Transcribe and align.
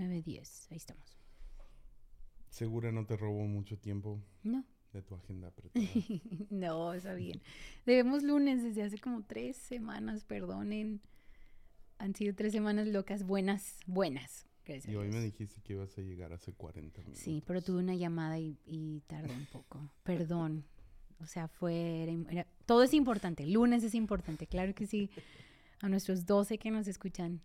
9, 0.00 0.22
10. 0.22 0.68
Ahí 0.70 0.76
estamos. 0.78 1.16
Segura 2.48 2.90
no 2.90 3.04
te 3.06 3.16
robó 3.16 3.44
mucho 3.46 3.78
tiempo 3.78 4.20
No. 4.42 4.64
de 4.92 5.02
tu 5.02 5.14
agenda 5.14 5.48
apretada. 5.48 5.86
no, 6.50 6.92
está 6.94 7.14
bien. 7.14 7.40
Debemos 7.86 8.22
lunes 8.22 8.62
desde 8.62 8.82
hace 8.82 8.98
como 8.98 9.22
tres 9.24 9.56
semanas, 9.56 10.24
perdonen. 10.24 11.00
Han 11.98 12.14
sido 12.14 12.34
tres 12.34 12.52
semanas 12.52 12.86
locas, 12.88 13.24
buenas, 13.24 13.78
buenas. 13.86 14.46
Gracias 14.64 14.92
y 14.92 14.96
hoy 14.96 15.08
me 15.08 15.20
dijiste 15.20 15.60
que 15.62 15.74
ibas 15.74 15.96
a 15.98 16.00
llegar 16.00 16.32
hace 16.32 16.52
40 16.52 17.00
minutos. 17.02 17.20
Sí, 17.22 17.42
pero 17.46 17.60
tuve 17.60 17.80
una 17.80 17.94
llamada 17.94 18.38
y, 18.38 18.56
y 18.66 19.00
tardó 19.06 19.32
un 19.34 19.46
poco. 19.46 19.90
Perdón. 20.02 20.64
O 21.20 21.26
sea, 21.26 21.48
fue... 21.48 22.02
era 22.04 22.12
im- 22.12 22.26
era- 22.30 22.46
todo 22.66 22.82
es 22.82 22.94
importante. 22.94 23.46
Lunes 23.46 23.84
es 23.84 23.94
importante. 23.94 24.46
Claro 24.46 24.74
que 24.74 24.86
sí. 24.86 25.10
A 25.82 25.88
nuestros 25.88 26.24
12 26.26 26.58
que 26.58 26.70
nos 26.70 26.88
escuchan 26.88 27.40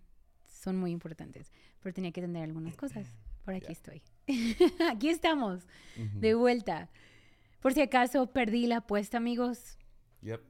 son 0.66 0.78
muy 0.78 0.92
importantes. 0.92 1.54
Pero 1.80 1.94
tenía 1.94 2.12
que 2.12 2.20
atender 2.20 2.44
algunas 2.44 2.76
cosas. 2.76 3.08
Por 3.46 3.54
aquí 3.54 3.72
estoy. 3.72 4.02
aquí 4.92 5.10
estamos. 5.10 5.66
De 6.16 6.34
vuelta. 6.34 6.90
Por 7.62 7.74
si 7.74 7.82
acaso 7.82 8.34
perdí 8.34 8.66
la 8.66 8.78
apuesta, 8.78 9.18
amigos. 9.18 9.78
Yep. 10.22 10.42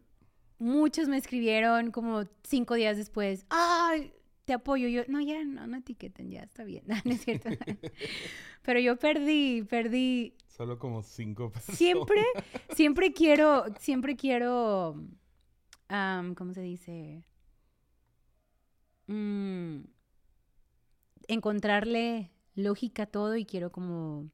Muchos 0.57 1.09
me 1.09 1.17
escribieron 1.17 1.91
como 1.91 2.23
cinco 2.43 2.75
días 2.75 2.95
después. 2.95 3.45
¡Ay! 3.49 4.13
Te 4.45 4.53
apoyo. 4.53 4.87
Yo, 4.87 5.03
no, 5.09 5.19
ya, 5.19 5.43
no, 5.43 5.67
no 5.67 5.77
etiqueten, 5.77 6.31
ya 6.31 6.43
está 6.43 6.63
bien. 6.63 6.83
No, 6.87 6.95
no 7.03 7.11
es 7.11 7.21
cierto. 7.21 7.49
Pero 8.63 8.79
yo 8.79 8.95
perdí, 8.95 9.63
perdí. 9.63 10.37
Solo 10.47 10.79
como 10.79 11.03
cinco 11.03 11.51
personas. 11.51 11.77
Siempre, 11.77 12.23
siempre 12.73 13.11
quiero, 13.11 13.65
siempre 13.79 14.15
quiero, 14.15 14.95
¿cómo 15.89 16.53
se 16.53 16.61
dice? 16.61 17.25
Mm, 19.07 19.81
encontrarle 21.27 22.31
lógica 22.55 23.03
a 23.03 23.07
todo 23.07 23.35
y 23.35 23.45
quiero 23.45 23.71
como 23.71 24.29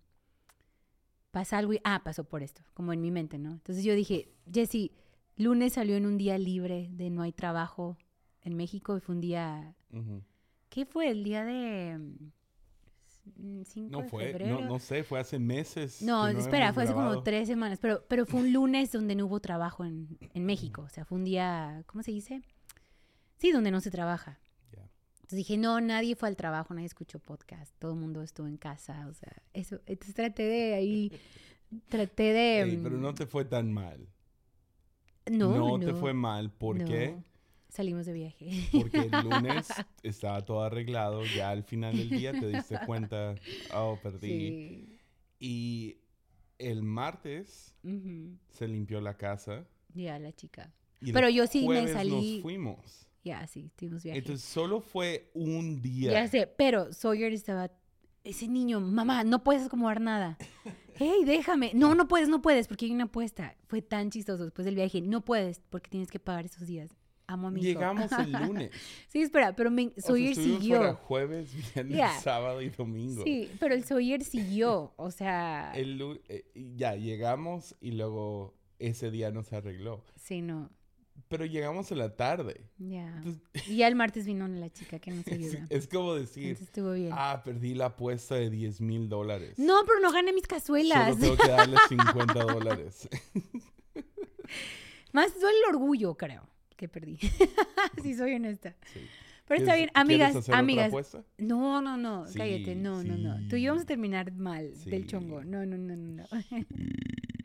pasa 1.32 1.58
algo 1.58 1.74
y 1.74 1.80
ah, 1.84 2.02
pasó 2.04 2.26
por 2.26 2.44
esto, 2.44 2.62
como 2.74 2.94
en 2.94 3.02
mi 3.02 3.10
mente, 3.12 3.38
¿no? 3.40 3.52
Entonces 3.54 3.84
yo 3.84 3.96
dije, 3.96 4.30
Jessy, 4.52 4.92
lunes 5.38 5.74
salió 5.74 5.96
en 5.96 6.06
un 6.06 6.18
día 6.18 6.38
libre 6.38 6.90
de 6.92 7.10
no 7.10 7.22
hay 7.22 7.32
trabajo 7.32 7.98
en 8.42 8.56
México 8.56 8.98
y 8.98 9.00
fue 9.00 9.16
un 9.16 9.22
día. 9.22 9.76
¿qué 10.70 10.86
fue? 10.86 11.10
El 11.10 11.24
día 11.24 11.44
de 11.46 11.98
mm, 13.38 13.62
5 13.64 13.92
No 13.92 14.02
de 14.04 14.10
fue, 14.10 14.26
febrero. 14.32 14.62
no, 14.62 14.68
no 14.68 14.80
sé, 14.80 15.04
fue 15.04 15.20
hace 15.20 15.40
meses. 15.40 16.02
No, 16.02 16.28
espera, 16.28 16.74
fue 16.74 16.84
hace 16.84 16.94
como 16.94 17.24
tres 17.24 17.48
semanas, 17.48 17.80
pero, 17.82 18.04
pero 18.08 18.26
fue 18.26 18.42
un 18.42 18.52
lunes 18.54 18.92
donde 18.92 19.16
no 19.16 19.26
hubo 19.26 19.40
trabajo 19.40 19.86
en, 19.86 20.18
en 20.20 20.46
México. 20.46 20.82
O 20.82 20.90
sea, 20.90 21.06
fue 21.06 21.18
un 21.18 21.24
día, 21.24 21.84
¿cómo 21.88 22.04
se 22.04 22.12
dice? 22.12 22.42
Sí, 23.38 23.52
donde 23.52 23.72
no 23.72 23.80
se 23.82 23.90
trabaja. 23.92 24.40
Entonces 25.32 25.48
dije, 25.48 25.58
no, 25.58 25.80
nadie 25.80 26.18
fue 26.18 26.28
al 26.28 26.36
trabajo, 26.36 26.74
nadie 26.74 26.88
escuchó 26.88 27.18
podcast, 27.18 27.74
todo 27.80 27.94
el 27.94 28.00
mundo 28.00 28.22
estuvo 28.22 28.48
en 28.48 28.58
casa, 28.58 29.08
o 29.08 29.14
sea, 29.14 29.32
eso. 29.54 29.80
Entonces 29.86 30.14
traté 30.14 30.44
de 30.44 30.74
ahí, 30.74 31.10
traté 31.88 32.34
de... 32.34 32.62
Ey, 32.64 32.78
pero 32.84 32.98
mm, 32.98 33.02
no 33.02 33.14
te 33.14 33.26
fue 33.26 33.46
tan 33.46 33.72
mal. 33.72 34.10
no, 35.32 35.80
te 35.80 35.94
fue 35.94 36.14
mal. 36.14 36.52
¿Por 36.52 36.80
no. 36.80 36.86
qué? 36.86 37.16
Salimos 37.70 38.06
de 38.06 38.12
viaje. 38.12 38.50
Porque 38.74 38.98
el 38.98 39.12
lunes 39.24 39.70
estaba 40.04 40.44
todo 40.44 40.64
arreglado. 40.64 41.24
Ya 41.24 41.50
al 41.52 41.64
final 41.64 41.96
del 41.96 42.10
día 42.10 42.34
te 42.34 42.48
diste 42.50 42.78
cuenta, 42.86 43.36
oh, 43.74 43.98
perdí. 44.04 44.28
Sí. 44.28 45.00
Y 45.40 45.98
el 46.60 46.84
martes 46.84 47.74
Ujú. 47.86 48.38
se 48.50 48.68
limpió 48.68 49.00
la 49.00 49.16
casa. 49.16 49.66
Ya, 49.94 50.20
la 50.20 50.34
chica. 50.34 50.74
y 51.00 51.14
Pero 51.14 51.30
yo 51.30 51.48
sí 51.48 51.66
me 51.70 51.88
salí- 51.88 52.34
Nos 52.34 52.42
fuimos. 52.42 53.08
Ya, 53.24 53.46
sí, 53.48 53.72
tuvimos 53.76 54.04
viaje. 54.04 54.20
Entonces 54.20 54.44
solo 54.48 54.82
fue 54.82 55.30
un 55.34 55.82
día. 55.82 56.12
Ya 56.12 56.28
sé, 56.28 56.48
pero 56.48 56.92
Sawyer 56.94 57.32
estaba. 57.34 57.72
Ese 58.24 58.48
niño, 58.48 58.80
mamá, 58.80 59.24
no 59.24 59.44
puedes 59.44 59.64
acomodar 59.66 60.02
nada. 60.02 60.38
Hey, 60.96 61.24
déjame. 61.26 61.72
No, 61.74 61.96
no 61.96 62.08
puedes, 62.08 62.30
no 62.30 62.44
puedes, 62.44 62.68
porque 62.68 62.86
hay 62.86 62.92
una 62.92 63.06
apuesta. 63.06 63.56
Fue 63.66 63.82
tan 63.82 64.12
chistoso 64.12 64.44
después 64.44 64.66
del 64.66 64.76
viaje. 64.76 65.02
No 65.02 65.22
puedes, 65.26 65.60
porque 65.72 65.90
tienes 65.90 66.12
que 66.12 66.20
pagar 66.20 66.46
esos 66.46 66.68
días. 66.68 66.96
Amo 67.26 67.48
a 67.48 67.52
mi 67.52 67.60
hijo. 67.62 67.68
Llegamos 67.80 68.12
el 68.12 68.32
lunes. 68.48 68.72
Sí, 69.08 69.22
espera, 69.24 69.56
pero 69.56 69.72
me, 69.72 69.88
O 69.88 69.92
sea, 69.96 70.04
Sawyer 70.04 70.36
siguió. 70.36 70.76
fuera 70.78 70.94
jueves, 70.94 71.56
viernes, 71.74 71.98
Ya. 71.98 72.20
sábado 72.20 72.62
y 72.62 72.70
domingo. 72.70 73.24
Sí, 73.24 73.50
pero 73.60 73.74
el 73.74 73.84
Sawyer 73.84 74.24
siguió. 74.24 74.94
O 74.98 75.10
sea, 75.10 75.72
El 75.74 76.20
eh, 76.28 76.44
ya 76.76 76.94
llegamos 76.96 77.76
y 77.82 77.94
luego 77.94 78.54
ese 78.78 79.10
día 79.10 79.32
no 79.32 79.42
se 79.42 79.56
arregló. 79.56 80.04
sí, 80.18 80.42
no. 80.44 80.70
Pero 81.32 81.46
llegamos 81.46 81.92
en 81.92 81.98
la 81.98 82.16
tarde. 82.16 82.70
Ya. 82.78 83.08
Entonces, 83.26 83.42
Y 83.70 83.78
ya 83.78 83.88
el 83.88 83.96
martes 83.96 84.26
vino 84.26 84.48
la 84.48 84.70
chica 84.70 85.00
que 85.00 85.10
nos 85.12 85.26
ayuda. 85.32 85.66
es 85.70 85.88
como 85.88 86.14
decir, 86.14 86.44
Entonces 86.50 86.68
estuvo 86.68 86.92
bien. 86.92 87.10
ah, 87.14 87.42
perdí 87.44 87.74
la 87.74 87.86
apuesta 87.88 88.36
de 88.36 88.50
10 88.50 88.82
mil 88.82 89.08
dólares. 89.10 89.58
No, 89.58 89.82
pero 89.88 90.00
no 90.02 90.12
gané 90.12 90.34
mis 90.34 90.46
cazuelas. 90.46 91.16
Solo 91.16 91.22
tengo 91.22 91.38
que 91.38 91.48
darle 91.50 91.78
50 91.90 92.34
dólares. 92.44 93.08
Más 95.14 95.34
duele 95.40 95.58
el 95.68 95.76
orgullo, 95.76 96.16
creo, 96.16 96.48
que 96.78 96.88
perdí. 96.88 97.18
si 98.02 98.14
soy 98.14 98.34
honesta. 98.36 98.76
Sí. 98.94 99.00
Pero 99.48 99.60
está 99.62 99.74
¿Quieres- 99.74 99.78
bien, 99.78 99.90
amigas, 99.96 100.30
hacer 100.36 100.42
otra 100.52 100.60
amigas. 100.60 100.88
apuesta? 100.88 101.24
No, 101.38 101.82
no, 101.82 101.98
no, 101.98 102.28
Sí, 102.28 102.38
cállate, 102.38 102.76
no, 102.76 103.04
no, 103.04 103.18
no. 103.18 103.48
Tú 103.50 103.58
y 103.58 103.64
yo 103.64 103.72
vamos 103.72 103.84
a 103.84 103.88
terminar 103.88 104.32
mal 104.34 104.72
del 104.86 105.08
chongo. 105.08 105.44
No, 105.44 105.66
no, 105.66 105.78
no, 105.78 105.96
no, 105.96 106.24
no. 106.24 106.24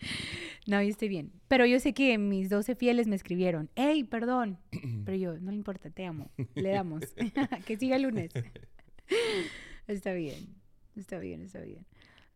no, 0.66 0.82
yo 0.82 0.88
estoy 0.88 1.08
bien. 1.08 1.32
Pero 1.48 1.66
yo 1.66 1.78
sé 1.80 1.92
que 1.94 2.18
mis 2.18 2.48
12 2.48 2.74
fieles 2.74 3.06
me 3.06 3.16
escribieron, 3.16 3.70
hey, 3.76 4.04
perdón. 4.04 4.58
Pero 5.04 5.16
yo, 5.16 5.38
no 5.38 5.50
le 5.50 5.56
importa, 5.56 5.90
te 5.90 6.04
amo. 6.04 6.30
Le 6.54 6.70
damos. 6.70 7.02
que 7.66 7.76
siga 7.76 7.96
el 7.96 8.02
lunes. 8.02 8.32
está 9.86 10.12
bien, 10.12 10.56
está 10.96 11.18
bien, 11.18 11.42
está 11.42 11.60
bien. 11.60 11.86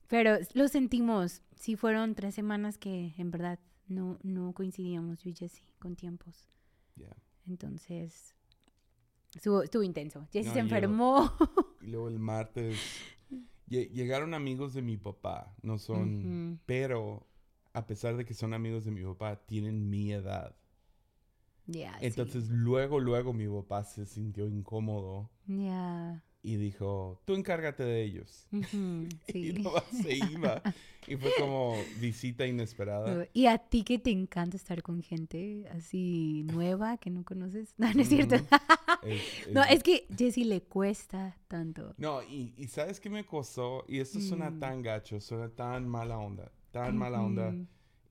Pero 0.08 0.38
lo 0.54 0.68
sentimos. 0.68 1.42
Sí 1.56 1.76
fueron 1.76 2.14
tres 2.14 2.34
semanas 2.34 2.78
que 2.78 3.12
en 3.18 3.30
verdad 3.30 3.58
no, 3.86 4.18
no 4.22 4.52
coincidíamos 4.54 5.22
yo 5.22 5.30
y 5.30 5.34
Jessy 5.34 5.62
con 5.78 5.94
tiempos. 5.96 6.48
Ya. 6.96 7.14
Entonces, 7.46 8.34
estuvo, 9.34 9.62
estuvo 9.62 9.82
intenso. 9.82 10.26
Jessie 10.32 10.48
No, 10.48 10.54
se 10.54 10.60
enfermó. 10.60 11.32
Y 11.80 11.86
luego 11.88 12.08
el 12.08 12.18
martes 12.18 12.76
lle- 13.68 13.90
llegaron 13.90 14.34
amigos 14.34 14.74
de 14.74 14.82
mi 14.82 14.96
papá, 14.96 15.54
no 15.62 15.78
son, 15.78 16.60
pero 16.66 17.26
a 17.72 17.86
pesar 17.86 18.16
de 18.16 18.24
que 18.24 18.34
son 18.34 18.52
amigos 18.54 18.84
de 18.84 18.90
mi 18.90 19.02
papá, 19.02 19.36
tienen 19.46 19.88
mi 19.90 20.12
edad. 20.12 20.56
Sí. 21.70 21.84
Entonces 22.00 22.48
luego, 22.48 22.98
luego 22.98 23.32
mi 23.32 23.46
papá 23.46 23.84
se 23.84 24.04
sintió 24.04 24.48
incómodo 24.48 25.30
Ya. 25.46 26.24
y 26.42 26.56
dijo, 26.56 27.22
tú 27.24 27.34
encárgate 27.34 27.84
de 27.84 28.02
ellos. 28.02 28.48
Ujú, 28.50 29.06
Y 29.28 29.32
sí. 29.32 29.52
nomás 29.62 29.84
se 30.02 30.14
iba. 30.14 30.62
Y 31.06 31.14
fue 31.16 31.30
como 31.38 31.76
visita 32.00 32.44
inesperada. 32.46 33.24
Y 33.32 33.46
a 33.46 33.58
ti 33.58 33.84
que 33.84 34.00
te 34.00 34.10
encanta 34.10 34.56
estar 34.56 34.82
con 34.82 35.00
gente 35.02 35.68
así 35.70 36.42
nueva 36.52 36.96
que 36.98 37.10
no 37.10 37.24
conoces. 37.24 37.72
No, 37.78 37.92
no 37.94 38.02
es 38.02 38.08
cierto. 38.08 38.34
Ujú. 38.34 38.46
Es- 39.04 39.48
no, 39.52 39.62
es- 39.62 39.70
es 39.76 39.82
que 39.84 40.06
Jessie 40.18 40.44
le 40.46 40.62
cuesta 40.62 41.36
tanto. 41.46 41.94
No, 41.98 42.20
y, 42.24 42.52
y 42.56 42.66
¿sabes 42.66 42.98
qué 42.98 43.10
me 43.10 43.24
costó? 43.24 43.84
Y 43.86 44.00
esto 44.00 44.18
suena 44.20 44.50
Mm. 44.50 44.58
tan 44.60 44.82
gacho, 44.82 45.20
suena 45.20 45.48
tan 45.50 45.88
mala 45.88 46.18
onda, 46.18 46.50
tan 46.72 46.96
mala 46.96 47.22
onda. 47.22 47.58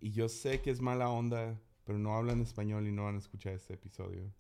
Y 0.02 0.12
yo 0.12 0.30
sé 0.30 0.62
que 0.62 0.72
es 0.72 0.82
mala 0.82 1.10
onda, 1.10 1.60
pero 1.86 2.00
no 2.00 2.16
hablan 2.16 2.42
español 2.42 2.88
y 2.88 2.92
no 2.92 3.06
van 3.06 3.16
a 3.16 3.20
escuchar 3.20 3.54
este 3.54 3.74
episodio. 3.76 4.32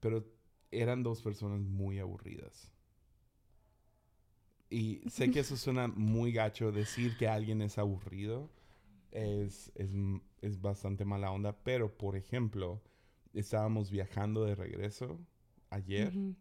Pero 0.00 0.24
eran 0.72 1.02
dos 1.04 1.22
personas 1.22 1.60
muy 1.60 1.98
aburridas. 2.00 2.72
Y 4.70 5.02
sé 5.08 5.30
que 5.30 5.40
eso 5.40 5.56
suena 5.56 5.88
muy 5.88 6.32
gacho, 6.32 6.72
decir 6.72 7.16
que 7.16 7.28
alguien 7.28 7.62
es 7.62 7.78
aburrido 7.78 8.50
es, 9.12 9.72
es, 9.76 9.90
es 10.42 10.60
bastante 10.60 11.04
mala 11.06 11.32
onda. 11.32 11.56
Pero, 11.64 11.96
por 11.98 12.16
ejemplo, 12.16 12.82
estábamos 13.34 13.90
viajando 13.90 14.44
de 14.44 14.54
regreso 14.56 15.20
ayer 15.70 16.14
Ujú. 16.14 16.34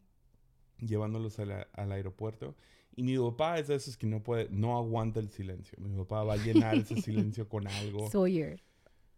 llevándolos 0.80 1.38
la- 1.40 1.68
al 1.74 1.92
aeropuerto. 1.92 2.56
Y 2.98 3.04
mi 3.04 3.18
papá 3.18 3.60
es 3.60 3.68
de 3.68 3.76
esos 3.76 3.96
que 3.96 4.08
no 4.08 4.22
puede, 4.24 4.50
no 4.50 4.76
aguanta 4.76 5.20
el 5.22 5.30
silencio. 5.30 5.78
Mi 5.80 5.96
papá 5.96 6.24
va 6.24 6.34
a 6.34 6.38
llenar 6.38 6.76
ese 6.76 6.96
silencio 7.02 7.48
con 7.48 7.66
algo. 7.68 8.10
Sawyer. 8.10 8.60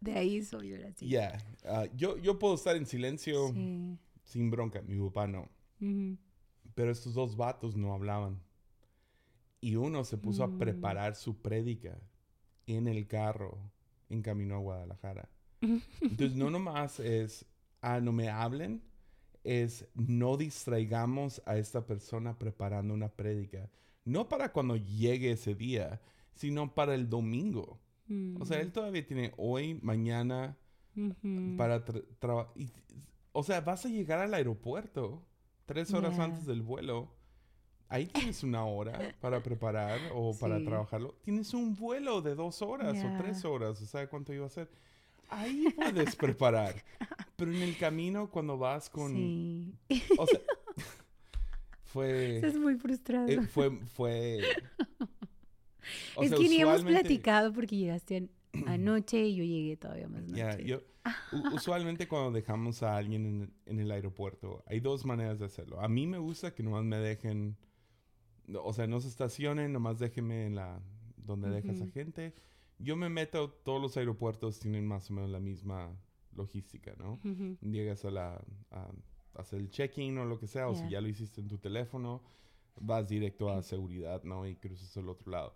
De 0.02 0.14
ahí 0.14 0.44
Sawyer 0.44 0.86
así. 0.86 1.08
Ya, 1.10 1.38
ah, 1.66 1.86
yo, 1.96 2.18
yo 2.18 2.38
puedo 2.38 2.54
estar 2.56 2.76
en 2.76 2.86
silencio 2.86 3.52
Sí. 3.54 3.98
sin 4.24 4.52
bronca, 4.52 4.82
mi 4.82 5.00
papá 5.08 5.26
no. 5.28 5.50
Pero 6.76 6.92
estos 6.92 7.14
dos 7.16 7.36
vatos 7.36 7.76
no 7.76 7.94
hablaban. 7.94 8.40
Y 9.62 9.76
uno 9.76 10.04
se 10.06 10.18
puso 10.18 10.46
Mm. 10.48 10.56
a 10.56 10.58
preparar 10.60 11.16
su 11.16 11.42
prédica 11.42 11.98
en 12.68 12.88
el 12.88 13.08
carro 13.08 13.58
en 14.10 14.22
camino 14.22 14.56
a 14.56 14.60
Guadalajara. 14.60 15.30
Entonces 16.02 16.36
no 16.38 16.50
nomás 16.50 17.00
es, 17.00 17.46
ah, 17.82 18.00
no 18.02 18.12
me 18.12 18.30
hablen, 18.30 18.82
es 19.50 19.88
no 19.96 20.38
distraigamos 20.38 21.42
a 21.46 21.58
esta 21.58 21.86
persona 21.86 22.38
preparando 22.38 22.94
una 22.94 23.10
prédica. 23.10 23.70
No 24.06 24.28
para 24.30 24.52
cuando 24.52 24.76
llegue 24.76 25.32
ese 25.32 25.56
día, 25.56 26.02
sino 26.34 26.74
para 26.74 26.96
el 26.96 27.10
domingo. 27.10 27.80
O 28.40 28.46
sea, 28.46 28.60
él 28.60 28.72
todavía 28.72 29.06
tiene 29.06 29.34
hoy, 29.38 29.80
mañana, 29.84 30.58
para 31.58 31.86
trabajar. 31.86 32.54
O 33.32 33.44
sea, 33.44 33.62
vas 33.62 33.86
a 33.86 33.90
llegar 33.90 34.20
al 34.20 34.34
aeropuerto 34.34 35.24
tres 35.66 35.94
horas 35.94 36.18
antes 36.18 36.48
del 36.48 36.64
vuelo 36.64 37.20
ahí 37.90 38.06
tienes 38.06 38.44
una 38.44 38.64
hora 38.66 39.16
para 39.20 39.42
preparar 39.42 40.00
o 40.14 40.34
para 40.40 40.64
trabajarlo. 40.64 41.16
Tienes 41.24 41.54
un 41.54 41.76
vuelo 41.76 42.22
de 42.22 42.36
dos 42.36 42.62
horas 42.62 42.98
o 43.04 43.18
tres 43.18 43.44
horas, 43.44 43.82
o 43.82 43.86
sea, 43.86 44.08
cuánto 44.08 44.32
iba 44.32 44.46
a 44.46 44.50
ser. 44.50 44.70
Ahí 45.30 45.66
puedes 45.76 46.16
preparar. 46.16 46.84
Pero 47.36 47.52
en 47.52 47.62
el 47.62 47.78
camino, 47.78 48.30
cuando 48.30 48.58
vas 48.58 48.90
con... 48.90 49.14
Sí. 49.14 49.74
O 50.18 50.26
sea, 50.28 50.40
fue... 51.86 52.36
Estás 52.38 52.56
muy 52.56 52.76
frustrado. 52.76 53.28
eh, 53.28 53.42
fue... 53.42 53.72
fue 53.86 54.40
o 56.16 56.24
es 56.24 56.30
sea, 56.30 56.38
que 56.38 56.50
ni 56.50 56.62
hemos 56.62 56.84
platicado 56.84 57.52
porque 57.54 57.76
llegaste 57.76 58.18
an- 58.18 58.30
anoche 58.68 59.24
y 59.26 59.36
yo 59.36 59.44
llegué 59.44 59.78
todavía 59.78 60.08
más 60.08 60.24
noche. 60.24 60.38
Ya, 60.38 60.58
yo, 60.60 60.82
usualmente 61.54 62.08
cuando 62.08 62.32
dejamos 62.32 62.84
a 62.84 62.96
alguien 62.98 63.26
en, 63.26 63.54
en 63.66 63.80
el 63.80 63.90
aeropuerto, 63.92 64.64
hay 64.68 64.80
dos 64.82 65.06
maneras 65.06 65.40
de 65.40 65.46
hacerlo. 65.46 65.80
A 65.82 65.88
mí 65.88 66.06
me 66.06 66.18
gusta 66.20 66.54
que 66.54 66.62
nomás 66.64 66.84
me 66.84 66.98
dejen, 66.98 67.58
o 68.54 68.74
sea, 68.74 68.86
no 68.88 69.00
se 69.00 69.08
estacionen, 69.08 69.74
nomás 69.74 69.98
déjenme 70.00 70.46
en 70.46 70.56
la, 70.56 70.80
donde 71.18 71.50
dejas 71.50 71.82
a 71.82 71.88
gente. 71.88 72.34
Yo 72.80 72.96
me 72.96 73.10
meto, 73.10 73.52
todos 73.52 73.82
los 73.82 73.98
aeropuertos 73.98 74.60
tienen 74.60 74.88
más 74.88 75.10
o 75.10 75.14
menos 75.14 75.30
la 75.30 75.40
misma 75.40 75.96
logística, 76.34 76.94
¿no? 76.98 77.20
Ujú. 77.24 77.58
Llegas 77.62 78.06
a 78.06 78.12
la, 78.12 78.42
a 78.72 78.92
hacer 79.36 79.60
el 79.60 79.70
check-in 79.70 80.18
o 80.18 80.26
lo 80.26 80.40
que 80.40 80.48
sea, 80.48 80.68
o 80.70 80.76
si 80.76 80.90
Ya. 80.90 81.02
lo 81.02 81.10
hiciste 81.10 81.42
en 81.42 81.48
tu 81.50 81.58
teléfono, 81.58 82.24
vas 82.80 83.10
directo 83.10 83.52
a 83.52 83.62
seguridad, 83.62 84.24
¿no? 84.24 84.48
Y 84.48 84.56
cruzas 84.56 84.96
al 84.98 85.10
otro 85.10 85.32
lado. 85.32 85.56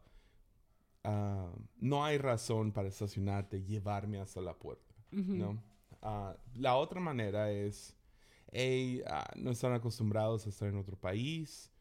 Ah, 1.06 1.52
no 1.80 2.04
hay 2.06 2.18
razón 2.18 2.72
para 2.72 2.88
estacionarte, 2.88 3.64
llevarme 3.64 4.20
hasta 4.20 4.42
la 4.42 4.58
puerta. 4.58 4.94
Ujú. 5.12 5.36
¿no? 5.36 5.64
Ah, 6.02 6.36
la 6.56 6.76
otra 6.76 7.00
manera 7.00 7.52
es, 7.52 7.96
hey, 8.52 9.02
ah, 9.08 9.32
no 9.38 9.52
están 9.52 9.74
acostumbrados 9.74 10.46
a 10.46 10.50
estar 10.50 10.68
en 10.68 10.76
otro 10.78 10.98
país, 10.98 11.72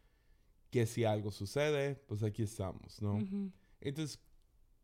que 0.70 0.86
si 0.86 1.04
algo 1.04 1.30
sucede, 1.30 1.96
pues 2.06 2.22
aquí 2.22 2.42
estamos, 2.42 3.00
¿no? 3.02 3.16
Ujú. 3.16 3.50
Entonces, 3.80 4.18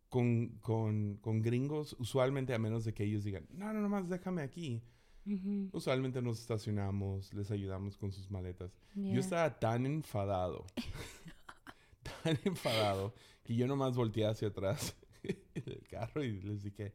con, 0.08 0.58
con, 0.60 1.16
con 1.16 1.42
gringos, 1.42 1.96
usualmente 1.98 2.54
a 2.54 2.58
menos 2.58 2.84
de 2.84 2.94
que 2.94 3.04
ellos 3.04 3.24
digan, 3.24 3.46
no, 3.50 3.72
no, 3.72 3.80
nomás 3.80 4.08
déjame 4.08 4.42
aquí, 4.42 4.82
Ujú. 5.26 5.68
usualmente 5.72 6.22
nos 6.22 6.40
estacionamos, 6.40 7.32
les 7.34 7.50
ayudamos 7.50 7.96
con 7.98 8.12
sus 8.12 8.30
maletas. 8.30 8.72
Ya. 8.94 9.12
Yo 9.14 9.20
estaba 9.20 9.58
tan 9.58 9.84
enfadado, 9.86 10.64
tan 12.24 12.38
enfadado, 12.44 13.14
que 13.42 13.54
yo 13.54 13.66
nomás 13.66 13.96
volteé 13.96 14.26
hacia 14.26 14.48
atrás 14.48 14.96
en 15.22 15.36
el 15.54 15.86
carro 15.88 16.24
y 16.24 16.40
les 16.40 16.62
dije, 16.62 16.94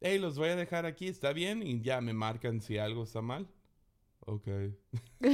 hey, 0.00 0.18
los 0.18 0.36
voy 0.36 0.50
a 0.50 0.56
dejar 0.56 0.84
aquí, 0.86 1.06
¿está 1.08 1.32
bien? 1.32 1.62
Y 1.62 1.80
ya 1.80 2.00
me 2.00 2.12
marcan 2.12 2.60
si 2.60 2.76
algo 2.78 3.04
está 3.04 3.22
mal. 3.22 3.48
Ok. 4.26 4.48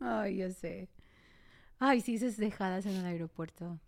Ay, 0.00 0.36
yo 0.36 0.50
sé. 0.50 0.88
Ay, 1.86 2.00
sí, 2.00 2.14
esas 2.16 2.36
dejadas 2.36 2.86
en 2.86 2.94
el 2.96 3.04
aeropuerto. 3.06 3.78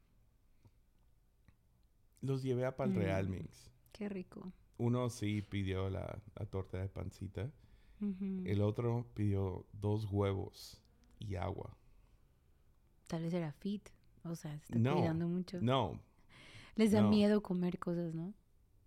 Los 2.20 2.42
llevé 2.42 2.66
a 2.66 2.76
Pal 2.76 2.90
Mm. 2.90 2.96
Real 2.98 3.28
Mix. 3.30 3.70
Qué 3.92 4.08
rico. 4.08 4.52
Uno 4.78 5.10
sí 5.10 5.42
pidió 5.42 5.90
la, 5.90 6.18
la 6.34 6.46
torta 6.46 6.78
de 6.78 6.88
pancita. 6.88 7.50
El 8.44 8.60
otro 8.62 9.06
pidió 9.14 9.66
dos 9.72 10.06
huevos 10.10 10.80
y 11.18 11.36
agua. 11.36 11.76
Tal 13.08 13.22
vez 13.22 13.32
era 13.34 13.52
fit. 13.52 13.88
O 14.24 14.34
sea, 14.34 14.58
se 14.60 14.74
está 14.74 14.78
No, 14.78 14.94
cuidando 14.96 15.28
mucho. 15.28 15.58
No. 15.60 16.00
Les 16.76 16.92
da 16.92 17.00
no. 17.00 17.08
miedo 17.08 17.42
comer 17.42 17.78
cosas, 17.78 18.14
¿no? 18.14 18.34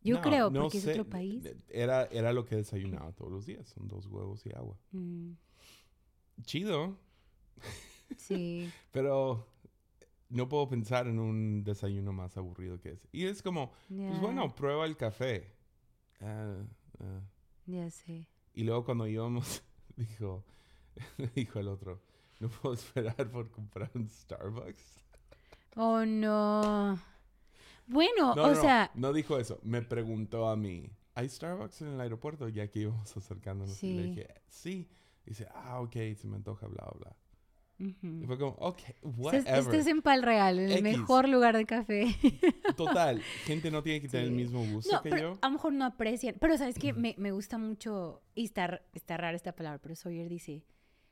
Yo 0.03 0.15
no, 0.15 0.21
creo, 0.21 0.51
porque 0.51 0.77
es 0.77 0.87
otro 0.87 1.05
país. 1.05 1.43
Era, 1.69 2.05
era 2.05 2.31
lo 2.33 2.45
que 2.45 2.55
desayunaba 2.55 3.11
todos 3.13 3.31
los 3.31 3.45
días. 3.45 3.67
Son 3.69 3.87
dos 3.87 4.05
huevos 4.07 4.45
y 4.45 4.51
agua. 4.55 4.77
Mm, 4.91 5.33
Chido. 6.45 6.97
Sí. 8.17 8.71
Pero 8.91 9.45
no 10.29 10.47
puedo 10.47 10.69
pensar 10.69 11.07
en 11.07 11.19
un 11.19 11.63
desayuno 11.63 12.13
más 12.13 12.37
aburrido 12.37 12.79
que 12.79 12.91
ese. 12.91 13.07
Y 13.11 13.25
es 13.25 13.41
como, 13.41 13.71
pues 13.87 14.19
bueno, 14.21 14.55
prueba 14.55 14.85
el 14.85 14.95
café. 14.95 15.51
Ah, 16.21 16.55
ah. 16.99 17.21
Ya 17.65 17.89
sé. 17.89 18.27
Y 18.53 18.63
luego 18.63 18.85
cuando 18.85 19.07
íbamos, 19.07 19.63
dijo, 19.95 20.43
dijo 21.35 21.59
el 21.59 21.67
otro, 21.67 22.01
no 22.39 22.49
puedo 22.49 22.73
esperar 22.75 23.29
por 23.31 23.49
comprar 23.51 23.91
un 23.95 24.07
Starbucks. 24.07 24.99
Oh, 25.75 26.05
no. 26.05 26.99
Bueno, 27.87 28.35
No, 28.35 28.43
o 28.43 28.47
no, 28.49 28.61
sea, 28.61 28.91
no 28.93 29.13
dijo 29.13 29.37
eso. 29.39 29.59
Me 29.63 29.81
preguntó 29.81 30.47
a 30.49 30.55
mí, 30.55 30.91
¿hay 31.15 31.27
Starbucks 31.29 31.81
en 31.81 31.87
el 31.89 32.01
aeropuerto? 32.01 32.47
Ya 32.49 32.67
que 32.69 32.81
íbamos 32.81 33.15
acercándonos. 33.17 33.81
Y 33.83 33.93
le 33.93 34.03
dije, 34.03 34.27
sí. 34.47 34.87
dice, 35.25 35.47
ah, 35.53 35.79
ok, 35.81 35.93
se 36.15 36.27
me 36.27 36.35
antoja, 36.35 36.67
bla, 36.67 36.87
bla. 36.99 37.15
Y 37.79 38.25
fue 38.25 38.37
como, 38.37 38.51
ok, 38.59 38.77
whatever. 39.17 39.57
estás 39.59 39.87
en 39.87 40.01
Pal 40.01 40.21
Real, 40.21 40.59
el 40.59 40.71
X. 40.71 40.83
mejor 40.83 41.29
lugar 41.29 41.55
de 41.55 41.65
café. 41.65 42.07
Total, 42.77 43.21
gente 43.45 43.71
no 43.71 43.81
tiene 43.81 44.01
que 44.01 44.09
tener 44.09 44.25
el 44.27 44.31
Sí. 44.31 44.35
mismo 44.35 44.65
gusto 44.65 44.91
No, 44.95 45.01
que 45.01 45.09
pero 45.09 45.21
yo. 45.33 45.37
a 45.41 45.47
lo 45.47 45.53
mejor 45.53 45.73
no 45.73 45.85
aprecian. 45.85 46.35
Pero 46.39 46.57
sabes 46.57 46.77
que 46.77 46.91
me, 46.93 47.15
me 47.17 47.31
gusta 47.31 47.57
mucho, 47.57 48.21
y 48.35 48.43
está, 48.43 48.81
está 48.93 49.15
rara 49.17 49.35
esta 49.35 49.53
palabra, 49.55 49.79
pero 49.81 49.95
Sawyer 49.95 50.27
dice, 50.27 50.65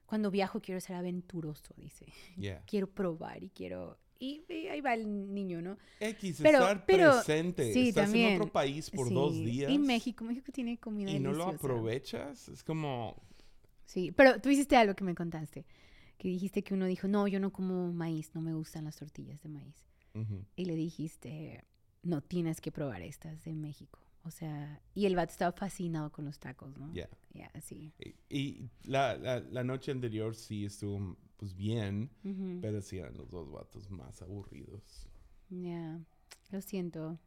cuando 0.05 0.29
viajo 0.29 0.59
quiero 0.61 0.81
ser 0.81 0.97
aventuroso, 0.97 1.73
dice. 1.77 2.05
Yeah. 2.37 2.61
Quiero 2.65 2.87
probar 2.87 3.43
y 3.43 3.49
quiero... 3.49 3.97
Y, 4.19 4.43
y 4.49 4.67
ahí 4.67 4.81
va 4.81 4.95
el 4.95 5.31
niño, 5.33 5.61
¿no? 5.61 5.77
X, 5.99 6.39
Pero- 6.41 6.57
estar 6.59 6.85
pero- 6.87 7.11
presente. 7.23 7.71
sí, 7.71 7.89
Estás 7.89 8.05
también. 8.05 8.29
en 8.31 8.41
otro 8.41 8.51
país 8.51 8.89
por 8.89 9.13
dos 9.13 9.33
Sí. 9.35 9.45
días. 9.45 9.71
Y 9.71 9.77
México, 9.77 10.25
México 10.25 10.51
tiene 10.51 10.77
comida 10.79 11.11
y 11.11 11.19
no 11.19 11.31
lo 11.33 11.45
deliciosa. 11.45 11.55
aprovechas. 11.55 12.49
Es 12.49 12.63
como, 12.63 13.15
Sí, 13.85 14.11
pero 14.11 14.41
tú 14.41 14.49
hiciste 14.49 14.75
algo 14.75 14.95
que 14.95 15.03
me 15.03 15.13
contaste, 15.15 15.65
que 16.17 16.27
dijiste 16.27 16.63
que 16.63 16.73
uno 16.73 16.85
dijo, 16.85 17.07
no, 17.07 17.27
yo 17.27 17.39
no 17.39 17.51
como 17.51 17.91
maíz, 17.93 18.31
no 18.33 18.41
me 18.41 18.53
gustan 18.53 18.85
las 18.85 18.95
tortillas 18.95 19.41
de 19.41 19.49
maíz. 19.49 19.75
Y 20.55 20.65
le 20.65 20.73
dijiste, 20.73 21.63
no, 22.01 22.21
tienes 22.21 22.59
que 22.59 22.71
probar 22.71 23.03
estas 23.03 23.43
de 23.43 23.53
México. 23.53 23.99
O 24.23 24.31
sea, 24.31 24.81
y 24.95 25.05
el 25.05 25.15
vato 25.15 25.31
estaba 25.31 25.51
fascinado 25.51 26.11
con 26.11 26.25
los 26.25 26.39
tacos, 26.39 26.75
¿no? 26.75 26.91
ya. 26.91 27.07
Ya, 27.33 27.51
sí. 27.61 27.93
Y, 27.99 28.15
y 28.35 28.69
la, 28.83 29.15
la, 29.15 29.41
la 29.41 29.63
noche 29.63 29.91
anterior 29.91 30.35
sí 30.35 30.65
estuvo 30.65 31.15
pues 31.37 31.55
bien, 31.55 32.09
pero 32.61 32.81
sí 32.81 32.97
eran 32.97 33.15
los 33.15 33.29
dos 33.29 33.51
vatos 33.51 33.91
más 33.91 34.23
aburridos. 34.23 35.07
Ya, 35.49 35.99
lo 36.49 36.61
siento. 36.61 37.19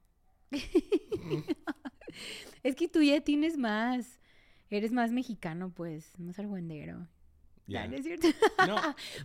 es 2.65 2.75
que 2.75 2.89
tú 2.89 3.03
ya 3.03 3.21
tienes 3.21 3.57
más, 3.57 4.19
eres 4.69 4.91
más 4.91 5.13
mexicano, 5.13 5.73
pues, 5.73 6.19
más 6.19 6.41
argüendero. 6.41 7.07
Ya. 7.71 7.87
¿No 7.89 7.97
es 7.97 8.05
cierto? 8.05 8.27
No, 8.67 8.77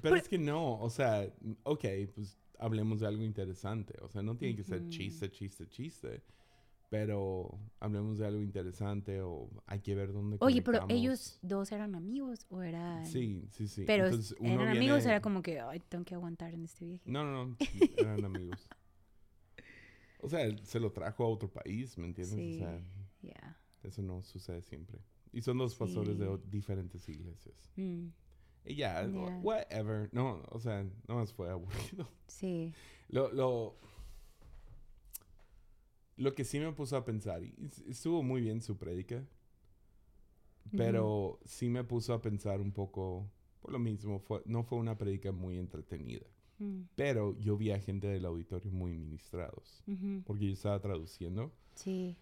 pero 0.02 0.16
es 0.16 0.28
que 0.30 0.38
no, 0.38 0.80
o 0.80 0.90
sea, 0.90 1.28
ok, 1.64 1.86
pues 2.14 2.38
hablemos 2.60 3.00
de 3.02 3.08
algo 3.08 3.24
interesante. 3.24 3.96
O 4.02 4.08
sea, 4.10 4.22
no 4.22 4.38
tiene 4.38 4.56
que 4.56 4.64
ser 4.64 4.88
chiste, 4.90 5.30
chiste, 5.32 5.68
chiste. 5.68 6.24
Pero 6.88 7.60
hablemos 7.80 8.20
de 8.20 8.28
algo 8.28 8.42
interesante 8.42 9.20
o 9.20 9.50
hay 9.66 9.80
que 9.82 9.96
ver 9.96 10.14
dónde 10.14 10.38
Oye, 10.40 10.62
pero 10.62 10.86
ellos 10.88 11.40
dos 11.42 11.72
eran 11.72 11.96
amigos 11.96 12.46
o 12.50 12.62
eran... 12.62 13.06
Sí, 13.08 13.48
sí, 13.50 13.68
sí. 13.68 13.84
Pero 13.88 14.06
Entonces, 14.06 14.38
uno 14.40 14.54
eran 14.62 14.68
amigos, 14.78 14.98
viene- 15.00 15.12
era 15.14 15.22
como 15.22 15.42
que, 15.42 15.60
ay, 15.60 15.80
tengo 15.90 16.06
que 16.06 16.14
aguantar 16.14 16.54
en 16.54 16.64
este 16.64 16.86
viaje. 16.86 17.04
No, 17.10 17.24
no, 17.26 17.46
no, 17.48 17.58
eran 17.98 18.24
amigos. 18.24 18.70
O 20.22 20.30
sea, 20.30 20.44
él 20.44 20.60
se 20.66 20.80
lo 20.80 20.92
trajo 20.92 21.24
a 21.24 21.28
otro 21.28 21.50
país, 21.52 21.98
¿me 21.98 22.06
entiendes? 22.06 22.36
Sí, 22.38 22.56
O 22.56 22.60
sea, 22.60 22.82
ya. 23.22 23.60
eso 23.84 24.02
no 24.02 24.24
sucede 24.24 24.62
siempre. 24.62 25.00
Y 25.34 25.42
son 25.42 25.58
dos 25.58 25.76
pastores 25.76 26.18
de 26.18 26.28
Sí. 26.28 26.44
diferentes 26.50 27.10
iglesias. 27.10 27.56
Mm, 27.76 28.08
Y 28.66 28.76
ya, 28.76 29.04
Ya. 29.06 29.40
whatever. 29.44 30.10
No, 30.12 30.42
o 30.50 30.60
sea, 30.60 30.84
no 31.08 31.16
más 31.16 31.32
fue 31.34 31.50
aburrido. 31.52 32.10
sí. 32.28 32.74
Lo, 33.10 33.32
lo, 33.32 33.76
lo 36.18 36.34
que 36.34 36.44
sí 36.46 36.60
me 36.60 36.72
puso 36.72 36.98
a 36.98 37.06
pensar, 37.06 37.44
y 37.44 37.54
es- 37.64 37.80
estuvo 37.88 38.24
muy 38.24 38.42
bien 38.42 38.62
su 38.62 38.78
prédica, 38.78 39.24
pero 40.76 41.40
sí 41.46 41.70
me 41.70 41.84
puso 41.84 42.14
a 42.14 42.22
pensar 42.22 42.60
un 42.60 42.72
poco 42.72 43.30
por 43.62 43.72
lo 43.72 43.80
mismo. 43.80 44.20
Fue, 44.20 44.42
no 44.46 44.64
fue 44.64 44.78
una 44.80 44.98
prédica 44.98 45.32
muy 45.32 45.58
entretenida, 45.58 46.26
Mm, 46.58 46.84
pero 46.96 47.38
yo 47.40 47.58
vi 47.58 47.72
a 47.72 47.80
gente 47.80 48.08
del 48.08 48.26
auditorio 48.26 48.72
muy 48.72 48.94
ministrados, 48.94 49.84
porque 50.26 50.48
yo 50.48 50.54
estaba 50.54 50.80
traduciendo 50.80 51.52
Sí, 51.76 52.16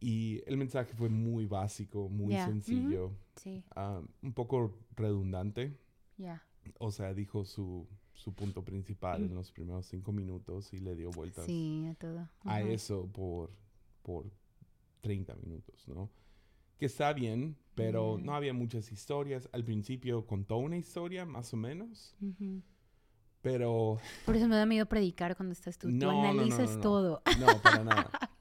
y 0.00 0.42
el 0.46 0.56
mensaje 0.56 0.92
fue 0.94 1.08
muy 1.08 1.46
básico, 1.46 2.08
muy 2.08 2.34
sencillo, 2.36 3.12
sí, 3.36 3.62
ah, 3.76 4.02
un 4.22 4.32
poco 4.34 4.76
redundante. 4.96 5.76
Ya. 6.16 6.42
O 6.78 6.90
sea, 6.90 7.14
dijo 7.14 7.44
su, 7.44 7.86
su 8.12 8.34
punto 8.34 8.64
principal 8.64 9.22
en 9.24 9.34
los 9.34 9.52
primeros 9.52 9.86
cinco 9.86 10.12
minutos 10.12 10.72
y 10.74 10.78
le 10.80 10.96
dio 10.96 11.10
vueltas 11.10 11.44
Sí, 11.46 11.86
a 11.90 11.94
todo. 11.94 12.28
a 12.44 12.60
Ujú. 12.60 12.68
eso 12.68 13.06
por, 13.12 13.50
por 14.02 14.30
30 15.02 15.34
minutos, 15.36 15.86
¿no? 15.88 16.10
Que 16.78 16.86
está 16.86 17.12
bien, 17.12 17.56
pero 17.74 18.18
Ya. 18.18 18.24
no 18.24 18.34
había 18.34 18.52
muchas 18.52 18.90
historias. 18.92 19.48
Al 19.52 19.64
principio 19.64 20.26
contó 20.26 20.56
una 20.58 20.76
historia, 20.76 21.24
más 21.24 21.54
o 21.54 21.56
menos, 21.56 22.14
pero 23.42 23.98
Por 24.24 24.36
eso 24.36 24.48
me 24.48 24.56
da 24.56 24.66
miedo 24.66 24.86
predicar 24.86 25.36
cuando 25.36 25.52
estás 25.52 25.78
tú. 25.78 25.88
No, 25.90 25.98
tú 25.98 26.06
no, 26.06 26.22
no, 26.22 26.28
analizas 26.30 26.70
no, 26.70 26.76
no. 26.76 26.80
todo. 26.82 27.22
no, 27.38 27.46
para 27.62 27.84
nada. 27.84 28.10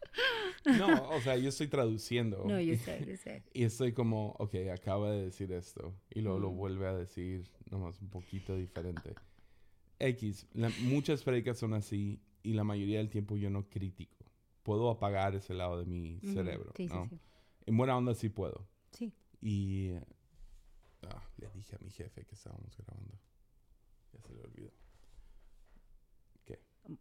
No, 0.66 1.10
o 1.10 1.22
sea, 1.22 1.38
yo 1.38 1.50
estoy 1.50 1.68
traduciendo. 1.68 2.44
No, 2.46 2.60
yo 2.60 2.76
sé, 2.78 3.06
yo 3.08 3.16
sé. 3.18 3.44
Y 3.54 3.64
estoy 3.64 3.94
como, 3.94 4.32
ok, 4.40 4.56
acaba 4.74 5.12
de 5.12 5.26
decir 5.26 5.52
esto. 5.52 5.94
Y 6.10 6.22
luego 6.22 6.40
lo 6.40 6.52
Mm. 6.52 6.58
vuelve 6.58 6.88
a 6.88 6.94
decir, 6.96 7.50
nomás 7.70 8.02
un 8.02 8.10
poquito 8.10 8.56
diferente. 8.56 9.14
X, 10.00 10.48
la- 10.54 10.72
muchas 10.82 11.24
predicas 11.24 11.58
son 11.58 11.74
así 11.74 12.20
y 12.44 12.54
la 12.54 12.64
mayoría 12.64 12.98
del 12.98 13.10
tiempo 13.10 13.38
yo 13.38 13.50
no 13.50 13.70
critico. 13.70 14.26
Puedo 14.64 14.90
apagar 14.90 15.36
ese 15.36 15.54
lado 15.54 15.78
de 15.80 15.86
mi 15.86 16.20
cerebro. 16.22 16.72
Sí, 16.76 16.88
sí, 16.88 16.94
¿no? 16.94 17.08
sí. 17.10 17.20
En 17.68 17.78
buena 17.78 17.96
onda 17.98 18.14
sí 18.14 18.30
puedo. 18.30 18.68
Sí. 18.92 19.14
Y 19.42 19.92
ah, 21.04 21.24
le 21.38 21.50
dije 21.52 21.76
a 21.76 21.80
mi 21.80 21.92
jefe 21.92 22.26
que 22.26 22.36
estábamos 22.36 22.76
grabando. 22.78 23.14
Ya 24.14 24.22
se 24.22 24.34
le 24.34 24.42
olvidó. 24.42 24.72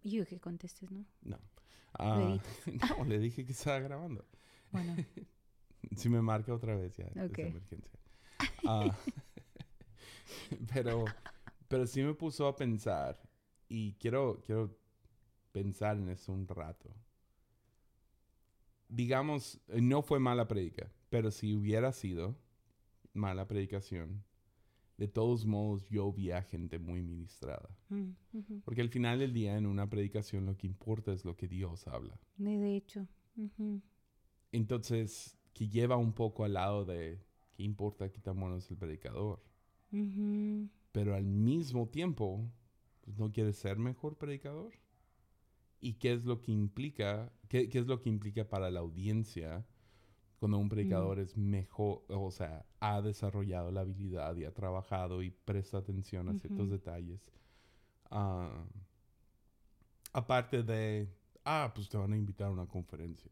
Yo 0.02 0.24
que 0.26 0.38
contestes, 0.40 0.90
¿no? 0.90 1.04
No. 1.22 1.38
Ah, 1.98 2.38
no, 2.98 3.04
le 3.04 3.18
dije 3.18 3.44
que 3.44 3.52
estaba 3.52 3.78
grabando. 3.80 4.24
Bueno, 4.72 4.94
Si 5.96 6.08
me 6.08 6.20
marca 6.22 6.52
otra 6.54 6.74
vez 6.76 6.96
ya 6.96 7.04
Ok. 7.24 7.38
es 7.38 7.44
emergencia. 7.44 7.98
Ah, 8.64 8.96
pero, 10.72 11.16
pero 11.68 11.86
sí 11.86 12.02
me 12.02 12.14
puso 12.14 12.46
a 12.46 12.56
pensar 12.56 13.20
y 13.68 13.94
quiero, 13.94 14.40
quiero 14.44 14.76
pensar 15.52 15.96
en 15.96 16.08
eso 16.10 16.32
un 16.32 16.48
rato. 16.48 16.90
Digamos, 18.88 19.60
eh, 19.68 19.80
no 19.80 20.02
fue 20.02 20.18
mala 20.20 20.46
predica, 20.46 20.90
pero 21.10 21.30
si 21.30 21.54
hubiera 21.54 21.92
sido 21.92 22.36
mala 23.14 23.46
predicación, 23.46 24.24
de 24.96 25.08
todos 25.08 25.44
modos 25.44 25.88
yo 25.88 26.12
vi 26.12 26.30
a 26.30 26.42
gente 26.42 26.78
muy 26.78 27.02
ministrada. 27.02 27.68
mm. 27.88 28.60
Porque 28.64 28.80
al 28.80 28.88
final 28.88 29.18
del 29.18 29.32
día 29.32 29.56
en 29.56 29.66
una 29.66 29.88
predicación 29.88 30.46
lo 30.46 30.56
que 30.56 30.66
importa 30.66 31.12
es 31.12 31.24
lo 31.24 31.36
que 31.36 31.48
Dios 31.48 31.86
habla. 31.88 32.18
de 32.58 32.76
hecho. 32.76 33.06
Entonces, 34.52 35.36
que 35.52 35.68
lleva 35.68 35.96
un 35.96 36.12
poco 36.12 36.44
al 36.44 36.54
lado 36.54 36.84
de 36.84 37.20
qué 37.54 37.62
importa 37.64 38.10
qué 38.12 38.20
tan 38.20 38.38
bueno 38.38 38.56
es 38.56 38.70
el 38.70 38.76
predicador. 38.76 39.42
Pero 40.92 41.14
al 41.14 41.24
mismo 41.24 41.88
tiempo, 41.88 42.50
pues, 43.00 43.18
no 43.18 43.32
quieres 43.32 43.56
ser 43.56 43.78
mejor 43.78 44.16
predicador. 44.16 44.72
¿Y 45.80 45.94
qué 45.94 46.12
es 46.12 46.24
lo 46.24 46.40
que 46.40 46.52
implica? 46.52 47.32
¿Qué, 47.48 47.68
qué 47.68 47.78
es 47.78 47.86
lo 47.86 48.00
que 48.00 48.08
implica 48.08 48.48
para 48.48 48.70
la 48.70 48.80
audiencia 48.80 49.66
cuando 50.44 50.58
un 50.58 50.68
predicador 50.68 51.18
es 51.20 51.38
mejor, 51.38 52.02
o 52.08 52.30
sea, 52.30 52.66
ha 52.80 53.00
desarrollado 53.00 53.70
la 53.70 53.80
habilidad 53.80 54.36
y 54.36 54.44
ha 54.44 54.52
trabajado 54.52 55.22
y 55.22 55.30
presta 55.30 55.78
atención 55.78 56.28
a 56.28 56.34
ciertos 56.34 56.68
detalles? 56.68 57.18
Ah, 58.10 58.66
aparte 60.12 60.62
de, 60.62 61.08
ah, 61.46 61.72
pues 61.74 61.88
te 61.88 61.96
van 61.96 62.12
a 62.12 62.16
invitar 62.18 62.48
a 62.48 62.50
una 62.50 62.66
conferencia. 62.66 63.30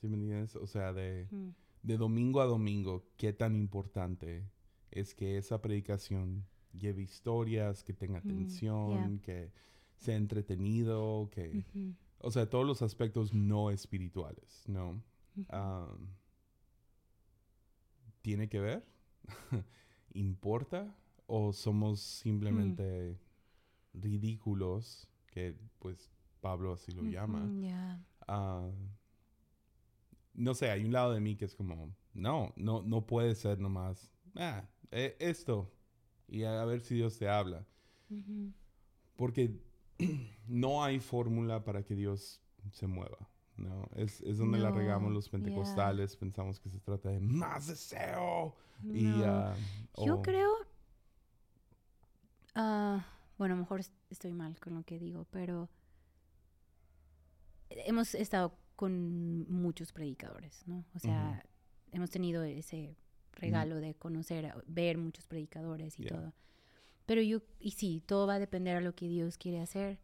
¿Sí 0.00 0.06
me 0.06 0.14
entiendes? 0.14 0.54
O 0.54 0.68
sea, 0.68 0.92
de, 0.92 1.26
Mm. 1.32 1.48
de 1.82 1.96
domingo 1.96 2.40
a 2.40 2.44
domingo, 2.46 3.04
qué 3.16 3.32
tan 3.32 3.56
importante 3.56 4.44
es 4.92 5.16
que 5.16 5.38
esa 5.38 5.60
predicación 5.60 6.46
lleve 6.72 7.02
historias, 7.02 7.82
que 7.82 7.92
tenga 7.92 8.20
Mm, 8.20 8.30
atención, 8.30 9.18
que 9.18 9.50
sea 9.96 10.14
entretenido, 10.14 11.28
que... 11.32 11.64
Ujú. 11.74 11.94
O 12.20 12.30
sea, 12.30 12.48
todos 12.48 12.64
los 12.64 12.82
aspectos 12.82 13.34
no 13.34 13.72
espirituales, 13.72 14.62
¿no? 14.68 15.02
¿Tiene 18.26 18.48
que 18.48 18.58
ver? 18.58 18.84
¿Importa? 20.12 20.92
¿O 21.28 21.52
somos 21.52 22.00
simplemente 22.00 23.16
ridículos? 23.94 25.08
Que 25.28 25.56
pues 25.78 26.10
Pablo 26.40 26.72
así 26.72 26.90
lo 26.90 27.04
llama. 27.04 27.48
Ah, 28.26 28.68
no 30.34 30.54
sé, 30.54 30.72
hay 30.72 30.84
un 30.84 30.92
lado 30.92 31.12
de 31.12 31.20
mí 31.20 31.36
que 31.36 31.44
es 31.44 31.54
como, 31.54 31.94
no, 32.14 32.52
no, 32.56 32.82
no 32.82 33.06
puede 33.06 33.32
ser 33.36 33.60
nomás, 33.60 34.10
ah, 34.34 34.68
eh, 34.90 35.16
esto, 35.20 35.72
y 36.26 36.42
a, 36.42 36.64
ver 36.64 36.80
si 36.80 36.96
Dios 36.96 37.16
te 37.20 37.28
habla. 37.28 37.64
Porque 39.14 39.56
no 40.48 40.82
hay 40.82 40.98
fórmula 40.98 41.62
para 41.62 41.84
que 41.84 41.94
Dios 41.94 42.42
se 42.72 42.88
mueva. 42.88 43.30
No, 43.56 43.88
es, 43.94 44.20
es 44.22 44.38
donde 44.38 44.58
la 44.58 44.70
regamos 44.70 45.08
No, 45.08 45.14
los 45.14 45.28
pentecostales, 45.28 46.14
pensamos 46.16 46.60
que 46.60 46.68
se 46.68 46.78
trata 46.80 47.08
de 47.10 47.20
más 47.20 47.66
deseo. 47.68 48.54
Y, 48.84 49.04
No. 49.04 49.24
ah, 49.24 49.56
Yo 50.04 50.16
o- 50.16 50.22
creo. 50.22 50.52
ah, 52.54 53.04
bueno, 53.38 53.54
a 53.54 53.56
lo 53.56 53.62
mejor 53.62 53.80
es- 53.80 53.92
estoy 54.10 54.32
mal 54.32 54.58
con 54.60 54.74
lo 54.74 54.82
que 54.84 54.98
digo, 54.98 55.26
pero 55.30 55.68
hemos 57.70 58.14
estado 58.14 58.56
con 58.76 59.50
muchos 59.50 59.92
predicadores, 59.92 60.62
¿no? 60.66 60.84
O 60.94 60.98
sea, 60.98 61.42
hemos 61.92 62.10
tenido 62.10 62.42
ese 62.42 62.96
regalo 63.32 63.76
de 63.76 63.94
conocer, 63.94 64.52
ver 64.66 64.98
muchos 64.98 65.26
predicadores 65.26 65.98
y 65.98 66.02
Yeah. 66.04 66.16
todo. 66.16 66.32
Pero 67.06 67.22
yo, 67.22 67.40
y 67.60 67.70
sí, 67.72 68.02
todo 68.04 68.26
va 68.26 68.34
a 68.34 68.38
depender 68.38 68.76
a 68.76 68.80
lo 68.80 68.94
que 68.94 69.08
Dios 69.08 69.38
quiere 69.38 69.60
hacer, 69.60 69.98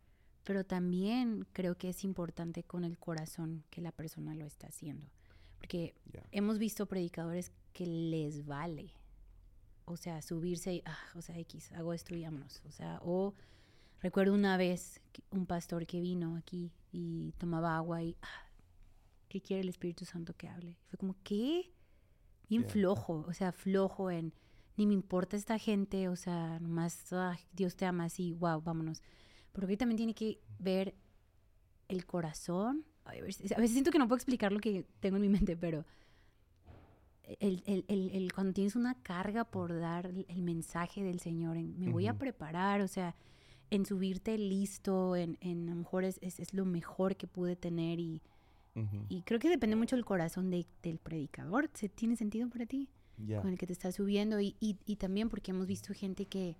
pero 0.44 0.64
también 0.64 1.46
creo 1.52 1.76
que 1.76 1.88
es 1.88 2.04
importante 2.04 2.62
con 2.64 2.84
el 2.84 2.98
corazón 2.98 3.64
que 3.70 3.80
la 3.80 3.92
persona 3.92 4.34
lo 4.34 4.44
está 4.46 4.68
haciendo. 4.68 5.06
Porque 5.58 5.94
Yeah. 6.12 6.26
hemos 6.32 6.58
visto 6.58 6.86
predicadores 6.86 7.52
que 7.72 7.86
les 7.86 8.44
vale. 8.44 8.92
O 9.84 9.96
sea, 9.96 10.20
subirse 10.22 10.74
y, 10.74 10.82
ah, 10.84 10.98
o 11.14 11.22
sea, 11.22 11.38
X, 11.38 11.72
hago 11.72 11.92
esto 11.92 12.14
y 12.14 12.22
vámonos. 12.22 12.62
O 12.66 12.70
sea, 12.72 12.98
o 13.02 13.34
recuerdo 14.00 14.34
una 14.34 14.56
vez 14.56 15.00
un 15.30 15.46
pastor 15.46 15.86
que 15.86 16.00
vino 16.00 16.36
aquí 16.36 16.72
y 16.92 17.32
tomaba 17.38 17.76
agua 17.76 18.02
y, 18.02 18.16
ah, 18.22 18.48
¿qué 19.28 19.40
quiere 19.40 19.62
el 19.62 19.68
Espíritu 19.68 20.04
Santo 20.04 20.34
que 20.34 20.48
hable? 20.48 20.70
Y 20.70 20.86
fue 20.88 20.98
como, 20.98 21.16
¿qué? 21.22 21.72
Bien 22.48 22.62
Yeah. 22.62 22.70
flojo, 22.72 23.24
o 23.26 23.32
sea, 23.32 23.52
flojo 23.52 24.10
en, 24.10 24.32
ni 24.76 24.86
me 24.86 24.94
importa 24.94 25.36
esta 25.36 25.58
gente, 25.58 26.08
o 26.08 26.16
sea, 26.16 26.58
nomás, 26.60 27.12
ah, 27.12 27.38
Dios 27.52 27.76
te 27.76 27.86
ama 27.86 28.04
así, 28.04 28.32
wow, 28.34 28.60
vámonos. 28.60 29.02
Pero 29.52 29.66
que 29.66 29.76
también 29.76 29.96
tiene 29.96 30.14
que 30.14 30.40
ver 30.58 30.94
el 31.88 32.06
corazón. 32.06 32.84
A, 33.04 33.12
veces, 33.12 33.52
a 33.52 33.56
veces 33.56 33.72
siento 33.72 33.90
que 33.90 33.98
no 33.98 34.06
puedo 34.08 34.16
explicar 34.16 34.52
lo 34.52 34.60
que 34.60 34.86
tengo 35.00 35.16
en 35.16 35.22
mi 35.22 35.28
mente, 35.28 35.56
pero 35.56 35.84
el, 37.40 37.62
el- 37.66 37.84
el- 38.12 38.32
cuando 38.32 38.52
tienes 38.52 38.76
una 38.76 38.94
carga 39.02 39.44
por 39.44 39.78
dar 39.78 40.06
el, 40.28 40.42
mensaje 40.42 41.02
del 41.02 41.20
Señor, 41.20 41.56
en, 41.56 41.78
me 41.78 41.88
voy 41.90 42.06
a 42.06 42.18
preparar, 42.18 42.80
o 42.80 42.88
sea, 42.88 43.14
en 43.70 43.86
subirte 43.86 44.36
listo, 44.38 45.16
en, 45.16 45.38
en 45.40 45.68
a 45.68 45.72
lo 45.72 45.76
mejor 45.78 46.04
es, 46.04 46.18
es- 46.22 46.40
es 46.40 46.52
lo 46.52 46.64
mejor 46.64 47.16
que 47.16 47.26
pude 47.26 47.56
tener 47.56 48.00
y, 48.00 48.20
Ujú. 48.74 49.06
y 49.08 49.22
creo 49.22 49.38
que 49.40 49.48
depende 49.48 49.76
mucho 49.76 49.96
del 49.96 50.04
corazón 50.04 50.50
de- 50.50 50.66
del 50.82 50.98
predicador. 50.98 51.70
¿Se- 51.74 51.88
¿Tiene 51.88 52.16
sentido 52.16 52.48
para 52.48 52.66
ti? 52.66 52.88
Yeah. 53.24 53.40
con 53.42 53.50
el 53.50 53.58
que 53.58 53.66
te 53.66 53.72
estás 53.74 53.94
subiendo 53.94 54.40
y, 54.40 54.56
y, 54.58 54.78
y 54.86 54.96
también 54.96 55.28
porque 55.28 55.50
hemos 55.52 55.66
visto 55.66 55.92
gente 55.94 56.26
que, 56.26 56.56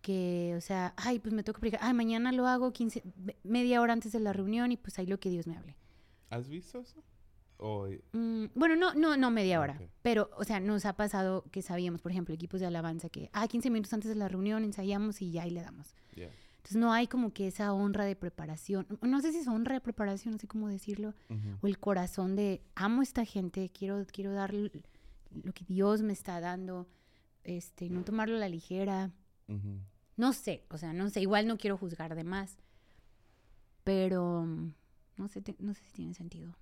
que, 0.00 0.54
o 0.56 0.60
sea, 0.60 0.94
ay, 0.96 1.18
pues 1.18 1.34
me 1.34 1.42
toca 1.42 1.60
predicar, 1.60 1.80
ay, 1.82 1.94
mañana 1.94 2.32
lo 2.32 2.46
hago 2.46 2.72
15, 2.72 3.02
me- 3.16 3.36
media 3.44 3.80
hora 3.80 3.92
antes 3.92 4.12
de 4.12 4.20
la 4.20 4.32
reunión 4.32 4.72
y 4.72 4.76
pues 4.76 4.98
ahí 4.98 5.06
lo 5.06 5.18
que 5.20 5.30
Dios 5.30 5.46
me 5.46 5.56
hable. 5.56 5.76
¿Has 6.30 6.48
visto 6.48 6.80
eso? 6.80 7.02
O, 7.58 7.86
Mm, 8.12 8.46
bueno, 8.54 8.74
no, 8.76 8.94
no, 8.94 9.16
no 9.18 9.30
media 9.30 9.60
hora, 9.60 9.74
Ok. 9.78 9.88
pero, 10.00 10.30
o 10.38 10.44
sea, 10.44 10.60
nos 10.60 10.86
ha 10.86 10.94
pasado 10.94 11.44
que 11.50 11.60
sabíamos, 11.60 12.00
por 12.00 12.10
ejemplo, 12.10 12.34
equipos 12.34 12.60
de 12.60 12.66
alabanza 12.66 13.10
que, 13.10 13.28
ah, 13.34 13.46
15 13.48 13.68
minutos 13.68 13.92
antes 13.92 14.08
de 14.08 14.14
la 14.14 14.28
reunión 14.28 14.64
ensayamos 14.64 15.20
y 15.20 15.30
ya 15.32 15.42
ahí 15.42 15.50
le 15.50 15.60
damos. 15.60 15.94
yeah. 16.14 16.30
Entonces 16.56 16.76
no 16.76 16.92
hay 16.92 17.06
como 17.06 17.32
que 17.32 17.46
esa 17.46 17.72
honra 17.72 18.04
de 18.04 18.16
preparación, 18.16 18.86
no 19.02 19.20
sé 19.20 19.32
si 19.32 19.38
es 19.38 19.48
honra 19.48 19.74
de 19.74 19.80
preparación, 19.80 20.32
no 20.34 20.38
sé 20.38 20.46
cómo 20.46 20.68
decirlo, 20.68 21.14
o 21.62 21.66
el 21.66 21.78
corazón 21.78 22.36
de 22.36 22.62
amo 22.74 23.00
a 23.00 23.02
esta 23.04 23.24
gente, 23.24 23.70
quiero, 23.70 24.06
quiero 24.12 24.32
dar 24.32 24.52
lo 24.54 24.70
que 25.54 25.64
Dios 25.66 26.02
me 26.02 26.12
está 26.12 26.38
dando, 26.40 26.86
este, 27.44 27.88
no 27.88 28.04
tomarlo 28.04 28.36
a 28.36 28.40
la 28.40 28.48
ligera. 28.48 29.10
No 30.16 30.32
sé, 30.32 30.64
o 30.70 30.76
sea, 30.78 30.92
no 30.92 31.08
sé, 31.10 31.20
igual 31.22 31.46
no 31.46 31.56
quiero 31.58 31.76
juzgar 31.78 32.14
de 32.14 32.24
más, 32.24 32.56
pero 33.84 34.42
mm, 34.44 34.72
no 35.16 35.28
sé, 35.28 35.40
te- 35.42 35.56
no 35.58 35.74
sé 35.74 35.82
si 35.84 35.92
tiene 35.92 36.14
sentido. 36.14 36.54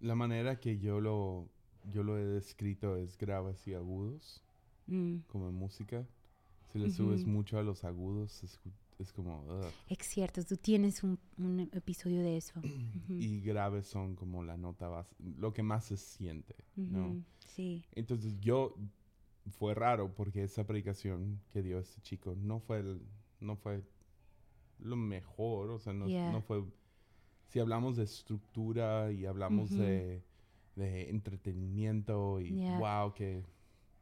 La 0.00 0.14
manera 0.14 0.60
que 0.60 0.78
yo 0.78 1.00
lo, 1.00 1.48
yo 1.92 2.02
lo 2.02 2.18
he 2.18 2.24
descrito 2.24 2.96
es 2.96 3.16
graves 3.18 3.66
y 3.66 3.74
agudos, 3.74 4.42
Mm, 4.90 5.18
como 5.26 5.48
en 5.50 5.54
música. 5.54 6.06
Si 6.72 6.78
le 6.78 6.88
subes 6.90 7.26
mucho 7.26 7.58
a 7.58 7.62
los 7.62 7.84
agudos, 7.84 8.42
es, 8.42 8.58
es 8.98 9.12
como... 9.12 9.42
ugh. 9.44 9.70
Es 9.88 9.98
cierto, 10.06 10.42
tú 10.44 10.56
tienes 10.56 11.02
un, 11.02 11.18
un 11.36 11.60
episodio 11.72 12.22
de 12.22 12.38
eso. 12.38 12.60
Y 13.08 13.40
graves 13.40 13.86
son 13.86 14.14
como 14.16 14.42
la 14.44 14.56
nota 14.56 14.88
base, 14.88 15.14
lo 15.38 15.52
que 15.52 15.62
más 15.62 15.84
se 15.86 15.96
siente, 15.98 16.54
¿no? 16.76 17.22
Sí. 17.46 17.84
Entonces 17.92 18.38
yo, 18.40 18.74
fue 19.50 19.74
raro 19.74 20.14
porque 20.14 20.42
esa 20.44 20.66
predicación 20.66 21.40
que 21.52 21.62
dio 21.62 21.78
este 21.78 22.00
chico 22.00 22.34
no 22.36 22.60
fue, 22.60 22.78
el- 22.80 23.02
no 23.40 23.56
fue 23.56 23.82
lo 24.78 24.96
mejor, 24.96 25.70
o 25.70 25.78
sea, 25.78 25.92
no, 25.92 26.06
Yeah. 26.08 26.30
no 26.32 26.40
fue... 26.42 26.64
Si 27.48 27.58
hablamos 27.60 27.96
de 27.96 28.04
estructura 28.04 29.10
y 29.10 29.24
hablamos 29.26 29.70
de, 29.70 30.22
de 30.76 31.08
entretenimiento 31.10 32.40
y 32.40 32.54
Yeah. 32.54 32.78
wow, 32.78 33.14
que... 33.14 33.42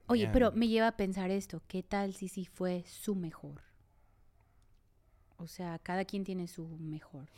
Oye, 0.09 0.25
man, 0.25 0.33
pero 0.33 0.53
me 0.53 0.69
lleva 0.69 0.89
a 0.89 0.97
pensar 0.97 1.31
esto, 1.31 1.63
¿qué 1.67 1.83
tal 1.83 2.13
si 2.15 2.29
sí 2.29 2.45
fue 2.45 2.85
su 2.87 3.15
mejor? 3.15 3.63
O 5.39 5.47
sea, 5.47 5.79
cada 5.79 6.05
quien 6.05 6.25
tiene 6.25 6.47
su 6.49 6.67
mejor. 6.79 7.29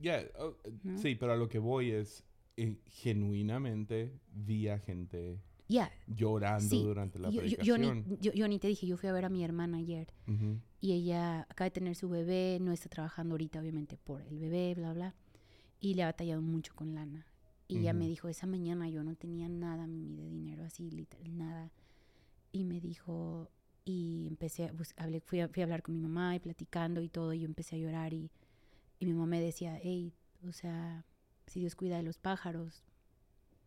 Yeah, 0.00 0.24
oh, 0.38 0.56
¿no? 0.82 0.98
Sí, 0.98 1.14
pero 1.14 1.32
a 1.32 1.36
lo 1.36 1.48
que 1.48 1.58
voy 1.58 1.90
es, 1.90 2.24
eh, 2.56 2.78
genuinamente 2.86 4.12
vi 4.32 4.68
a 4.68 4.78
gente 4.78 5.40
Ya, 5.68 5.90
llorando 6.06 6.68
sí. 6.68 6.82
durante 6.82 7.18
la 7.18 7.30
yo, 7.30 7.42
yo- 7.42 7.56
yo 7.62 7.78
ni, 7.78 7.86
predicación. 7.88 8.18
yo- 8.20 8.32
yo 8.32 8.48
ni 8.48 8.58
te 8.58 8.68
dije, 8.68 8.86
yo 8.86 8.96
fui 8.96 9.08
a 9.08 9.12
ver 9.12 9.24
a 9.24 9.28
mi 9.30 9.42
hermana 9.44 9.78
ayer 9.78 10.08
Ujú, 10.28 10.60
y 10.80 10.92
ella 10.92 11.42
acaba 11.48 11.66
de 11.66 11.70
tener 11.70 11.96
su 11.96 12.08
bebé, 12.08 12.58
no 12.60 12.72
está 12.72 12.88
trabajando 12.90 13.32
ahorita 13.34 13.60
obviamente 13.60 13.96
por 13.96 14.20
el 14.22 14.38
bebé, 14.38 14.74
bla, 14.74 14.92
bla, 14.92 15.14
y 15.80 15.94
le 15.94 16.02
ha 16.02 16.06
batallado 16.06 16.42
mucho 16.42 16.74
con 16.74 16.94
lana. 16.94 17.26
Y 17.66 17.78
ella 17.78 17.94
me 17.94 18.06
dijo, 18.06 18.28
esa 18.28 18.46
mañana 18.46 18.90
yo 18.90 19.02
no 19.02 19.16
tenía 19.16 19.48
nada 19.48 19.86
Mimi, 19.86 20.16
de 20.16 20.28
dinero, 20.28 20.64
así 20.64 20.90
literal, 20.90 21.36
nada. 21.36 21.72
Y 22.52 22.64
me 22.64 22.78
dijo, 22.80 23.50
y 23.86 24.26
empecé, 24.28 24.66
a 24.66 24.72
hablé, 25.02 25.20
fui, 25.20 25.40
a, 25.40 25.48
fui 25.48 25.62
a 25.62 25.64
hablar 25.64 25.82
con 25.82 25.94
mi 25.94 26.00
mamá 26.02 26.36
y 26.36 26.40
platicando 26.40 27.00
y 27.00 27.08
todo, 27.08 27.32
y 27.32 27.40
yo 27.40 27.46
empecé 27.46 27.76
a 27.76 27.78
llorar 27.78 28.12
y, 28.12 28.30
y 28.98 29.06
mi 29.06 29.14
mamá 29.14 29.26
me 29.26 29.40
decía, 29.40 29.78
hey, 29.82 30.12
o 30.46 30.52
sea, 30.52 31.06
si 31.46 31.60
Dios 31.60 31.74
cuida 31.74 31.96
de 31.96 32.02
los 32.02 32.18
pájaros, 32.18 32.84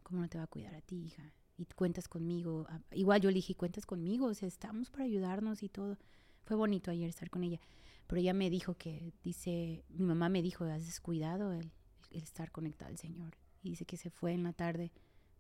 ¿cómo 0.04 0.22
no 0.22 0.30
te 0.30 0.38
va 0.38 0.44
a 0.46 0.48
cuidar 0.48 0.76
a 0.76 0.82
ti, 0.82 0.96
hija? 1.06 1.34
Y 1.58 1.66
cuentas 1.66 2.08
conmigo. 2.08 2.66
Ah, 2.70 2.80
Igual 2.92 3.22
yo 3.22 3.30
le 3.30 3.36
dije, 3.36 3.56
cuentas 3.56 3.86
conmigo, 3.86 4.28
o 4.28 4.34
sea, 4.34 4.48
estamos 4.48 4.90
para 4.90 5.06
ayudarnos 5.06 5.64
y 5.64 5.70
todo. 5.70 5.98
Fue 6.46 6.56
bonito 6.56 6.92
ayer 6.92 7.10
estar 7.10 7.30
con 7.30 7.44
ella. 7.44 7.60
Pero 8.06 8.22
ella 8.22 8.34
me 8.34 8.50
dijo 8.50 8.76
que, 8.76 9.12
dice, 9.24 9.84
mi 9.90 10.06
mamá 10.06 10.30
me 10.30 10.42
dijo, 10.42 10.64
has 10.66 10.86
descuidado 10.86 11.52
el, 11.52 11.72
el 12.12 12.24
estar 12.24 12.52
conectado 12.52 12.92
al 12.92 12.98
Señor. 12.98 13.36
Y 13.64 13.72
dice 13.72 13.86
que 13.86 13.98
se 13.98 14.10
fue 14.10 14.34
en 14.34 14.44
la 14.44 14.54
tarde, 14.54 14.92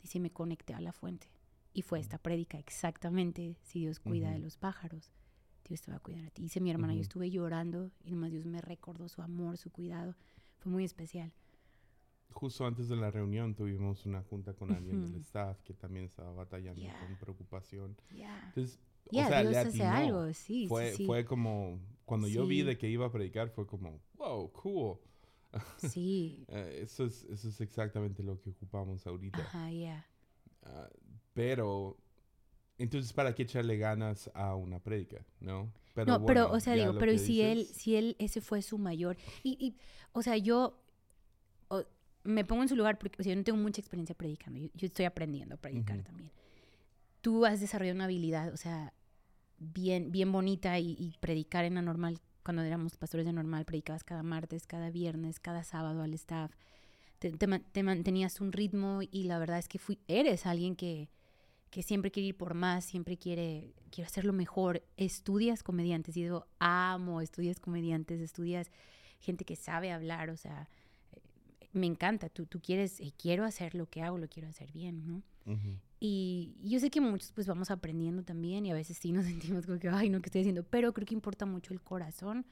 dice, 0.02 0.20
me 0.20 0.32
conecté 0.32 0.74
a 0.74 0.82
la 0.82 0.92
fuente. 0.92 1.28
Y 1.74 1.84
fue 1.84 2.00
esta 2.00 2.18
prédica 2.18 2.58
exactamente, 2.58 3.56
si 3.62 3.80
Dios 3.82 4.00
cuida 4.00 4.30
de 4.32 4.38
Ujú. 4.38 4.46
los 4.46 4.58
pájaros, 4.58 5.12
Dios 5.70 5.82
te 5.82 5.92
va 5.92 5.98
a 5.98 6.02
cuidar 6.02 6.26
a 6.26 6.30
ti. 6.32 6.42
Dice 6.42 6.60
mi 6.60 6.72
hermana, 6.72 6.94
yo 6.94 6.98
Ujú. 7.00 7.04
estuve 7.04 7.30
llorando 7.30 7.92
y 8.04 8.12
nomás 8.12 8.32
Dios 8.32 8.46
me 8.46 8.60
recordó 8.60 9.08
su 9.08 9.22
amor, 9.22 9.58
su 9.58 9.70
cuidado. 9.70 10.16
Fue 10.58 10.72
muy 10.72 10.84
especial. 10.84 11.32
Justo 12.32 12.66
antes 12.66 12.88
de 12.88 12.96
la 12.96 13.10
reunión 13.10 13.56
tuvimos 13.56 14.06
una 14.06 14.22
junta 14.22 14.54
con 14.54 14.72
alguien 14.72 15.02
del 15.12 15.16
staff 15.22 15.60
que 15.64 15.74
también 15.74 16.06
estaba 16.06 16.32
batallando 16.34 16.82
Yeah. 16.82 17.00
con 17.00 17.16
preocupación. 17.18 17.96
Ya, 18.12 18.40
Entonces, 18.48 18.80
o 19.08 19.12
Ya, 19.14 19.28
sea, 19.28 19.40
Dios 19.42 19.52
le 19.52 19.58
hace 19.58 19.84
algo, 19.84 20.34
sí, 20.34 20.44
sí, 20.44 20.68
fue, 20.68 20.92
sí. 20.92 21.06
fue 21.06 21.26
como, 21.26 21.80
cuando 22.06 22.28
yo 22.28 22.46
vi 22.46 22.58
Sí. 22.60 22.64
de 22.64 22.78
que 22.78 22.90
iba 22.90 23.06
a 23.08 23.12
predicar, 23.12 23.50
fue 23.50 23.66
como, 23.66 24.00
wow, 24.18 24.52
cool. 24.52 24.98
Sí, 25.78 26.46
Eh, 26.50 26.82
eso, 26.84 27.06
es, 27.06 27.24
eso 27.26 27.50
es 27.50 27.62
exactamente 27.62 28.22
lo 28.22 28.40
que 28.40 28.50
ocupamos 28.52 29.08
ahorita. 29.08 29.42
ajá, 29.42 29.72
ya. 29.72 30.06
Ah, 30.64 30.90
pero, 31.34 31.98
entonces, 32.78 33.14
¿para 33.14 33.34
qué 33.34 33.44
echarle 33.44 33.78
ganas 33.78 34.30
a 34.36 34.56
una 34.56 34.80
prédica? 34.80 35.26
¿No? 35.40 35.72
no, 36.06 36.24
pero, 36.26 36.48
bueno, 36.48 36.52
o 36.52 36.60
sea, 36.60 36.76
digo, 36.76 36.98
pero 36.98 37.18
si 37.18 37.42
él, 37.42 37.60
dices, 37.60 37.78
si 37.78 37.96
él, 37.96 38.16
ese 38.20 38.42
fue 38.42 38.62
su 38.62 38.78
mayor. 38.78 39.18
Y, 39.44 39.58
y, 39.66 39.78
o 40.12 40.22
sea, 40.22 40.38
yo 40.38 40.60
o- 40.68 40.78
me 42.28 42.46
pongo 42.46 42.62
en 42.62 42.70
su 42.70 42.76
lugar 42.76 42.98
porque 43.00 43.22
o 43.22 43.24
sea, 43.24 43.34
yo 43.34 43.38
no 43.38 43.44
tengo 43.44 43.58
mucha 43.58 43.82
experiencia 43.82 44.16
predicando. 44.16 44.60
Yo, 44.60 44.68
yo 44.74 44.88
estoy 44.88 45.06
aprendiendo 45.06 45.56
a 45.56 45.58
predicar 45.58 45.98
Ujú. 45.98 46.06
también. 46.06 46.32
Tú 47.22 47.46
has 47.46 47.60
desarrollado 47.60 47.96
una 47.96 48.06
habilidad, 48.06 48.54
o 48.54 48.58
sea, 48.58 48.94
bien, 49.58 50.12
bien 50.12 50.32
bonita 50.32 50.78
y, 50.80 50.92
y 51.00 51.16
predicar 51.20 51.66
en 51.66 51.76
la 51.76 51.82
normal. 51.82 52.20
Cuando 52.44 52.62
éramos 52.62 52.96
pastores 52.96 53.26
de 53.26 53.34
normal, 53.34 53.66
predicabas 53.66 54.04
cada 54.04 54.24
martes, 54.24 54.68
cada 54.68 54.90
viernes, 54.90 55.40
cada 55.40 55.64
sábado 55.64 56.02
al 56.02 56.14
staff. 56.14 56.52
Te, 57.20 57.32
te 57.32 57.48
te 57.60 57.84
mantenías 57.84 58.40
un 58.40 58.52
ritmo 58.52 59.00
y 59.02 59.24
la 59.24 59.40
verdad 59.40 59.58
es 59.58 59.68
que 59.68 59.80
fui, 59.80 60.00
eres 60.08 60.46
alguien 60.46 60.76
que, 60.76 61.10
que 61.70 61.84
siempre 61.84 62.12
quiere 62.12 62.30
ir 62.30 62.38
por 62.38 62.54
más, 62.54 62.86
siempre 62.86 63.18
quiere, 63.18 63.74
quiere 63.90 64.08
hacerlo 64.08 64.34
mejor. 64.34 64.84
Estudias 64.96 65.64
comediantes, 65.64 66.16
y 66.16 66.24
digo, 66.24 66.46
amo, 66.60 67.22
estudias 67.22 67.60
comediantes, 67.60 68.22
estudias 68.22 68.72
gente 69.20 69.44
que 69.44 69.56
sabe 69.56 69.92
hablar, 69.92 70.30
o 70.30 70.38
sea, 70.38 70.70
me 71.78 71.88
encanta, 71.88 72.30
tú, 72.30 72.46
tú 72.46 72.60
quieres, 72.62 73.00
eh, 73.00 73.14
quiero 73.18 73.46
hacer 73.46 73.76
lo 73.76 73.88
que 73.90 74.02
hago, 74.02 74.18
lo 74.18 74.28
quiero 74.28 74.48
hacer 74.50 74.72
bien, 74.72 75.06
¿no? 75.08 75.24
ujú, 75.46 75.80
Y 76.00 76.56
yo 76.64 76.80
sé 76.80 76.90
que 76.92 77.02
muchos 77.02 77.32
pues 77.32 77.48
vamos 77.48 77.72
aprendiendo 77.72 78.24
también 78.24 78.66
y 78.66 78.72
a 78.72 78.76
veces 78.76 78.98
sí 78.98 79.12
nos 79.12 79.26
sentimos 79.56 79.66
como 79.66 79.80
que, 79.80 79.90
ay, 79.90 80.10
no, 80.10 80.22
¿qué 80.22 80.28
estoy 80.28 80.42
haciendo? 80.42 80.64
Pero 80.64 80.94
creo 80.94 81.06
que 81.08 81.14
importa 81.16 81.46
mucho 81.46 81.74
el 81.74 81.82
corazón 81.82 82.46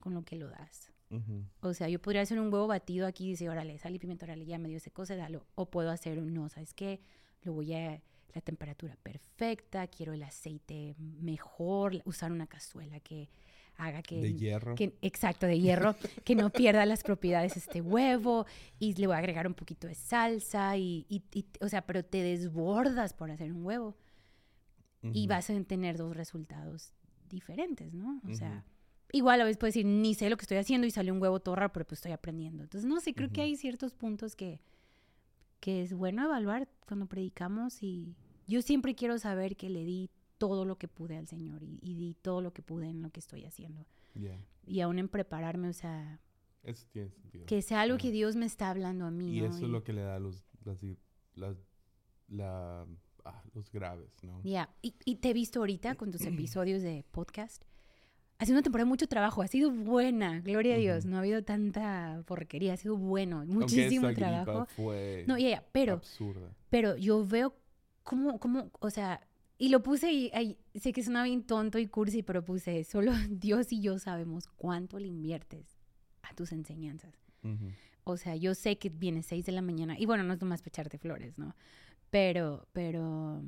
con 0.00 0.14
lo 0.14 0.22
que 0.22 0.36
lo 0.36 0.48
das. 0.48 0.92
ujú, 1.10 1.44
O 1.60 1.74
sea, 1.74 1.88
yo 1.88 2.00
podría 2.00 2.22
hacer 2.22 2.40
un 2.40 2.52
huevo 2.52 2.66
batido 2.66 3.06
aquí 3.06 3.26
y 3.26 3.30
decir, 3.32 3.48
órale, 3.50 3.78
sal 3.78 3.94
y 3.94 3.98
pimiento, 3.98 4.24
órale, 4.26 4.46
ya 4.46 4.58
me 4.58 4.68
dio 4.68 4.78
ese 4.78 4.90
cosa, 4.90 5.16
dalo. 5.16 5.46
O 5.54 5.70
puedo 5.70 5.90
hacer 5.90 6.18
un, 6.18 6.32
no, 6.34 6.48
¿sabes 6.48 6.74
qué? 6.74 7.00
Lo 7.42 7.52
voy 7.52 7.74
a, 7.74 8.02
la 8.34 8.40
temperatura 8.40 8.96
perfecta, 9.02 9.86
quiero 9.88 10.12
el 10.12 10.22
aceite 10.22 10.94
mejor, 10.98 12.00
usar 12.04 12.32
una 12.32 12.46
cazuela 12.46 13.00
que 13.00 13.28
haga 13.86 14.02
que... 14.02 14.20
De 14.20 14.34
hierro. 14.34 14.74
que- 14.74 14.96
exacto, 15.02 15.46
de 15.46 15.58
hierro, 15.58 15.94
que 16.24 16.34
no 16.34 16.50
pierda 16.50 16.84
las 16.86 17.02
propiedades 17.02 17.56
este 17.56 17.80
huevo 17.80 18.46
y 18.78 18.94
le 18.94 19.06
voy 19.06 19.16
a 19.16 19.18
agregar 19.18 19.46
un 19.46 19.54
poquito 19.54 19.86
de 19.86 19.94
salsa 19.94 20.76
y, 20.76 21.06
y- 21.08 21.22
y- 21.32 21.46
o 21.60 21.68
sea, 21.68 21.82
pero 21.86 22.04
te 22.04 22.22
desbordas 22.22 23.12
por 23.14 23.30
hacer 23.30 23.52
un 23.52 23.64
huevo 23.64 23.96
y 25.02 25.20
Ujú, 25.20 25.28
vas 25.28 25.48
a 25.50 25.60
tener 25.64 25.96
dos 25.96 26.14
resultados 26.16 26.92
diferentes, 27.28 27.94
¿no? 27.94 28.20
O 28.28 28.34
sea, 28.34 28.50
Ujú. 28.64 29.16
igual 29.18 29.40
a 29.40 29.44
veces 29.44 29.56
puedes 29.56 29.74
decir, 29.74 29.86
ni 29.86 30.14
sé 30.14 30.28
lo 30.28 30.36
que 30.36 30.42
estoy 30.42 30.58
haciendo 30.58 30.86
y 30.86 30.90
sale 30.90 31.10
un 31.10 31.22
huevo 31.22 31.40
todo 31.40 31.54
raro, 31.56 31.72
pero 31.72 31.86
pues 31.86 31.98
estoy 31.98 32.12
aprendiendo. 32.12 32.62
Entonces, 32.64 32.88
no 32.88 33.00
sé, 33.00 33.14
creo 33.14 33.28
que 33.30 33.40
Ujú. 33.40 33.48
hay 33.48 33.56
ciertos 33.56 33.94
puntos 33.94 34.36
que, 34.36 34.60
que 35.60 35.82
es 35.82 35.94
bueno 35.94 36.24
evaluar 36.24 36.68
cuando 36.86 37.06
predicamos 37.06 37.82
y 37.82 38.14
yo 38.46 38.60
siempre 38.62 38.94
quiero 38.94 39.18
saber 39.18 39.56
que 39.56 39.70
le 39.70 39.84
di 39.84 40.10
todo 40.40 40.64
lo 40.64 40.76
que 40.78 40.88
pude 40.88 41.16
al 41.18 41.26
Señor 41.28 41.62
y, 41.62 41.78
y 41.82 41.94
di 41.94 42.14
todo 42.14 42.40
lo 42.40 42.52
que 42.52 42.62
pude 42.62 42.88
en 42.88 43.02
lo 43.02 43.10
que 43.10 43.20
estoy 43.20 43.44
haciendo. 43.44 43.84
ya, 44.14 44.36
Y 44.66 44.80
aún 44.80 44.98
en 44.98 45.08
prepararme, 45.08 45.68
o 45.68 45.72
sea, 45.74 46.18
Eso 46.62 46.86
tiene 46.90 47.10
sentido. 47.10 47.44
que 47.46 47.60
sea 47.62 47.82
algo 47.82 47.96
Ajá. 47.96 48.02
que 48.02 48.10
Dios 48.10 48.36
me 48.36 48.46
está 48.46 48.70
hablando 48.70 49.04
a 49.04 49.10
mí, 49.10 49.36
Y 49.36 49.40
¿no? 49.42 49.46
eso 49.48 49.66
es 49.66 49.70
lo 49.70 49.84
que 49.84 49.92
le 49.92 50.00
da 50.00 50.18
los, 50.18 50.42
las, 50.64 50.78
las, 51.34 51.56
la, 52.28 52.86
ah, 53.26 53.42
los 53.54 53.70
graves, 53.70 54.10
¿no? 54.22 54.40
Ya, 54.42 54.70
y, 54.82 54.94
y 55.04 55.16
te 55.16 55.30
he 55.30 55.32
visto 55.34 55.58
ahorita 55.60 55.94
con 55.96 56.10
tus 56.10 56.22
episodios 56.26 56.82
de 56.82 57.04
podcast. 57.10 57.62
Ha 58.38 58.46
sido 58.46 58.56
una 58.56 58.62
temporada 58.62 58.86
de 58.86 58.88
mucho 58.88 59.06
trabajo, 59.06 59.42
ha 59.42 59.46
sido 59.48 59.70
buena, 59.70 60.40
gloria 60.40 60.74
a 60.74 60.78
Dios, 60.78 61.04
no 61.04 61.16
ha 61.16 61.20
habido 61.20 61.44
tanta 61.44 62.22
porquería, 62.26 62.72
ha 62.72 62.76
sido 62.78 62.96
bueno, 62.96 63.44
muchísimo 63.44 64.06
gripa 64.06 64.44
trabajo. 64.44 64.64
fue 64.74 65.24
No, 65.28 65.36
pero, 65.72 65.92
absurda. 65.94 66.48
pero 66.70 66.96
yo 66.96 67.22
veo 67.26 67.54
cómo, 68.02 68.40
cómo, 68.40 68.70
o 68.80 68.88
sea, 68.88 69.20
y 69.60 69.68
lo 69.68 69.82
puse 69.82 70.10
y 70.10 70.30
ay, 70.32 70.56
sé 70.74 70.92
que 70.92 71.02
suena 71.04 71.22
bien 71.22 71.42
tonto 71.44 71.78
y 71.78 71.86
cursi, 71.86 72.22
pero 72.22 72.42
puse, 72.44 72.82
solo 72.84 73.12
Dios 73.30 73.70
y 73.72 73.80
yo 73.80 73.98
sabemos 73.98 74.46
cuánto 74.56 74.98
le 74.98 75.06
inviertes 75.08 75.66
a 76.22 76.34
tus 76.34 76.50
enseñanzas. 76.52 77.14
Ujú, 77.44 77.70
O 78.04 78.16
sea, 78.16 78.34
yo 78.36 78.54
sé 78.54 78.78
que 78.78 78.88
viene 78.88 79.22
6 79.22 79.44
de 79.44 79.52
la 79.52 79.62
mañana 79.62 79.98
y 79.98 80.06
bueno, 80.06 80.24
no 80.24 80.32
es 80.32 80.40
nomás 80.40 80.62
pecharte 80.62 80.96
flores, 80.98 81.36
¿no? 81.38 81.54
Pero, 82.10 82.66
pero, 82.72 83.42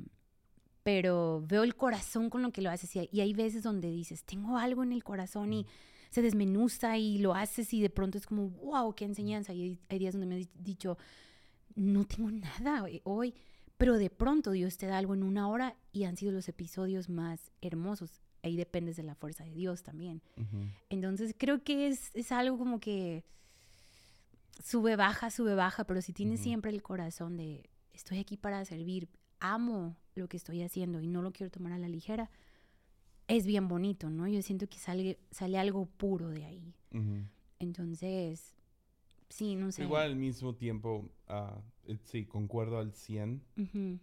pero 0.83 1.43
veo 1.47 1.63
el 1.63 1.75
corazón 1.75 2.29
con 2.29 2.41
lo 2.43 2.51
que 2.51 2.61
lo 2.61 2.69
haces 2.69 2.95
y 2.95 2.99
hay, 2.99 3.09
y 3.11 3.21
hay 3.21 3.33
veces 3.33 3.63
donde 3.63 3.89
dices, 3.89 4.23
tengo 4.23 4.57
algo 4.57 4.83
en 4.83 4.91
el 4.93 5.03
corazón 5.03 5.51
y 5.53 5.65
se 6.11 6.21
desmenuza 6.21 6.97
y 6.97 7.17
lo 7.17 7.33
haces 7.33 7.73
y 7.73 7.81
de 7.81 7.89
pronto 7.89 8.17
es 8.19 8.27
como, 8.27 8.49
wow, 8.49 8.93
qué 8.93 9.05
enseñanza. 9.05 9.51
Y 9.53 9.61
hay, 9.63 9.79
hay 9.89 9.97
días 9.99 10.13
donde 10.13 10.27
me 10.27 10.41
he 10.41 10.47
dicho, 10.59 10.97
no 11.75 12.05
tengo 12.05 12.29
nada 12.31 12.83
hoy- 12.83 13.01
hoy, 13.03 13.33
pero 13.83 13.97
de 13.97 14.09
pronto 14.09 14.51
Dios 14.51 14.77
te 14.77 14.87
da 14.87 14.97
algo 14.97 15.13
en 15.13 15.23
una 15.23 15.49
hora 15.49 15.75
y 15.91 16.05
han 16.05 16.15
sido 16.15 16.31
los 16.31 16.47
episodios 16.47 17.09
más 17.09 17.51
hermosos. 17.59 18.21
Ahí 18.41 18.55
dependes 18.55 18.95
de 18.95 19.03
la 19.03 19.13
fuerza 19.13 19.43
de 19.43 19.51
Dios 19.51 19.83
también. 19.83 20.21
Entonces 20.89 21.35
creo 21.37 21.65
que 21.65 21.87
es, 21.87 22.09
es 22.13 22.31
algo 22.31 22.57
como 22.57 22.79
que 22.79 23.25
sube, 24.63 24.95
baja, 24.95 25.29
sube, 25.31 25.53
baja, 25.53 25.83
pero 25.83 26.01
si 26.01 26.13
tienes 26.13 26.39
siempre 26.39 26.71
el 26.71 26.81
corazón 26.81 27.35
de 27.35 27.69
estoy 27.91 28.19
aquí 28.19 28.37
para 28.37 28.63
servir, 28.63 29.09
amo 29.41 29.97
lo 30.15 30.29
que 30.29 30.37
estoy 30.37 30.61
haciendo 30.61 31.01
y 31.01 31.07
no 31.07 31.21
lo 31.21 31.33
quiero 31.33 31.51
tomar 31.51 31.73
a 31.73 31.77
la 31.77 31.89
ligera, 31.89 32.31
es 33.27 33.45
bien 33.45 33.67
bonito, 33.67 34.09
¿no? 34.09 34.29
Yo 34.29 34.41
siento 34.43 34.65
que 34.65 34.77
sale, 34.77 35.19
sale 35.29 35.59
algo 35.59 35.87
puro 35.87 36.29
de 36.29 36.45
ahí. 36.45 36.73
Entonces, 37.59 38.53
sí, 39.27 39.57
no 39.57 39.73
sé. 39.73 39.83
Igual 39.83 40.03
al 40.11 40.15
mismo 40.15 40.55
tiempo, 40.55 41.09
ah, 41.27 41.61
sí, 42.03 42.25
concuerdo 42.25 42.77
al 42.79 42.93
100. 42.93 43.43
Ujú, 43.57 43.99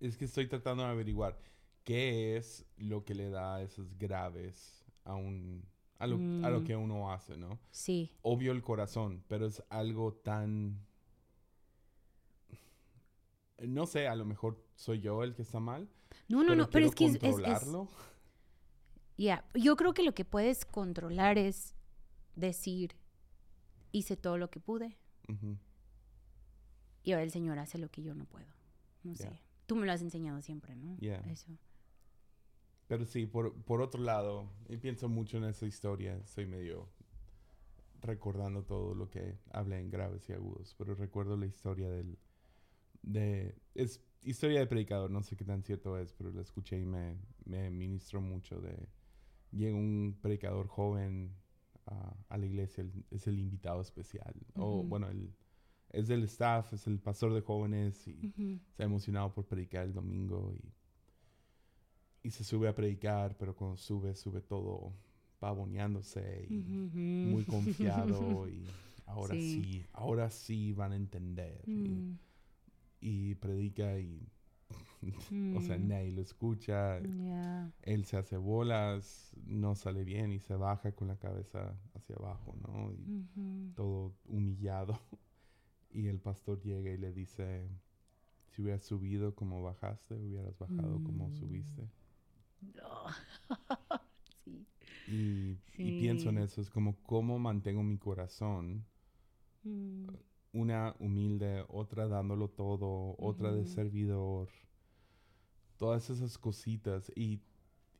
Es 0.00 0.16
que 0.16 0.24
estoy 0.24 0.46
tratando 0.48 0.82
de 0.84 0.90
averiguar 0.90 1.38
qué 1.84 2.36
es 2.36 2.64
lo 2.78 3.04
que 3.04 3.14
le 3.14 3.28
da 3.30 3.60
esos 3.62 3.96
graves 3.98 4.84
a 5.04 5.14
un 5.14 5.64
a 5.98 6.06
lo, 6.06 6.16
a 6.42 6.48
lo 6.48 6.60
Mm. 6.60 6.64
que 6.64 6.76
uno 6.76 7.12
hace, 7.12 7.36
¿no? 7.36 7.58
Sí, 7.70 8.10
Obvio 8.22 8.52
el 8.52 8.62
corazón, 8.62 9.22
pero 9.28 9.46
es 9.46 9.62
algo 9.68 10.14
tan 10.14 10.80
no 13.58 13.86
sé, 13.86 14.08
a 14.08 14.14
lo 14.16 14.24
mejor 14.24 14.64
soy 14.74 15.00
yo 15.00 15.22
el 15.22 15.34
que 15.34 15.42
está 15.42 15.60
mal, 15.60 15.86
no, 16.28 16.38
no, 16.38 16.44
pero 16.48 16.56
no, 16.56 16.70
pero 16.70 16.86
es 16.86 16.94
que 16.94 17.04
es- 17.06 17.16
es-. 17.16 17.76
Ya, 19.18 19.44
yo 19.54 19.76
creo 19.76 19.92
que 19.92 20.02
lo 20.02 20.14
que 20.14 20.24
puedes 20.24 20.64
controlar 20.64 21.36
es 21.36 21.74
decir, 22.36 22.96
hice 23.92 24.16
todo 24.16 24.38
lo 24.38 24.48
que 24.50 24.60
pude 24.60 24.96
Ujú, 25.28 25.58
y 27.02 27.12
ahora 27.12 27.24
el 27.24 27.30
Señor 27.30 27.58
hace 27.58 27.78
lo 27.78 27.88
que 27.90 28.02
yo 28.02 28.14
no 28.14 28.24
puedo. 28.26 28.46
No 29.02 29.14
sé. 29.16 29.40
Tú 29.66 29.76
me 29.76 29.86
lo 29.86 29.92
has 29.92 30.02
enseñado 30.02 30.42
siempre, 30.42 30.74
¿no? 30.76 30.96
Ya. 31.00 31.16
Eso. 31.30 31.46
Pero 32.88 33.04
sí, 33.04 33.26
por, 33.26 33.54
por 33.62 33.80
otro 33.82 34.02
lado, 34.02 34.50
y 34.68 34.76
pienso 34.76 35.08
mucho 35.08 35.36
en 35.38 35.44
esa 35.44 35.64
historia, 35.66 36.20
soy 36.26 36.46
medio 36.46 36.88
recordando 38.00 38.64
todo 38.64 38.94
lo 38.94 39.10
que 39.10 39.38
hablé 39.52 39.78
en 39.78 39.90
graves 39.90 40.28
y 40.28 40.32
agudos, 40.32 40.74
pero 40.78 40.94
recuerdo 40.94 41.36
la 41.36 41.46
historia 41.46 41.88
del... 41.90 42.18
De, 43.02 43.54
es 43.74 44.02
historia 44.22 44.58
de 44.60 44.66
predicador, 44.66 45.10
no 45.10 45.22
sé 45.22 45.36
qué 45.36 45.44
tan 45.44 45.62
cierto 45.62 45.96
es, 45.98 46.12
pero 46.14 46.30
la 46.32 46.42
escuché 46.42 46.78
y 46.78 46.84
me, 46.84 47.16
me 47.44 47.70
ministró 47.70 48.20
mucho 48.20 48.60
de... 48.60 48.88
Llega 49.52 49.76
un 49.76 50.18
predicador 50.20 50.66
joven 50.68 51.34
a, 51.86 52.14
a 52.28 52.38
la 52.38 52.46
iglesia, 52.46 52.82
el- 52.82 53.04
es 53.10 53.26
el 53.26 53.38
invitado 53.38 53.80
especial, 53.80 54.34
o 54.54 54.82
bueno, 54.84 55.08
el, 55.08 55.34
es 55.90 56.08
del 56.08 56.24
staff, 56.24 56.72
es 56.72 56.86
el 56.86 56.98
pastor 57.00 57.34
de 57.34 57.40
jóvenes 57.42 58.06
y 58.08 58.26
Ujú. 58.26 58.60
está 58.70 58.84
emocionado 58.84 59.32
por 59.32 59.46
predicar 59.46 59.84
el 59.84 59.92
domingo 59.92 60.52
y, 60.54 60.72
y 62.22 62.30
se 62.30 62.44
sube 62.44 62.68
a 62.68 62.74
predicar, 62.74 63.36
pero 63.38 63.54
cuando 63.54 63.76
sube, 63.76 64.14
sube 64.14 64.40
todo 64.40 64.92
pavoneándose 65.38 66.46
y 66.48 66.86
muy 67.22 67.44
confiado 67.44 68.48
y 68.48 68.66
ahora 69.06 69.34
Sí. 69.36 69.64
sí. 69.64 69.86
ahora 69.92 70.30
sí 70.30 70.72
van 70.72 70.92
a 70.92 70.96
entender. 70.96 71.64
Y, 71.74 71.78
Mm, 71.78 72.18
y 73.00 73.34
predica 73.36 73.98
y, 73.98 74.28
o 75.52 75.60
sea, 75.62 75.78
mm, 75.78 75.88
nadie 75.88 76.12
lo 76.12 76.22
escucha. 76.22 76.98
Él 77.82 78.04
se 78.04 78.16
hace 78.18 78.36
bolas, 78.36 79.32
no 79.46 79.74
sale 79.74 80.04
bien 80.04 80.32
y 80.32 80.40
se 80.40 80.54
baja 80.56 80.92
con 80.92 81.08
la 81.08 81.16
cabeza 81.18 81.74
hacia 81.94 82.16
abajo, 82.16 82.54
¿no? 82.62 82.92
Y 82.92 83.10
todo 83.74 84.14
humillado. 84.26 84.98
Y 85.92 86.08
el 86.08 86.20
pastor 86.20 86.60
llega 86.62 86.90
y 86.90 86.96
le 86.98 87.12
dice, 87.12 87.68
si 88.48 88.62
hubieras 88.62 88.84
subido 88.84 89.34
como 89.34 89.62
bajaste, 89.62 90.14
hubieras 90.16 90.58
bajado 90.58 91.02
como 91.02 91.28
Mm. 91.28 91.34
subiste. 91.34 91.88
sí. 94.44 94.66
Y, 95.06 95.58
y 95.82 95.92
pienso 95.92 96.30
en 96.30 96.38
eso, 96.38 96.60
es 96.62 96.70
como 96.70 96.96
cómo 97.02 97.38
mantengo 97.38 97.82
mi 97.82 97.98
corazón, 97.98 98.86
Mm, 99.66 100.06
una 100.52 100.94
humilde, 101.00 101.64
otra 101.68 102.06
dándolo 102.06 102.48
todo, 102.50 103.16
otra 103.18 103.52
de 103.52 103.66
servidor, 103.66 104.48
todas 105.76 106.10
esas 106.10 106.38
cositas. 106.38 107.10
Y, 107.14 107.40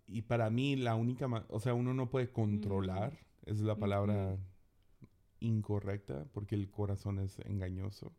y 0.07 0.23
para 0.23 0.51
mí 0.51 0.77
la 0.77 0.95
única, 0.97 1.29
o 1.49 1.61
sea, 1.61 1.75
uno 1.75 1.95
no 1.95 2.11
puede 2.11 2.33
controlar, 2.33 3.19
es 3.47 3.61
la 3.61 3.79
palabra 3.79 4.39
incorrecta, 5.41 6.27
porque 6.33 6.55
el 6.55 6.71
corazón 6.71 7.19
es 7.19 7.39
engañoso. 7.41 8.13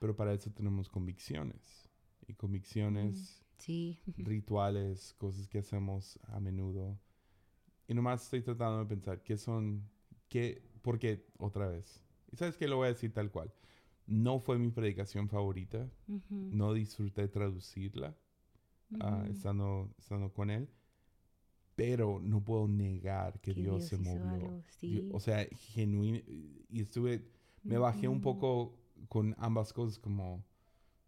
Pero 0.00 0.16
para 0.16 0.32
eso 0.32 0.50
tenemos 0.50 0.88
convicciones. 0.88 1.88
Y 2.26 2.34
convicciones, 2.34 3.42
Sí. 3.58 3.98
rituales, 4.16 5.14
cosas 5.14 5.48
que 5.48 5.58
hacemos 5.58 6.18
a 6.24 6.40
menudo. 6.40 6.98
Y 7.86 7.94
nomás 7.94 8.24
estoy 8.24 8.42
tratando 8.42 8.78
de 8.80 8.86
pensar 8.86 9.22
qué 9.22 9.36
son, 9.36 9.88
qué, 10.28 10.62
porque 10.82 11.26
otra 11.38 11.68
vez. 11.68 12.02
Y 12.32 12.36
sabes 12.36 12.56
que 12.56 12.66
lo 12.68 12.76
voy 12.76 12.86
a 12.86 12.92
decir 12.92 13.12
tal 13.12 13.30
cual. 13.30 13.52
No 14.06 14.38
fue 14.40 14.58
mi 14.58 14.70
predicación 14.70 15.28
favorita. 15.28 15.88
No 16.28 16.72
disfruté 16.74 17.28
traducirla 17.28 18.16
ah, 19.00 19.20
ujú. 19.22 19.32
estando, 19.32 19.94
estando 19.98 20.32
con 20.32 20.50
él. 20.50 20.68
Pero 21.76 22.20
no 22.22 22.42
puedo 22.44 22.68
negar 22.68 23.40
que, 23.40 23.52
Que 23.52 23.60
Dios, 23.62 23.84
se 23.84 23.96
hizo 23.96 24.04
movió. 24.04 24.34
algo, 24.46 24.62
sí. 24.68 25.08
O 25.12 25.18
sea, 25.20 25.44
genuino. 25.72 26.18
Y 26.68 26.80
estuve 26.80 27.28
me 27.64 27.78
bajé 27.78 28.08
un 28.08 28.16
Ujú. 28.18 28.22
poco 28.22 28.78
con 29.08 29.34
ambas 29.38 29.72
cosas 29.72 29.98
como 29.98 30.44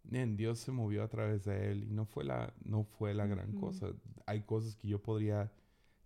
"Men, 0.03 0.35
Dios 0.35 0.59
se 0.59 0.71
movió 0.71 1.03
a 1.03 1.07
través 1.07 1.45
de 1.45 1.71
él 1.71 1.83
y 1.83 1.91
no 1.91 2.05
fue 2.05 2.23
la 2.23 2.53
no 2.63 2.83
fue 2.83 3.13
la 3.13 3.27
gran 3.27 3.53
cosa 3.53 3.93
hay 4.25 4.41
cosas 4.41 4.75
que 4.75 4.87
yo 4.87 5.01
podría 5.01 5.51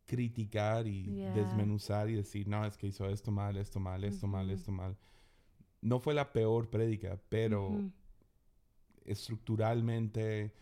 criticar 0.06 0.88
y 0.88 1.15
Ya. 1.15 1.32
desmenuzar 1.34 2.10
y 2.10 2.15
decir 2.15 2.47
no 2.47 2.65
es 2.65 2.78
que 2.78 2.88
hizo 2.88 3.08
esto 3.10 3.32
mal 3.32 3.56
esto 3.58 3.80
mal 3.80 4.04
esto 4.04 4.28
mal 4.28 4.45
Ujú. 4.47 4.56
esto 4.56 4.71
mal 4.71 4.97
no 5.82 6.00
fue 6.00 6.13
la 6.13 6.32
peor 6.34 6.69
prédica 6.69 7.19
pero 7.30 7.69
Ujú. 7.69 7.91
estructuralmente 9.06 10.54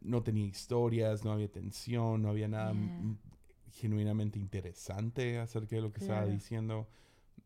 no 0.00 0.22
tenía 0.22 0.46
historias 0.46 1.24
no 1.24 1.32
había 1.32 1.50
tensión 1.50 2.22
no 2.22 2.28
había 2.30 2.48
nada 2.48 2.72
Ya. 2.74 2.78
Mm, 3.72 3.80
genuinamente 3.80 4.38
interesante 4.38 5.38
acerca 5.38 5.76
de 5.76 5.82
lo 5.82 5.92
que 5.92 6.00
estaba 6.00 6.20
Claro. 6.20 6.32
diciendo 6.32 6.88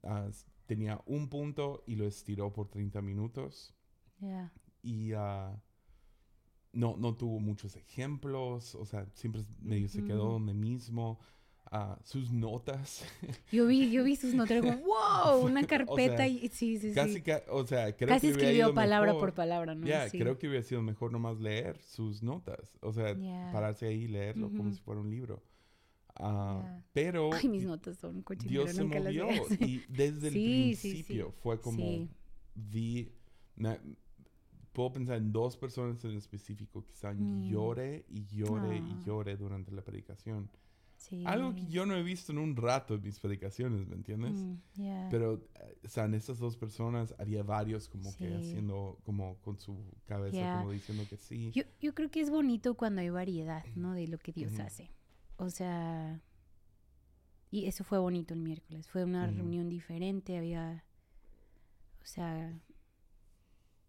Ah, 0.02 0.26
s- 0.28 0.44
tenía 0.66 1.00
un 1.06 1.28
punto 1.28 1.82
y 1.86 1.96
lo 1.96 2.06
estiró 2.06 2.52
por 2.52 2.68
30 2.68 3.00
minutos 3.02 3.74
Ya. 4.20 4.52
y 4.82 5.12
ah, 5.14 5.60
no, 6.72 6.96
no 6.96 7.14
tuvo 7.16 7.40
muchos 7.40 7.76
ejemplos, 7.76 8.74
o 8.74 8.84
sea, 8.84 9.06
siempre 9.14 9.42
medio 9.60 9.88
se 9.88 10.04
quedó 10.04 10.32
donde 10.32 10.54
mismo. 10.54 11.18
Ah, 11.72 11.98
sus 12.04 12.30
notas, 12.30 13.04
Yo 13.50 13.66
vi, 13.66 13.90
yo 13.90 14.04
vi 14.04 14.14
sus 14.14 14.34
notas, 14.34 14.60
como, 14.60 14.76
wow, 14.84 15.44
una 15.44 15.66
carpeta 15.66 16.18
sea, 16.18 16.28
y 16.28 16.48
sí, 16.50 16.78
sí, 16.78 16.92
casi, 16.92 17.14
sí. 17.14 17.22
ca- 17.22 17.42
o 17.50 17.66
sea, 17.66 17.96
creo 17.96 18.08
Casi 18.10 18.28
que 18.28 18.32
escribió 18.34 18.72
palabra 18.72 19.12
mejor. 19.14 19.28
por 19.30 19.34
palabra, 19.34 19.74
¿no? 19.74 19.84
Ya, 19.84 20.08
Sí. 20.08 20.16
creo 20.18 20.38
que 20.38 20.46
hubiera 20.46 20.62
sido 20.62 20.80
mejor 20.82 21.10
nomás 21.10 21.40
leer 21.40 21.82
sus 21.82 22.22
notas, 22.22 22.78
o 22.82 22.92
sea, 22.92 23.16
Ya. 23.18 23.50
pararse 23.52 23.86
ahí 23.86 24.04
y 24.04 24.08
leerlo 24.08 24.48
como 24.50 24.68
Ujú. 24.68 24.74
si 24.74 24.80
fuera 24.80 25.00
un 25.00 25.10
libro. 25.10 25.42
Ah, 26.18 26.60
Ya. 26.64 26.82
Pero 26.92 27.30
Ay, 27.34 27.48
mis 27.48 27.64
notas 27.64 27.98
son 27.98 28.24
Dios 28.46 28.70
se 28.72 28.82
nunca 28.82 29.00
las 29.00 29.14
movió 29.14 29.26
leo. 29.26 29.44
y 29.60 29.82
desde 29.88 30.28
el 30.28 30.32
Sí, 30.32 30.74
sí, 30.74 30.76
sí. 30.76 30.88
principio 31.02 31.32
fue 31.42 31.60
como 31.60 31.76
Sí. 31.78 32.08
vi 32.54 33.12
me- 33.56 33.78
puedo 34.72 34.92
pensar 34.92 35.16
en 35.16 35.32
dos 35.32 35.56
personas 35.56 36.02
en 36.04 36.16
específico 36.16 36.84
que 36.84 36.92
estaban 36.92 37.18
Mm. 37.46 37.50
llore 37.50 38.04
y 38.08 38.26
llore 38.26 38.76
y 38.76 38.80
Ah. 38.92 39.02
llore 39.06 39.36
durante 39.36 39.72
la 39.72 39.82
predicación 39.82 40.50
Sí. 40.98 41.22
algo 41.26 41.54
que 41.54 41.66
yo 41.66 41.84
no 41.86 41.94
he 41.94 42.02
visto 42.02 42.32
en 42.32 42.38
un 42.38 42.56
rato 42.56 42.94
en 42.94 43.02
mis 43.02 43.18
predicaciones 43.20 43.86
¿me 43.86 43.94
entiendes? 43.96 44.32
Mm, 44.32 44.54
ya. 44.74 45.08
pero 45.10 45.34
eh, 45.54 45.78
o 45.84 45.88
sea 45.88 46.04
en 46.06 46.14
estas 46.14 46.38
dos 46.38 46.56
personas 46.56 47.14
había 47.18 47.42
varios 47.42 47.88
como 47.88 48.10
que 48.16 48.28
Sí. 48.28 48.34
haciendo 48.34 48.98
como 49.04 49.36
con 49.42 49.58
su 49.58 49.76
cabeza 50.06 50.36
Ya. 50.36 50.58
como 50.58 50.72
diciendo 50.72 51.04
que 51.08 51.16
sí 51.18 51.50
Yo, 51.54 51.62
yo 51.80 51.94
creo 51.94 52.10
que 52.10 52.20
es 52.20 52.30
bonito 52.30 52.74
cuando 52.74 53.00
hay 53.02 53.10
variedad, 53.10 53.64
¿no? 53.76 53.92
De 53.92 54.08
lo 54.08 54.18
que 54.18 54.32
Dios 54.32 54.52
Ujú. 54.54 54.62
hace. 54.62 54.90
O 55.38 55.50
sea, 55.50 56.20
y 57.50 57.66
eso 57.66 57.84
fue 57.84 57.98
bonito 57.98 58.34
el 58.34 58.40
miércoles. 58.40 58.88
Fue 58.88 59.04
una 59.04 59.26
reunión 59.26 59.68
diferente, 59.68 60.36
había, 60.36 60.84
o 62.02 62.06
sea, 62.06 62.58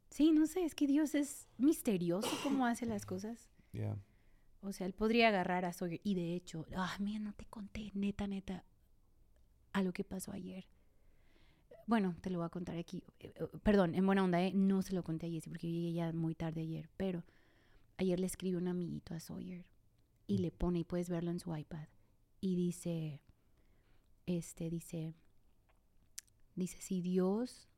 sí, 0.10 0.32
no 0.32 0.46
sé, 0.46 0.64
es 0.64 0.76
que 0.76 0.88
Dios 0.88 1.16
es 1.16 1.48
misterioso 1.58 2.30
cómo 2.44 2.66
hace 2.66 2.86
las 2.86 3.06
cosas. 3.06 3.50
ya 3.74 3.98
O 4.62 4.72
sea, 4.74 4.86
él 4.88 4.94
podría 4.94 5.30
agarrar 5.30 5.66
a 5.66 5.74
Sawyer. 5.74 6.02
Y 6.04 6.16
de 6.16 6.36
hecho, 6.36 6.66
ah, 6.76 6.96
mira, 7.00 7.20
no 7.20 7.34
te 7.34 7.46
conté, 7.46 7.92
neta, 7.94 8.28
neta, 8.28 8.64
a 9.74 9.82
lo 9.82 9.94
que 9.94 10.04
pasó 10.04 10.32
ayer. 10.32 10.68
Bueno, 11.88 12.16
te 12.22 12.30
lo 12.30 12.40
voy 12.40 12.46
a 12.46 12.50
contar 12.50 12.78
aquí. 12.78 13.04
Eh, 13.20 13.34
eh, 13.36 13.48
Perdón, 13.64 13.96
en 13.96 14.06
buena 14.06 14.24
onda, 14.24 14.42
¿eh? 14.42 14.52
No 14.54 14.82
se 14.82 14.94
lo 14.94 15.04
conté 15.04 15.28
a 15.28 15.30
Jessie 15.30 15.50
porque 15.50 15.68
yo 15.68 15.74
llegué 15.74 15.94
ya 15.94 16.12
muy 16.12 16.36
tarde 16.36 16.62
ayer. 16.62 16.90
Pero 16.98 17.24
ayer 17.98 18.20
le 18.20 18.26
escribió 18.26 18.58
un 18.58 18.68
amiguito 18.68 19.14
a 19.14 19.22
Sawyer 19.22 19.66
y 20.28 20.40
le 20.40 20.52
pone, 20.52 20.80
y 20.80 20.84
puedes 20.84 21.10
verlo 21.10 21.32
en 21.32 21.40
su 21.40 21.56
iPad. 21.56 21.88
Y 22.42 22.56
dice, 22.56 23.22
este, 24.26 24.70
dice, 24.70 25.16
dice, 26.56 26.82
si 26.82 27.02
Dios 27.02 27.70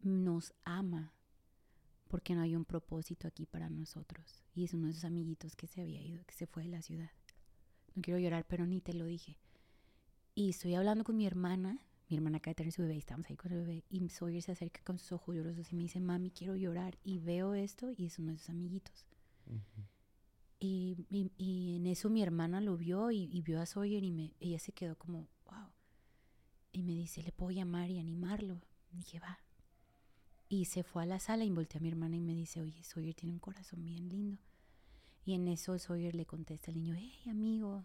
nos 0.00 0.52
ama, 0.64 1.14
porque 2.08 2.34
no 2.34 2.42
hay 2.42 2.56
un 2.56 2.64
propósito 2.64 3.28
aquí 3.28 3.46
para 3.46 3.70
nosotros. 3.70 4.44
Y 4.52 4.64
es 4.64 4.74
uno 4.74 4.86
de 4.86 4.92
esos 4.92 5.04
amiguitos 5.04 5.54
que 5.54 5.68
se 5.68 5.80
había 5.80 6.02
ido, 6.02 6.24
que 6.26 6.34
se 6.34 6.46
fue 6.46 6.64
de 6.64 6.70
la 6.70 6.82
ciudad. 6.82 7.12
No 7.94 8.02
quiero 8.02 8.18
llorar, 8.18 8.44
pero 8.48 8.66
ni 8.66 8.80
te 8.80 8.92
lo 8.92 9.04
dije. 9.04 9.38
Y 10.34 10.50
estoy 10.50 10.74
hablando 10.74 11.04
con 11.04 11.16
mi 11.16 11.26
hermana. 11.26 11.86
Mi 12.08 12.16
hermana 12.16 12.38
acaba 12.38 12.52
de 12.52 12.56
tener 12.56 12.72
su 12.72 12.82
bebé, 12.82 12.96
y 12.96 12.98
estamos 12.98 13.30
ahí 13.30 13.36
con 13.36 13.52
el 13.52 13.58
bebé. 13.58 13.84
Y 13.88 14.08
Sawyer 14.08 14.42
se 14.42 14.52
acerca 14.52 14.82
con 14.82 14.98
sus 14.98 15.12
ojos 15.12 15.36
llorosos 15.36 15.72
y 15.72 15.76
me 15.76 15.82
dice, 15.82 16.00
mami, 16.00 16.32
quiero 16.32 16.56
llorar. 16.56 16.98
Y 17.04 17.20
veo 17.20 17.54
esto 17.54 17.92
y 17.96 18.06
es 18.06 18.18
uno 18.18 18.32
de 18.32 18.36
esos 18.38 18.50
amiguitos. 18.50 19.06
Ujú. 19.46 19.86
Y, 20.60 21.06
y- 21.10 21.32
y 21.38 21.76
en 21.76 21.86
eso 21.86 22.10
mi 22.10 22.22
hermana 22.22 22.60
lo 22.60 22.76
vio 22.76 23.10
y, 23.10 23.26
vio 23.42 23.60
a 23.60 23.66
Sawyer 23.66 24.04
y 24.04 24.12
me, 24.12 24.34
ella 24.40 24.58
se 24.58 24.72
quedó 24.72 24.96
como, 24.96 25.26
wow. 25.46 25.70
Y 26.72 26.82
me 26.82 26.92
dice, 26.92 27.22
¿le 27.22 27.32
puedo 27.32 27.50
llamar 27.50 27.90
y 27.90 27.98
animarlo? 27.98 28.60
Y 28.92 28.98
dije, 28.98 29.18
va. 29.20 29.40
Y 30.48 30.66
se 30.66 30.82
fue 30.82 31.02
a 31.04 31.06
la 31.06 31.18
sala 31.20 31.44
y 31.44 31.50
volteé 31.50 31.78
a 31.78 31.80
mi 31.82 31.88
hermana 31.88 32.16
y 32.16 32.20
me 32.20 32.34
dice, 32.34 32.60
oye, 32.60 32.82
Sawyer 32.84 33.14
tiene 33.14 33.32
un 33.32 33.38
corazón 33.38 33.84
bien 33.84 34.08
lindo. 34.08 34.38
Y 35.24 35.34
en 35.34 35.48
eso 35.48 35.78
Sawyer 35.78 36.14
le 36.14 36.26
contesta 36.26 36.70
al 36.70 36.76
niño, 36.78 36.94
hey, 36.96 37.14
amigo. 37.30 37.84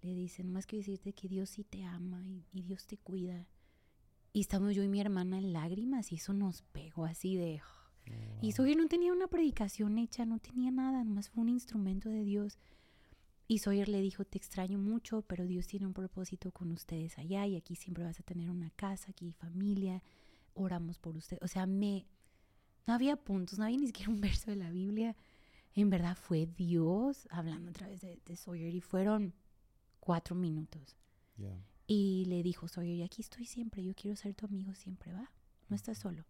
Le 0.00 0.14
dice, 0.14 0.42
nomás 0.44 0.66
quiero 0.66 0.80
decirte 0.80 1.12
que 1.12 1.28
Dios 1.28 1.50
sí 1.50 1.64
te 1.64 1.84
ama 1.84 2.24
y, 2.26 2.46
y 2.52 2.62
Dios 2.62 2.86
te 2.86 2.96
cuida. 2.98 3.46
Y 4.32 4.40
estamos 4.40 4.74
yo 4.74 4.82
y 4.82 4.88
mi 4.88 5.00
hermana 5.00 5.38
en 5.38 5.52
lágrimas 5.52 6.10
y 6.12 6.16
eso 6.16 6.32
nos 6.32 6.62
pegó 6.62 7.04
así 7.04 7.36
de... 7.36 7.60
Y. 8.40 8.52
Sawyer 8.52 8.76
no 8.76 8.88
tenía 8.88 9.12
una 9.12 9.28
predicación 9.28 9.98
hecha, 9.98 10.24
no 10.24 10.38
tenía 10.38 10.70
nada, 10.70 11.04
nomás 11.04 11.28
fue 11.28 11.42
un 11.42 11.48
instrumento 11.48 12.08
de 12.08 12.24
Dios. 12.24 12.58
Y 13.48 13.58
Sawyer 13.58 13.88
le 13.88 14.00
dijo, 14.00 14.24
te 14.24 14.38
extraño 14.38 14.78
mucho, 14.78 15.22
pero 15.22 15.46
Dios 15.46 15.66
tiene 15.66 15.86
un 15.86 15.92
propósito 15.92 16.52
con 16.52 16.72
ustedes 16.72 17.18
allá 17.18 17.46
y 17.46 17.56
aquí 17.56 17.76
siempre 17.76 18.04
vas 18.04 18.18
a 18.18 18.22
tener 18.22 18.50
una 18.50 18.70
casa, 18.70 19.10
aquí 19.10 19.32
familia, 19.32 20.02
oramos 20.54 20.98
por 20.98 21.16
usted. 21.16 21.38
O 21.42 21.48
sea, 21.48 21.66
me... 21.66 22.06
No 22.86 22.94
había 22.94 23.16
puntos, 23.16 23.58
no 23.58 23.64
había 23.64 23.78
ni 23.78 23.86
siquiera 23.86 24.10
un 24.10 24.20
verso 24.20 24.50
de 24.50 24.56
la 24.56 24.70
Biblia. 24.70 25.14
En 25.74 25.90
verdad 25.90 26.16
fue 26.16 26.46
Dios 26.46 27.28
hablando 27.30 27.70
a 27.70 27.72
través 27.72 28.00
de, 28.00 28.20
de 28.24 28.36
Sawyer 28.36 28.74
y 28.74 28.80
fueron 28.80 29.34
cuatro 30.00 30.34
minutos. 30.34 30.96
Y 31.86 32.24
le 32.26 32.42
dijo, 32.42 32.66
yo, 32.66 33.04
aquí 33.04 33.22
estoy 33.22 33.46
siempre, 33.46 33.84
yo 33.84 33.94
quiero 33.94 34.16
ser 34.16 34.34
tu 34.34 34.46
amigo 34.46 34.74
siempre, 34.74 35.12
¿va? 35.12 35.30
No 35.68 35.76
estás 35.76 35.98
solo. 35.98 36.24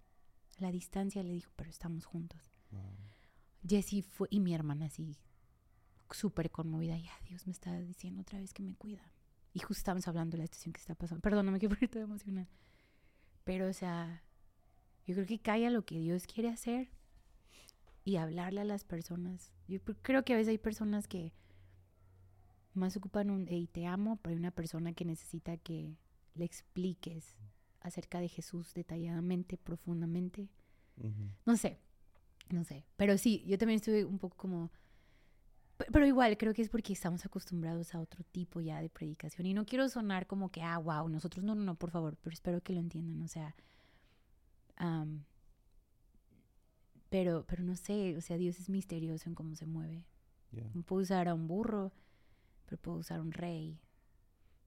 La 0.62 0.70
distancia 0.70 1.24
le 1.24 1.32
dijo, 1.32 1.50
pero 1.56 1.70
estamos 1.70 2.04
juntos. 2.04 2.40
Wow. 2.70 2.94
Jessie 3.66 4.02
fue, 4.02 4.28
y 4.30 4.38
mi 4.38 4.54
hermana 4.54 4.86
así, 4.86 5.18
súper 6.12 6.52
conmovida, 6.52 6.96
ya 6.96 7.10
Dios 7.26 7.48
me 7.48 7.52
está 7.52 7.76
diciendo 7.80 8.22
otra 8.22 8.38
vez 8.38 8.54
que 8.54 8.62
me 8.62 8.76
cuida. 8.76 9.10
Y 9.54 9.58
justo 9.58 9.80
estábamos 9.80 10.06
hablando 10.06 10.36
de 10.36 10.44
la 10.44 10.46
situación 10.46 10.72
que 10.72 10.78
está 10.78 10.94
pasando. 10.94 11.20
Perdón, 11.20 11.46
no 11.46 11.52
me 11.52 11.58
quiero 11.58 11.74
poner 11.74 11.90
toda 11.90 12.04
emocional. 12.04 12.46
Pero, 13.42 13.68
o 13.68 13.72
sea, 13.72 14.22
yo 15.04 15.16
creo 15.16 15.26
que 15.26 15.40
calla 15.40 15.68
lo 15.68 15.84
que 15.84 15.98
Dios 15.98 16.28
quiere 16.28 16.48
hacer 16.48 16.92
y 18.04 18.14
hablarle 18.14 18.60
a 18.60 18.64
las 18.64 18.84
personas. 18.84 19.50
Yo 19.66 19.82
creo 19.82 20.24
que 20.24 20.32
a 20.32 20.36
veces 20.36 20.52
hay 20.52 20.58
personas 20.58 21.08
que 21.08 21.32
más 22.72 22.96
ocupan 22.96 23.30
un, 23.30 23.48
hey, 23.48 23.66
te 23.66 23.86
amo, 23.86 24.20
pero 24.22 24.34
hay 24.34 24.38
una 24.38 24.52
persona 24.52 24.92
que 24.92 25.04
necesita 25.04 25.56
que 25.56 25.98
le 26.34 26.44
expliques 26.44 27.34
acerca 27.82 28.20
de 28.20 28.28
Jesús 28.28 28.72
detalladamente, 28.74 29.56
profundamente. 29.58 30.48
No 31.46 31.56
sé, 31.56 31.78
no 32.50 32.64
sé. 32.64 32.84
Pero 32.96 33.18
sí, 33.18 33.44
yo 33.46 33.58
también 33.58 33.76
estuve 33.76 34.04
un 34.04 34.18
poco 34.18 34.36
como... 34.36 34.70
pe- 35.76 35.86
Pero 35.92 36.06
igual, 36.06 36.36
creo 36.36 36.54
que 36.54 36.62
es 36.62 36.68
porque 36.68 36.92
estamos 36.92 37.24
acostumbrados 37.26 37.94
a 37.94 38.00
otro 38.00 38.22
tipo 38.24 38.60
ya 38.60 38.80
de 38.80 38.88
predicación. 38.88 39.46
Y 39.46 39.54
no 39.54 39.64
quiero 39.66 39.88
sonar 39.88 40.26
como 40.26 40.50
que, 40.50 40.62
ah, 40.62 40.78
wow, 40.78 41.08
nosotros 41.08 41.44
no, 41.44 41.54
no, 41.54 41.62
no, 41.64 41.74
por 41.74 41.90
favor, 41.90 42.16
pero 42.22 42.34
espero 42.34 42.60
que 42.62 42.72
lo 42.72 42.80
entiendan. 42.80 43.22
O 43.22 43.28
sea, 43.28 43.54
am, 44.76 45.24
pero, 47.08 47.44
pero 47.46 47.62
no 47.62 47.76
sé, 47.76 48.16
o 48.16 48.20
sea, 48.20 48.36
Dios 48.38 48.58
es 48.58 48.68
misterioso 48.70 49.28
en 49.28 49.34
cómo 49.34 49.54
se 49.56 49.66
mueve. 49.66 50.04
Yeah. 50.50 50.70
No 50.74 50.82
puedo 50.82 51.02
usar 51.02 51.28
a 51.28 51.34
un 51.34 51.46
burro, 51.46 51.92
pero 52.66 52.80
puedo 52.80 52.98
usar 52.98 53.20
un 53.20 53.32
rey, 53.32 53.80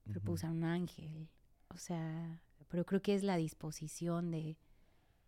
pero 0.06 0.20
puedo 0.22 0.34
Ujú. 0.34 0.40
usar 0.46 0.52
un 0.52 0.64
ángel. 0.64 1.28
O 1.70 1.78
sea, 1.78 2.42
pero 2.68 2.86
creo 2.86 3.02
que 3.02 3.16
es 3.16 3.24
la 3.24 3.38
disposición 3.38 4.32
de 4.32 4.58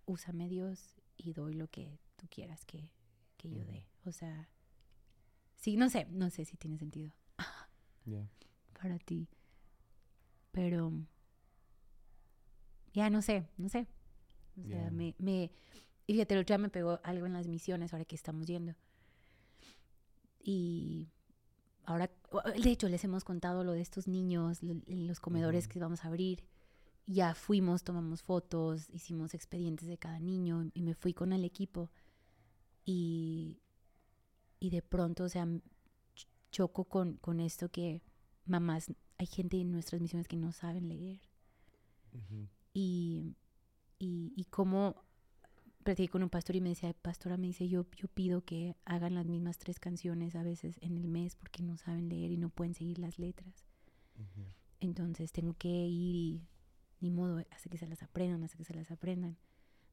úsame 0.06 0.50
Dios 0.50 0.95
y 1.17 1.34
doy 1.34 1.54
lo 1.54 1.67
que 1.67 2.00
tú 2.15 2.28
quieras 2.30 2.65
que, 2.65 2.89
que 3.38 3.50
yo 3.50 3.63
dé. 3.65 3.88
O 4.06 4.12
sea, 4.12 4.50
sí, 5.56 5.76
no 5.78 5.89
sé, 5.89 6.08
no 6.12 6.30
sé 6.30 6.45
si 6.45 6.58
tiene 6.58 6.78
sentido 6.78 7.12
Yeah. 8.06 8.30
para 8.82 9.00
ti. 9.00 9.28
Pero 10.52 10.93
ya 12.93 13.10
no 13.10 13.21
sé, 13.21 13.47
no 13.58 13.69
sé. 13.69 13.88
O 14.63 14.67
sea, 14.67 14.89
me, 14.89 15.13
me, 15.19 15.52
y 16.08 16.13
fíjate, 16.13 16.34
el 16.34 16.39
otro 16.39 16.56
día 16.56 16.63
me 16.63 16.69
pegó 16.69 17.00
algo 17.04 17.26
en 17.26 17.34
las 17.34 17.47
misiones 17.47 17.93
ahora 17.93 18.06
que 18.06 18.15
estamos 18.15 18.47
yendo. 18.47 18.76
Y 20.39 21.10
ahora, 21.84 22.10
de 22.63 22.71
hecho, 22.71 22.88
les 22.88 23.04
hemos 23.04 23.23
contado 23.23 23.63
lo 23.63 23.73
de 23.73 23.82
estos 23.82 24.08
niños, 24.08 24.60
los 24.63 25.19
comedores 25.19 25.67
que 25.67 25.80
vamos 25.80 26.06
a 26.06 26.08
abrir. 26.08 26.43
Ya 27.08 27.34
fuimos, 27.34 27.84
tomamos 27.84 28.22
fotos, 28.22 28.88
hicimos 28.91 29.34
expedientes 29.34 29.88
de 29.88 29.98
cada 29.98 30.20
niño 30.20 30.70
y 30.74 30.84
me 30.84 30.93
fui 30.93 31.13
con 31.13 31.34
el 31.34 31.43
equipo. 31.46 31.89
Y, 32.86 33.58
y 34.60 34.70
de 34.70 34.82
pronto, 34.82 35.24
o 35.24 35.30
sea, 35.30 35.48
choco 36.52 36.86
con, 36.86 37.17
con 37.17 37.39
esto 37.39 37.70
que 37.70 38.02
mamás, 38.46 38.93
hay 39.17 39.26
gente 39.26 39.60
en 39.60 39.72
nuestras 39.72 40.02
misiones 40.02 40.28
que 40.28 40.38
no 40.38 40.52
saben 40.52 40.89
leer 40.89 41.20
y, 42.74 43.36
y, 44.00 44.34
y 44.36 44.46
cómo 44.46 45.04
platiqué 45.84 46.10
con 46.10 46.24
un 46.24 46.30
pastor 46.30 46.56
y 46.56 46.62
me 46.62 46.70
decía, 46.70 46.93
pastora, 46.93 47.38
me 47.38 47.48
dice, 47.48 47.67
yo, 47.67 47.86
yo 47.96 48.08
pido 48.08 48.43
que 48.43 48.76
hagan 48.86 49.15
las 49.15 49.26
mismas 49.26 49.58
tres 49.58 49.80
canciones 49.80 50.36
a 50.36 50.43
veces 50.43 50.78
en 50.82 50.98
el 50.98 51.08
mes 51.08 51.36
porque 51.36 51.63
no 51.63 51.78
saben 51.78 52.10
leer 52.10 52.32
y 52.32 52.38
no 52.38 52.50
pueden 52.50 52.74
seguir 52.74 53.00
las 53.00 53.20
letras. 53.20 53.65
Entonces 54.80 55.32
tengo 55.32 55.54
que 55.54 55.70
ir 55.70 56.15
y 56.15 56.41
ni 57.00 57.12
modo, 57.12 57.44
hasta 57.52 57.70
que 57.70 57.78
se 57.78 57.88
las 57.88 58.04
aprendan, 58.04 58.44
hasta 58.44 58.58
que 58.58 58.64
se 58.64 58.74
las 58.74 58.92
aprendan. 58.92 59.38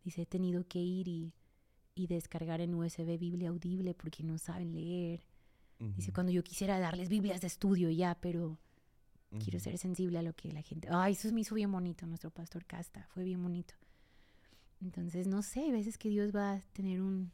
Dice, 0.04 0.22
he 0.22 0.26
tenido 0.26 0.66
que 0.66 0.78
ir 0.80 1.08
y, 1.08 1.32
y 1.94 2.06
descargar 2.06 2.60
en 2.60 2.74
USB 2.74 3.18
Biblia 3.18 3.50
audible 3.50 3.94
porque 3.94 4.22
no 4.22 4.38
saben 4.38 4.72
leer. 4.72 5.24
Dice, 5.96 6.10
Ujú. 6.10 6.14
cuando 6.14 6.32
yo 6.32 6.42
quisiera 6.42 6.78
darles 6.78 7.08
Biblias 7.08 7.40
de 7.40 7.46
estudio 7.46 7.90
ya, 7.90 8.16
pero 8.20 8.58
quiero 9.38 9.58
Ujú. 9.58 9.64
ser 9.64 9.78
sensible 9.78 10.18
a 10.18 10.22
lo 10.22 10.34
que 10.34 10.52
la 10.52 10.62
gente... 10.62 10.88
Ay, 10.90 11.12
eso 11.12 11.32
me 11.32 11.40
hizo 11.40 11.54
bien 11.54 11.70
bonito, 11.70 12.06
nuestro 12.06 12.30
pastor 12.30 12.64
Casta, 12.64 13.06
fue 13.12 13.24
bien 13.24 13.42
bonito. 13.42 13.74
Entonces, 14.80 15.26
no 15.26 15.42
sé, 15.42 15.60
hay 15.60 15.72
veces 15.72 15.98
que 15.98 16.08
Dios 16.08 16.34
va 16.34 16.54
a 16.54 16.60
tener 16.72 17.00
un 17.00 17.32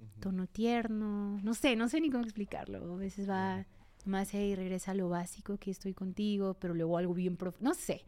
Ujú. 0.00 0.20
tono 0.20 0.46
tierno, 0.46 1.40
no 1.42 1.54
sé, 1.54 1.76
no 1.76 1.88
sé 1.88 2.00
ni 2.00 2.10
cómo 2.10 2.24
explicarlo. 2.24 2.94
A 2.94 2.96
veces 2.96 3.28
va 3.28 3.66
más 4.04 4.34
y 4.34 4.54
regresa 4.54 4.90
a 4.90 4.94
lo 4.94 5.08
básico 5.08 5.56
que 5.58 5.70
estoy 5.70 5.94
contigo, 5.94 6.54
pero 6.54 6.74
luego 6.74 6.98
algo 6.98 7.14
bien 7.14 7.36
profundo, 7.36 7.70
no 7.70 7.74
sé, 7.74 8.04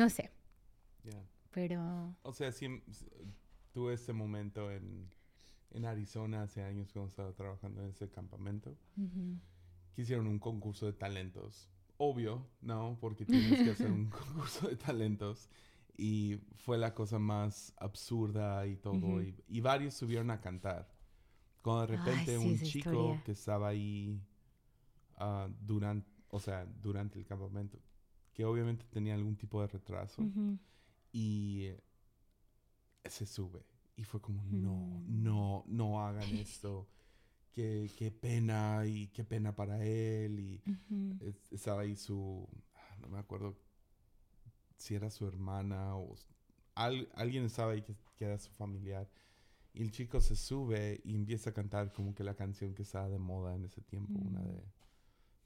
no 0.00 0.08
sé, 0.10 0.30
Yeah. 1.04 1.24
pero... 1.50 2.14
O 2.22 2.32
sea, 2.32 2.52
sí, 2.52 2.66
tuve 3.72 3.94
ese 3.94 4.12
momento 4.12 4.70
en, 4.70 5.08
en 5.70 5.84
Arizona 5.86 6.42
hace 6.42 6.62
años 6.62 6.92
cuando 6.92 7.08
estaba 7.08 7.32
trabajando 7.32 7.82
en 7.82 7.90
ese 7.90 8.08
campamento. 8.10 8.76
ujú, 8.96 9.38
que 9.94 10.02
hicieron 10.02 10.26
un 10.26 10.38
concurso 10.38 10.86
de 10.86 10.92
talentos. 10.92 11.68
Obvio, 11.96 12.46
¿no? 12.60 12.96
Porque 13.00 13.24
tienes 13.26 13.62
que 13.62 13.70
hacer 13.70 13.90
un 13.90 14.08
concurso 14.20 14.68
de 14.68 14.76
talentos. 14.76 15.48
Y 15.96 16.38
fue 16.56 16.78
la 16.78 16.94
cosa 16.94 17.18
más 17.18 17.74
absurda 17.76 18.66
y 18.66 18.76
todo. 18.76 19.20
Y, 19.22 19.34
y 19.48 19.60
varios 19.60 19.94
subieron 19.94 20.30
a 20.30 20.40
cantar. 20.40 20.88
Cuando 21.62 21.86
de 21.88 21.98
Ay, 21.98 21.98
repente 21.98 22.38
sí, 22.38 22.46
un 22.46 22.58
chico 22.62 22.90
historia. 22.90 23.22
que 23.24 23.32
estaba 23.32 23.68
ahí 23.68 24.22
durante, 25.60 26.08
o 26.30 26.40
sea, 26.40 26.64
durante 26.66 27.18
el 27.18 27.26
campamento, 27.26 27.78
que 28.40 28.46
obviamente 28.46 28.86
tenía 28.90 29.12
algún 29.14 29.36
tipo 29.36 29.60
de 29.60 29.66
retraso, 29.66 30.22
y 31.12 31.64
eh, 31.66 31.82
se 33.04 33.26
sube. 33.26 33.66
Y 33.96 34.04
fue 34.04 34.22
como, 34.22 34.42
no, 34.44 35.02
no, 35.06 35.64
no 35.66 36.00
hagan 36.02 36.22
esto. 36.38 36.88
Qué, 37.52 37.90
qué 37.98 38.10
pena 38.10 38.86
y 38.86 39.08
qué 39.08 39.24
pena 39.24 39.54
para 39.54 39.84
él. 39.84 40.40
Y 40.40 40.62
es- 41.20 41.52
estaba 41.52 41.82
ahí 41.82 41.96
su, 41.96 42.48
ah, 42.74 42.96
no 43.00 43.08
me 43.08 43.18
acuerdo 43.18 43.58
si 44.78 44.94
era 44.94 45.10
su 45.10 45.26
hermana 45.26 45.94
o 45.96 46.14
al- 46.76 47.10
alguien 47.16 47.44
estaba 47.44 47.72
ahí 47.72 47.82
que, 47.82 47.94
que 48.16 48.24
era 48.24 48.38
su 48.38 48.50
familiar. 48.52 49.06
Y 49.74 49.82
el 49.82 49.90
chico 49.90 50.18
se 50.22 50.34
sube 50.34 51.02
y 51.04 51.14
empieza 51.14 51.50
a 51.50 51.52
cantar 51.52 51.92
como 51.92 52.14
que 52.14 52.24
la 52.24 52.34
canción 52.36 52.72
que 52.74 52.84
estaba 52.84 53.10
de 53.10 53.18
moda 53.18 53.54
en 53.54 53.64
ese 53.66 53.82
tiempo, 53.82 54.18
una 54.18 54.40
Mm. 54.40 54.44
de, 54.46 54.62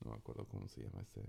no 0.05 0.11
me 0.13 0.17
acuerdo 0.17 0.47
cómo 0.47 0.69
se 0.69 0.83
llama 0.83 1.01
este, 1.01 1.23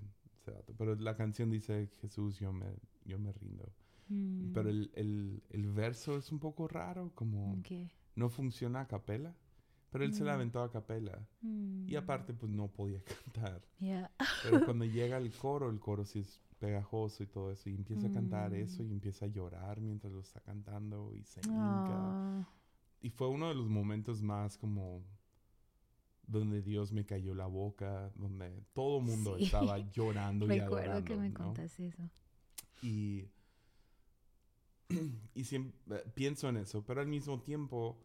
ese 0.45 0.51
vato, 0.51 0.73
pero 0.77 0.95
la 0.95 1.15
canción 1.15 1.49
dice, 1.49 1.87
Jesús, 2.01 2.37
yo 2.39 2.51
me, 2.53 2.67
yo 3.03 3.17
me 3.17 3.31
rindo. 3.33 3.71
Mm, 4.09 4.51
Pero 4.53 4.69
el, 4.69 4.91
el, 4.93 5.41
el 5.49 5.71
verso 5.71 6.17
es 6.17 6.31
un 6.31 6.39
poco 6.39 6.67
raro, 6.67 7.11
como 7.15 7.53
ok, 7.53 7.89
no 8.15 8.29
funciona 8.29 8.81
a 8.81 8.87
capela. 8.87 9.35
Pero 9.89 10.03
él 10.03 10.13
se 10.13 10.23
la 10.23 10.33
Mm. 10.33 10.35
aventó 10.35 10.61
a 10.61 10.69
capela. 10.71 11.27
Y 11.41 11.47
mm, 11.93 11.97
aparte, 11.97 12.33
pues 12.33 12.51
no 12.51 12.67
podía 12.67 13.01
cantar. 13.33 13.63
ya, 13.79 14.11
Pero 14.43 14.59
cuando 14.65 14.85
llega 14.85 15.17
el 15.17 15.31
coro, 15.31 15.69
el 15.69 15.79
coro 15.79 16.05
sí 16.05 16.19
es 16.19 16.39
pegajoso 16.59 17.23
y 17.23 17.27
todo 17.27 17.51
eso. 17.51 17.69
Y 17.69 17.75
empieza 17.75 18.07
a 18.07 18.11
cantar 18.11 18.53
eso 18.53 18.83
Mm. 18.83 18.87
y 18.87 18.91
empieza 18.91 19.25
a 19.25 19.29
llorar 19.29 19.81
mientras 19.81 20.13
lo 20.13 20.19
está 20.19 20.41
cantando 20.41 21.13
y 21.15 21.23
se 21.23 21.41
hinca. 21.41 21.95
Ah, 21.97 22.47
Y 23.01 23.09
fue 23.09 23.27
uno 23.29 23.47
de 23.49 23.55
los 23.55 23.67
momentos 23.69 24.21
más 24.21 24.57
como 24.57 25.03
donde 26.27 26.61
Dios 26.61 26.91
me 26.91 27.05
cayó 27.05 27.33
la 27.35 27.45
boca, 27.47 28.11
donde 28.15 28.63
todo 28.73 28.99
el 28.99 29.05
mundo 29.05 29.37
Sí. 29.37 29.45
estaba 29.45 29.77
llorando 29.91 30.45
y 30.53 30.59
recuerdo 30.59 30.91
adorando. 30.91 31.05
que 31.05 31.15
me 31.17 31.29
¿no? 31.29 31.35
contas 31.39 31.79
eso. 31.79 32.09
Y, 32.81 33.25
y 35.35 35.43
siempre 35.43 35.99
pienso 36.13 36.49
en 36.49 36.57
eso, 36.57 36.83
pero 36.85 37.01
al 37.01 37.07
mismo 37.07 37.39
tiempo, 37.41 37.97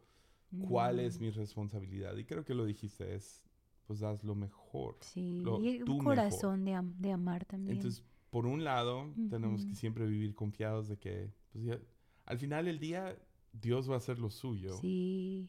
¿cuál 0.69 1.01
es 1.01 1.19
Mm, 1.19 1.23
mi 1.23 1.31
responsabilidad? 1.31 2.17
Y 2.17 2.25
creo 2.25 2.45
que 2.45 2.55
lo 2.55 2.65
dijiste, 2.65 3.15
es, 3.15 3.45
pues, 3.87 4.03
haz 4.03 4.25
lo 4.25 4.35
mejor. 4.35 4.97
Sí, 5.01 5.41
lo- 5.43 5.61
y 5.61 5.83
un 5.83 5.99
corazón 5.99 6.65
de, 6.65 6.75
am- 6.75 6.95
de 6.99 7.13
amar 7.13 7.45
también. 7.45 7.77
Entonces, 7.77 8.05
por 8.31 8.47
un 8.47 8.63
lado, 8.65 9.13
tenemos 9.29 9.67
que 9.67 9.75
siempre 9.75 10.07
vivir 10.07 10.35
confiados 10.35 10.89
de 10.89 10.97
que, 10.99 11.31
pues, 11.53 11.65
ya- 11.65 11.81
al 12.27 12.39
final 12.39 12.65
del 12.67 12.79
día, 12.79 13.17
Dios 13.53 13.91
va 13.91 13.95
a 13.95 13.99
hacer 13.99 14.19
lo 14.19 14.31
suyo. 14.31 14.77
sí. 14.81 15.49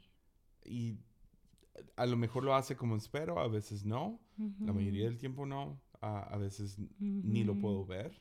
Y 0.63 0.97
a 1.95 2.05
lo 2.05 2.17
mejor 2.17 2.43
lo 2.43 2.53
hace 2.55 2.75
como 2.75 2.95
espero, 2.95 3.39
a 3.39 3.47
veces 3.47 3.85
no. 3.85 4.19
La 4.59 4.73
mayoría 4.73 5.05
del 5.05 5.17
tiempo 5.17 5.45
no. 5.45 5.81
A, 6.01 6.21
a 6.33 6.37
veces 6.37 6.77
ni 6.99 7.43
lo 7.43 7.59
puedo 7.59 7.85
ver. 7.85 8.19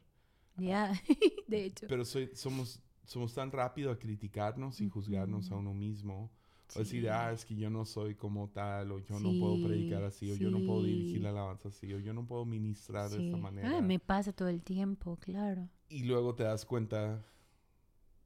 Ya, 0.57 0.93
de 1.49 1.65
hecho. 1.65 1.87
Pero 1.89 2.05
soy, 2.05 2.31
somos, 2.35 2.81
somos 3.05 3.33
tan 3.35 3.51
rápido 3.51 3.91
a 3.91 3.99
criticarnos 3.99 4.81
y 4.83 4.89
juzgarnos 4.89 5.51
a 5.51 5.57
uno 5.57 5.73
mismo. 5.75 6.31
O 6.69 6.73
Sí. 6.73 6.79
decir, 6.81 7.09
ah, 7.11 7.33
es 7.33 7.45
que 7.45 7.57
yo 7.57 7.69
no 7.69 7.85
soy 7.85 8.15
como 8.15 8.49
tal, 8.51 8.93
o 8.93 9.01
yo 9.01 9.19
no 9.19 9.37
puedo 9.37 9.61
predicar 9.61 10.03
Sí, 10.13 10.27
así, 10.27 10.31
o 10.31 10.37
yo 10.37 10.51
no 10.53 10.63
puedo 10.65 10.85
dirigir 10.85 11.17
sí. 11.17 11.19
la 11.19 11.31
alabanza 11.31 11.69
así, 11.69 11.93
o 11.95 11.99
yo 11.99 12.13
no 12.15 12.25
puedo 12.27 12.45
ministrar 12.45 13.11
de 13.11 13.25
esta 13.25 13.37
Sí. 13.37 13.43
manera. 13.43 13.79
Ah, 13.79 13.81
me 13.81 13.99
pasa 13.99 14.33
todo 14.33 14.47
el 14.49 14.63
tiempo, 14.63 15.17
claro. 15.17 15.69
Y 15.89 16.05
luego 16.05 16.35
te 16.37 16.45
das 16.45 16.65
cuenta, 16.65 17.25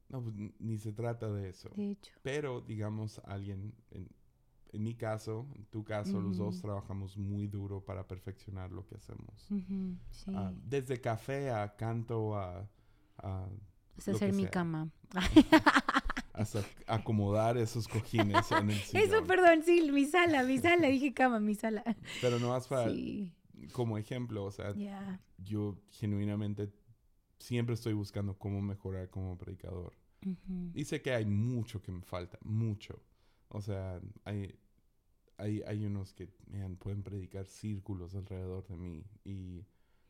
no, 0.09 0.21
pues 0.21 0.35
ni 0.59 0.77
se 0.77 0.91
trata 0.93 1.31
de 1.31 1.49
eso. 1.49 1.69
De 1.75 1.91
hecho. 1.91 2.11
Pero, 2.21 2.61
digamos, 2.61 3.19
alguien 3.25 3.73
en, 3.89 4.09
en 4.75 4.83
mi 4.83 4.95
caso, 4.95 5.47
en 5.55 5.65
tu 5.65 5.83
caso, 5.83 6.19
los 6.21 6.37
dos 6.37 6.61
trabajamos 6.61 7.17
muy 7.17 7.47
duro 7.47 7.83
para 7.83 8.07
perfeccionar 8.07 8.71
lo 8.71 8.85
que 8.85 8.95
hacemos. 8.95 9.47
Sí. 10.11 10.31
Ah, 10.33 10.51
desde 10.63 10.99
café 11.01 11.51
a 11.51 11.75
canto 11.75 12.35
a, 12.37 12.69
a 13.17 13.47
Hasta 13.97 14.11
hacer 14.11 14.33
mi 14.33 14.43
sea. 14.43 14.51
cama. 14.51 14.89
hasta 16.33 16.61
acomodar 16.87 17.57
esos 17.57 17.87
cojines 17.87 18.51
en 18.51 18.69
el 18.69 18.77
sillón. 18.79 19.03
Eso, 19.03 19.23
perdón, 19.25 19.63
sí, 19.63 19.89
mi 19.91 20.05
sala, 20.05 20.43
mi 20.43 20.57
sala, 20.59 20.87
dije 20.87 21.13
cama, 21.13 21.39
mi 21.39 21.55
sala. 21.55 21.83
Pero 22.21 22.39
no 22.39 22.49
más 22.49 22.67
para, 22.67 22.91
Sí, 22.91 23.31
como 23.71 23.97
ejemplo, 23.97 24.43
o 24.43 24.51
sea, 24.51 24.73
yo 25.37 25.79
genuinamente 25.91 26.71
siempre 27.39 27.75
estoy 27.75 27.93
buscando 27.93 28.37
cómo 28.37 28.61
mejorar 28.61 29.09
como 29.09 29.37
predicador. 29.37 29.93
Y 30.73 30.85
sé 30.85 31.01
que 31.01 31.13
hay 31.13 31.25
mucho 31.25 31.81
que 31.81 31.91
me 31.91 32.01
falta, 32.01 32.37
mucho. 32.43 32.99
O 33.49 33.61
sea, 33.61 34.01
hay, 34.23 34.55
hay, 35.37 35.61
hay 35.67 35.85
unos 35.85 36.13
que 36.13 36.29
man, 36.51 36.75
pueden 36.77 37.03
predicar 37.03 37.45
círculos 37.47 38.15
alrededor 38.15 38.65
de 38.67 38.77
mí. 38.77 39.03
Y, 39.23 39.65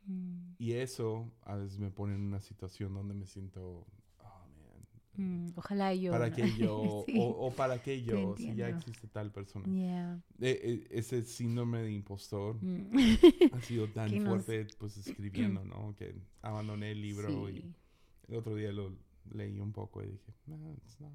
Mm, 0.08 0.54
y 0.60 0.74
eso 0.74 1.32
a 1.42 1.56
veces 1.56 1.80
me 1.80 1.90
pone 1.90 2.14
en 2.14 2.22
una 2.22 2.40
situación 2.40 2.94
donde 2.94 3.16
me 3.16 3.26
siento, 3.26 3.88
oh, 4.20 4.46
man, 5.18 5.48
mm, 5.48 5.54
Ojalá 5.56 5.96
yo. 5.96 6.12
¿para 6.12 6.30
¿no? 6.30 6.36
qué 6.36 6.52
yo? 6.60 7.04
Sí. 7.08 7.16
o, 7.20 7.24
o 7.48 7.52
para 7.52 7.82
qué 7.82 8.04
yo? 8.04 8.36
Si 8.38 8.54
ya 8.54 8.70
existe 8.70 9.08
tal 9.08 9.32
persona. 9.32 9.66
Yeah. 9.66 10.22
E- 10.40 10.86
e- 10.92 11.00
ese 11.00 11.24
síndrome 11.24 11.82
de 11.82 11.92
impostor 11.92 12.56
Mm. 12.62 12.96
ha 13.52 13.62
sido 13.62 13.88
tan 13.90 14.10
Que 14.12 14.20
nos- 14.20 14.46
fuerte, 14.46 14.68
pues 14.78 14.96
escribiendo, 14.98 15.66
¿no? 15.66 15.96
Que 15.96 16.14
abandoné 16.44 16.92
el 16.92 17.02
libro 17.02 17.50
y 17.50 17.62
Sí. 17.62 17.74
el 18.28 18.36
otro 18.36 18.54
día 18.54 18.72
lo 18.72 18.96
leí 19.32 19.60
un 19.60 19.72
poco 19.72 20.04
y 20.04 20.08
dije, 20.08 20.34
no, 20.46 20.72
it's 20.74 21.02
not- 21.02 21.12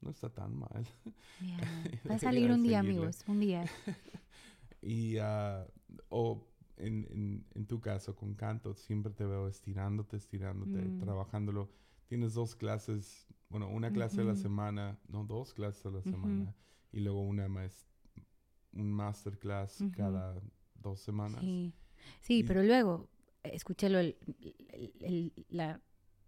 no 0.00 0.10
está 0.10 0.28
tan 0.32 0.56
mal. 0.58 0.86
Yeah. 1.40 1.58
Va 2.10 2.14
a 2.14 2.18
salir 2.18 2.50
un 2.50 2.62
día, 2.62 2.80
seguirle. 2.80 2.98
amigos, 3.00 3.24
un 3.26 3.40
día. 3.40 3.64
Y, 4.82 5.18
ah, 5.18 5.66
o 6.08 6.46
en, 6.78 7.06
en, 7.10 7.46
en 7.54 7.66
tu 7.66 7.80
caso, 7.80 8.16
con 8.16 8.34
canto, 8.34 8.74
siempre 8.74 9.12
te 9.12 9.26
veo 9.26 9.46
estirándote, 9.46 10.16
estirándote, 10.16 10.78
Mm. 10.80 10.98
trabajándolo. 11.00 11.70
Tienes 12.06 12.32
dos 12.32 12.56
clases, 12.56 13.26
bueno, 13.50 13.68
una 13.68 13.92
clase 13.92 14.22
a 14.22 14.24
la 14.24 14.34
semana, 14.36 14.98
no, 15.06 15.24
dos 15.24 15.52
clases 15.52 15.84
a 15.84 15.90
la 15.90 16.02
semana, 16.02 16.54
y 16.92 17.00
luego 17.00 17.20
una 17.20 17.46
maes- 17.48 17.86
un 18.72 18.90
masterclass 18.90 19.84
cada 19.94 20.40
dos 20.76 21.00
semanas. 21.00 21.40
Sí, 21.40 21.74
sí 22.22 22.38
Y- 22.38 22.44
pero 22.44 22.62
luego 22.62 23.10
escuché 23.42 23.90
lo, 23.90 23.98
el- 23.98 24.16
el- 24.72 24.92
el- 25.00 25.46
la 25.50 25.80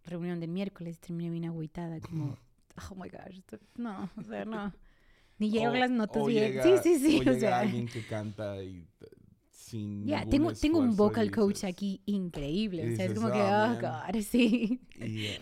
reunión 0.05 0.41
del 0.41 0.51
miércoles 0.51 0.99
y 0.99 1.01
terminé 1.01 1.31
bien 1.31 1.47
agüitada, 1.47 1.99
como, 2.01 2.37
oh 2.91 2.95
my 2.95 3.09
gosh, 3.09 3.39
esto- 3.39 3.59
no, 3.77 4.11
o 4.17 4.23
sea, 4.23 4.45
no. 4.45 4.73
Ni 5.39 5.51
llego 5.51 5.73
O- 5.73 5.77
las 5.77 5.91
notas 5.91 6.27
bien. 6.27 6.53
llega- 6.53 6.63
sí, 6.83 6.99
sí, 6.99 6.99
sí, 7.01 7.17
o 7.17 7.21
o 7.21 7.23
llega 7.25 7.39
sea. 7.41 7.59
alguien 7.61 7.89
que 7.89 8.05
canta 8.05 8.63
y 8.63 8.85
t- 8.99 9.07
sin 9.51 10.07
Ya, 10.07 10.19
ningún 10.21 10.31
tengo, 10.31 10.53
tengo 10.55 10.79
un 10.81 10.93
y 10.93 10.97
vocal 10.97 11.31
coach 11.31 11.57
dices- 11.57 11.71
aquí 11.71 12.03
increíble. 12.07 12.83
y 12.85 12.93
o 12.93 12.97
sea, 12.97 13.07
es 13.07 13.11
dices, 13.11 13.15
como 13.23 13.33
que, 13.33 13.41
"Ah, 13.41 13.75
oh, 13.79 13.83
man". 13.83 14.13
God, 14.15 14.23
sí. 14.23 14.81
y, 14.97 15.25
eh, 15.27 15.39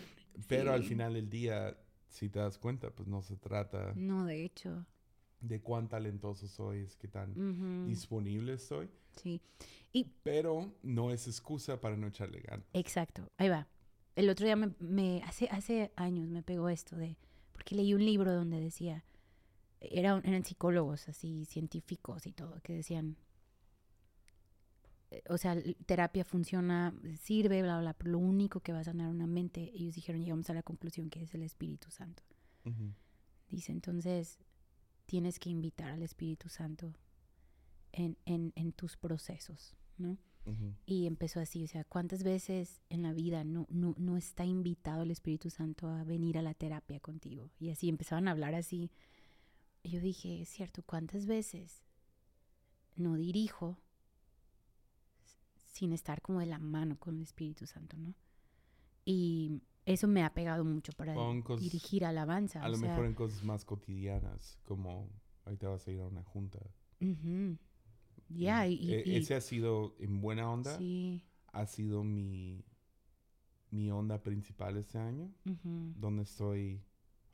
pero 0.47 0.73
al 0.73 0.81
Sí. 0.83 0.89
final 0.89 1.13
del 1.13 1.29
día, 1.29 1.77
si 2.09 2.29
te 2.29 2.39
das 2.39 2.57
cuenta, 2.57 2.89
pues 2.89 3.07
no 3.07 3.21
se 3.21 3.35
trata 3.37 3.93
No, 3.95 4.25
de 4.25 4.43
hecho. 4.45 4.85
de 5.39 5.61
cuán 5.61 5.87
talentoso 5.89 6.47
soy, 6.47 6.79
es 6.79 6.95
que 6.95 7.07
tan 7.07 7.31
Ujú, 7.31 7.87
disponible 7.89 8.53
estoy. 8.53 8.89
Sí, 9.15 9.41
Pero 10.23 10.73
no 10.83 11.11
es 11.11 11.27
excusa 11.27 11.81
para 11.81 11.97
no 11.97 12.07
echarle 12.07 12.39
ganas. 12.41 12.65
exacto. 12.73 13.27
Ahí 13.37 13.49
va. 13.49 13.67
El 14.15 14.29
otro 14.29 14.45
día 14.45 14.55
me, 14.55 14.73
me- 14.79 15.23
hace, 15.23 15.47
hace 15.49 15.91
años 15.95 16.27
me 16.29 16.43
pegó 16.43 16.69
esto 16.69 16.95
de, 16.97 17.17
porque 17.53 17.75
leí 17.75 17.93
un 17.93 18.03
libro 18.05 18.33
donde 18.33 18.59
decía, 18.59 19.03
era 19.79 20.21
eran 20.23 20.43
psicólogos 20.43 21.07
así, 21.09 21.45
científicos 21.45 22.27
y 22.27 22.33
todo, 22.33 22.59
que 22.61 22.73
decían, 22.73 23.17
eh, 25.11 25.23
o 25.29 25.37
sea, 25.37 25.55
terapia 25.85 26.23
funciona, 26.25 26.93
sirve, 27.21 27.61
bla, 27.61 27.79
bla, 27.79 27.93
pero 27.93 28.11
lo 28.11 28.19
único 28.19 28.59
que 28.61 28.73
va 28.73 28.79
a 28.79 28.83
sanar 28.83 29.09
una 29.09 29.27
mente, 29.27 29.71
ellos 29.73 29.95
dijeron, 29.95 30.21
llegamos 30.21 30.49
a 30.49 30.53
la 30.53 30.63
conclusión 30.63 31.09
que 31.09 31.23
es 31.23 31.33
el 31.33 31.43
Espíritu 31.43 31.89
Santo. 31.91 32.23
Dice, 33.49 33.71
entonces, 33.71 34.39
tienes 35.05 35.39
que 35.39 35.49
invitar 35.49 35.89
al 35.91 36.03
Espíritu 36.03 36.47
Santo 36.47 36.93
en, 37.91 38.17
en, 38.25 38.53
en 38.55 38.71
tus 38.71 38.95
procesos, 38.97 39.75
¿no? 39.97 40.17
Ujú. 40.45 40.73
Y 40.85 41.05
empezó 41.05 41.39
así, 41.39 41.63
o 41.63 41.67
sea, 41.67 41.83
¿cuántas 41.83 42.23
veces 42.23 42.81
en 42.89 43.03
la 43.03 43.13
vida 43.13 43.43
no, 43.43 43.67
no, 43.69 43.93
no 43.97 44.17
está 44.17 44.43
invitado 44.45 45.03
el 45.03 45.11
Espíritu 45.11 45.49
Santo 45.49 45.87
a 45.87 46.03
venir 46.03 46.37
a 46.37 46.41
la 46.41 46.53
terapia 46.53 46.99
contigo? 46.99 47.51
Y 47.59 47.69
así 47.69 47.89
empezaban 47.89 48.27
a 48.27 48.31
hablar 48.31 48.55
así. 48.55 48.91
Y 49.83 49.89
yo 49.89 49.99
dije, 50.01 50.41
es 50.41 50.49
cierto, 50.49 50.81
¿cuántas 50.83 51.25
veces 51.27 51.83
no 52.95 53.15
dirijo 53.15 53.77
sin 55.71 55.93
estar 55.93 56.21
como 56.21 56.39
de 56.39 56.45
la 56.45 56.59
mano 56.59 56.97
con 56.99 57.15
el 57.15 57.21
Espíritu 57.23 57.65
Santo, 57.65 57.97
¿no? 57.97 58.13
Y 59.05 59.61
eso 59.85 60.07
me 60.07 60.23
ha 60.23 60.33
pegado 60.33 60.63
mucho 60.63 60.91
para 60.93 61.15
cosas- 61.43 61.61
dirigir 61.61 62.05
alabanza. 62.05 62.61
A 62.63 62.69
lo 62.69 62.77
sea, 62.77 62.89
mejor 62.89 63.05
en 63.05 63.13
cosas 63.13 63.43
más 63.43 63.65
cotidianas, 63.65 64.59
como 64.65 65.09
ahorita 65.45 65.69
vas 65.69 65.87
a 65.87 65.91
ir 65.91 66.01
a 66.01 66.07
una 66.07 66.23
junta. 66.23 66.59
ujú. 66.99 67.57
Ya, 68.37 68.67
y, 68.67 68.73
y- 68.73 68.91
E- 68.93 69.03
y- 69.05 69.17
ese 69.17 69.35
ha 69.35 69.41
sido, 69.41 69.95
en 69.99 70.21
buena 70.21 70.49
onda, 70.51 70.77
sí, 70.77 71.23
ha 71.53 71.65
sido 71.65 72.03
mi, 72.03 72.63
mi 73.71 73.89
onda 73.91 74.21
principal 74.21 74.77
este 74.77 74.97
año, 74.99 75.33
ujú, 75.45 75.93
donde 75.95 76.23
estoy, 76.23 76.81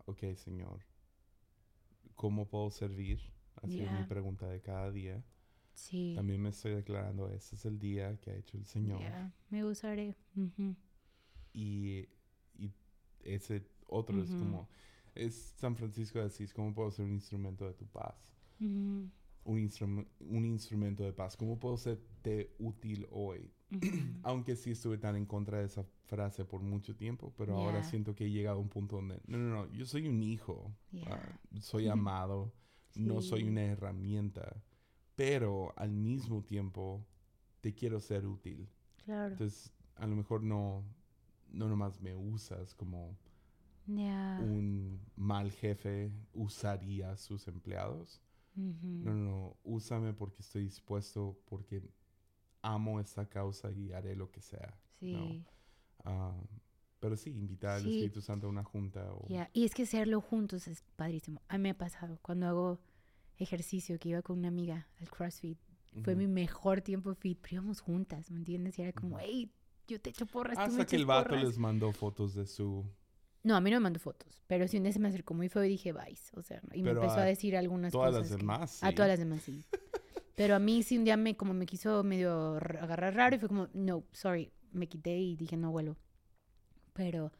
ok, 0.05 0.35
Señor, 0.35 0.85
¿cómo 2.15 2.47
puedo 2.47 2.69
servir? 2.71 3.19
Ha 3.61 3.67
sido 3.67 3.89
mi 3.89 4.03
Ya. 4.03 4.07
pregunta 4.07 4.47
de 4.47 4.61
cada 4.61 4.91
día. 4.91 5.23
sí. 5.73 6.13
También 6.15 6.41
me 6.41 6.49
estoy 6.49 6.73
declarando, 6.75 7.29
este 7.29 7.55
es 7.55 7.65
el 7.65 7.79
día 7.79 8.19
que 8.21 8.31
ha 8.31 8.35
hecho 8.35 8.57
el 8.57 8.65
Señor. 8.65 8.99
ya, 8.99 9.31
me 9.49 9.63
usaré. 9.65 10.15
ujú. 10.35 10.75
Y, 11.53 12.07
y 12.57 12.71
ese 13.23 13.67
otro 13.87 14.21
es 14.21 14.29
Ujú. 14.31 14.39
como, 14.39 14.69
es 15.15 15.35
San 15.57 15.75
Francisco 15.75 16.19
de 16.19 16.25
Asís, 16.25 16.53
¿cómo 16.53 16.73
puedo 16.73 16.91
ser 16.91 17.05
un 17.05 17.13
instrumento 17.13 17.65
de 17.67 17.73
tu 17.73 17.85
paz? 17.87 18.15
Un, 19.47 19.57
instrum- 19.59 20.05
un 20.19 20.45
instrumento 20.45 21.03
de 21.03 21.13
paz. 21.13 21.37
¿Cómo 21.37 21.57
puedo 21.57 21.77
serte 21.77 22.53
útil 22.59 23.07
hoy? 23.11 23.49
Aunque 24.23 24.55
sí 24.55 24.71
estuve 24.71 24.97
tan 24.97 25.15
en 25.15 25.25
contra 25.25 25.59
de 25.59 25.65
esa 25.65 25.85
frase 26.05 26.43
por 26.45 26.61
mucho 26.61 26.95
tiempo, 26.95 27.33
pero 27.37 27.55
ahora 27.55 27.81
siento 27.83 28.13
que 28.13 28.25
he 28.25 28.29
llegado 28.31 28.57
a 28.57 28.61
un 28.61 28.69
punto 28.69 28.97
donde, 28.97 29.21
no, 29.27 29.37
no, 29.37 29.49
no, 29.49 29.71
yo 29.73 29.85
soy 29.85 30.07
un 30.07 30.21
hijo, 30.21 30.73
ah, 31.07 31.19
soy 31.61 31.87
amado, 31.87 32.53
no 32.95 33.21
soy 33.21 33.43
una 33.47 33.63
herramienta, 33.63 34.63
pero 35.15 35.73
al 35.77 35.91
mismo 35.91 36.43
tiempo 36.43 37.05
te 37.61 37.73
quiero 37.73 37.99
ser 38.01 38.25
útil. 38.25 38.67
Claro. 39.05 39.31
Entonces, 39.31 39.73
a 39.95 40.07
lo 40.07 40.15
mejor 40.15 40.43
no, 40.43 40.83
no 41.51 41.69
nomás 41.69 42.01
me 42.01 42.15
usas 42.15 42.73
como 42.75 43.17
un 44.37 44.99
mal 45.15 45.51
jefe 45.51 46.11
usaría 46.33 47.11
a 47.11 47.17
sus 47.17 47.47
empleados. 47.47 48.21
No, 48.57 49.13
no, 49.13 49.31
no, 49.31 49.57
úsame 49.63 50.13
porque 50.13 50.41
estoy 50.41 50.63
dispuesto, 50.63 51.39
porque 51.45 51.83
amo 52.61 52.99
esta 52.99 53.29
causa 53.29 53.71
y 53.71 53.93
haré 53.93 54.15
lo 54.15 54.31
que 54.31 54.41
sea. 54.41 54.79
Sí. 54.99 55.45
Ah, 56.03 56.35
pero 56.99 57.15
sí, 57.15 57.29
invitar 57.29 57.75
al 57.75 57.83
Sí. 57.83 57.89
Espíritu 57.89 58.21
Santo 58.21 58.47
a 58.47 58.49
una 58.49 58.63
junta 58.63 59.13
o... 59.13 59.27
Ya, 59.29 59.49
Y 59.53 59.65
es 59.65 59.75
que 59.75 59.83
hacerlo 59.83 60.19
juntos 60.21 60.67
es 60.67 60.81
padrísimo. 60.95 61.41
A 61.47 61.57
mí 61.57 61.63
me 61.63 61.69
ha 61.71 61.77
pasado 61.77 62.17
cuando 62.23 62.47
hago 62.47 62.79
ejercicio 63.37 63.99
que 63.99 64.09
iba 64.09 64.21
con 64.23 64.39
una 64.39 64.47
amiga 64.47 64.87
al 64.99 65.09
CrossFit. 65.09 65.59
Fue 66.03 66.13
Ujú. 66.13 66.21
mi 66.23 66.27
mejor 66.27 66.81
tiempo 66.81 67.13
fit, 67.13 67.39
pero 67.41 67.55
íbamos 67.55 67.81
juntas, 67.81 68.31
¿me 68.31 68.37
entiendes? 68.39 68.77
Y 68.79 68.81
era 68.81 68.93
como, 68.93 69.19
hey, 69.19 69.51
yo 69.87 70.01
te 70.01 70.09
echo 70.09 70.25
porras, 70.25 70.55
tú 70.57 70.71
me 70.71 70.81
Hasta 70.81 70.85
que 70.87 70.95
el 70.95 71.05
vato 71.05 71.29
porras". 71.29 71.43
les 71.45 71.57
mandó 71.59 71.91
fotos 71.93 72.33
de 72.33 72.45
su... 72.47 72.85
No, 73.47 73.55
a 73.55 73.61
mí 73.61 73.71
no 73.71 73.77
me 73.77 73.83
mandó 73.83 73.99
fotos, 73.99 74.43
pero 74.47 74.67
sí 74.67 74.75
un 74.75 74.83
día 74.83 74.91
se 74.91 74.99
me 74.99 75.07
acercó 75.07 75.33
muy 75.33 75.47
feo 75.47 75.63
y 75.63 75.69
dije, 75.69 75.93
vais. 75.93 76.31
O 76.35 76.41
sea, 76.41 76.61
y 76.73 76.83
Pero 76.83 76.95
me 76.99 77.05
empezó 77.05 77.19
a, 77.19 77.23
a 77.23 77.25
decir 77.25 77.55
algunas 77.55 77.93
todas 77.93 78.09
cosas. 78.09 78.21
las 78.23 78.31
que- 78.31 78.37
demás, 78.43 78.83
A 78.83 78.91
todas 78.91 79.07
las 79.09 79.19
demás, 79.19 79.41
sí. 79.41 79.63
Pero 80.35 80.55
a 80.55 80.59
mí 80.59 80.83
sí 80.83 80.97
un 80.97 81.05
día 81.05 81.15
me, 81.15 81.37
como 81.37 81.53
me 81.53 81.65
quiso 81.65 82.03
medio 82.03 82.57
agarrar 82.57 83.15
raro 83.15 83.37
y 83.37 83.39
fue 83.39 83.47
como, 83.47 83.69
no, 83.73 84.03
sorry, 84.11 84.51
me 84.73 84.87
quité 84.87 85.17
y 85.17 85.35
dije, 85.37 85.55
no 85.55 85.71
vuelo. 85.71 85.95
Pero, 86.93 87.31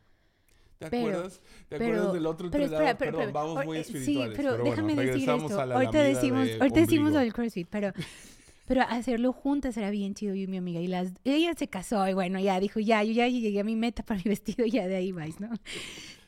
¿Te 0.79 0.89
Pero- 0.91 1.07
acuerdas? 1.09 1.41
¿Te 1.67 1.77
pero- 1.77 1.85
acuerdas 1.85 2.13
del 2.13 2.25
otro 2.27 2.51
pero 2.51 2.63
espera, 2.65 2.97
pero, 2.97 3.11
Perdón, 3.17 3.19
pero- 3.21 3.33
vamos 3.33 3.65
muy 3.65 3.77
espirituales. 3.79 4.29
Sí, 4.29 4.33
pero, 4.37 4.49
bueno, 4.51 4.63
déjame 4.63 4.95
decir 4.95 5.05
regresamos 5.11 5.51
esto. 5.51 5.61
ahorita 5.61 6.01
decimos, 6.03 6.45
de 6.47 6.53
ahorita 6.59 6.79
decimos 6.79 7.13
del 7.13 7.33
CrossFit, 7.33 7.67
pero, 7.69 7.91
pero 8.67 8.81
hacerlo 8.81 9.31
juntas 9.31 9.77
era 9.77 9.89
bien 9.89 10.13
chido 10.13 10.35
yo 10.35 10.43
y 10.43 10.47
mi 10.47 10.57
amiga. 10.57 10.81
Y 10.81 10.87
las, 10.87 11.13
ella 11.23 11.53
se 11.55 11.69
casó 11.69 12.05
y 12.05 12.13
bueno, 12.13 12.37
ya 12.37 12.59
dijo, 12.59 12.81
ya, 12.81 13.01
yo 13.01 13.13
ya 13.13 13.27
llegué 13.29 13.61
a 13.61 13.63
mi 13.63 13.77
meta 13.77 14.03
para 14.03 14.17
mi 14.19 14.25
vestido 14.29 14.65
y 14.65 14.71
ya 14.71 14.87
de 14.87 14.97
ahí 14.97 15.13
vais, 15.13 15.39
¿no? 15.39 15.49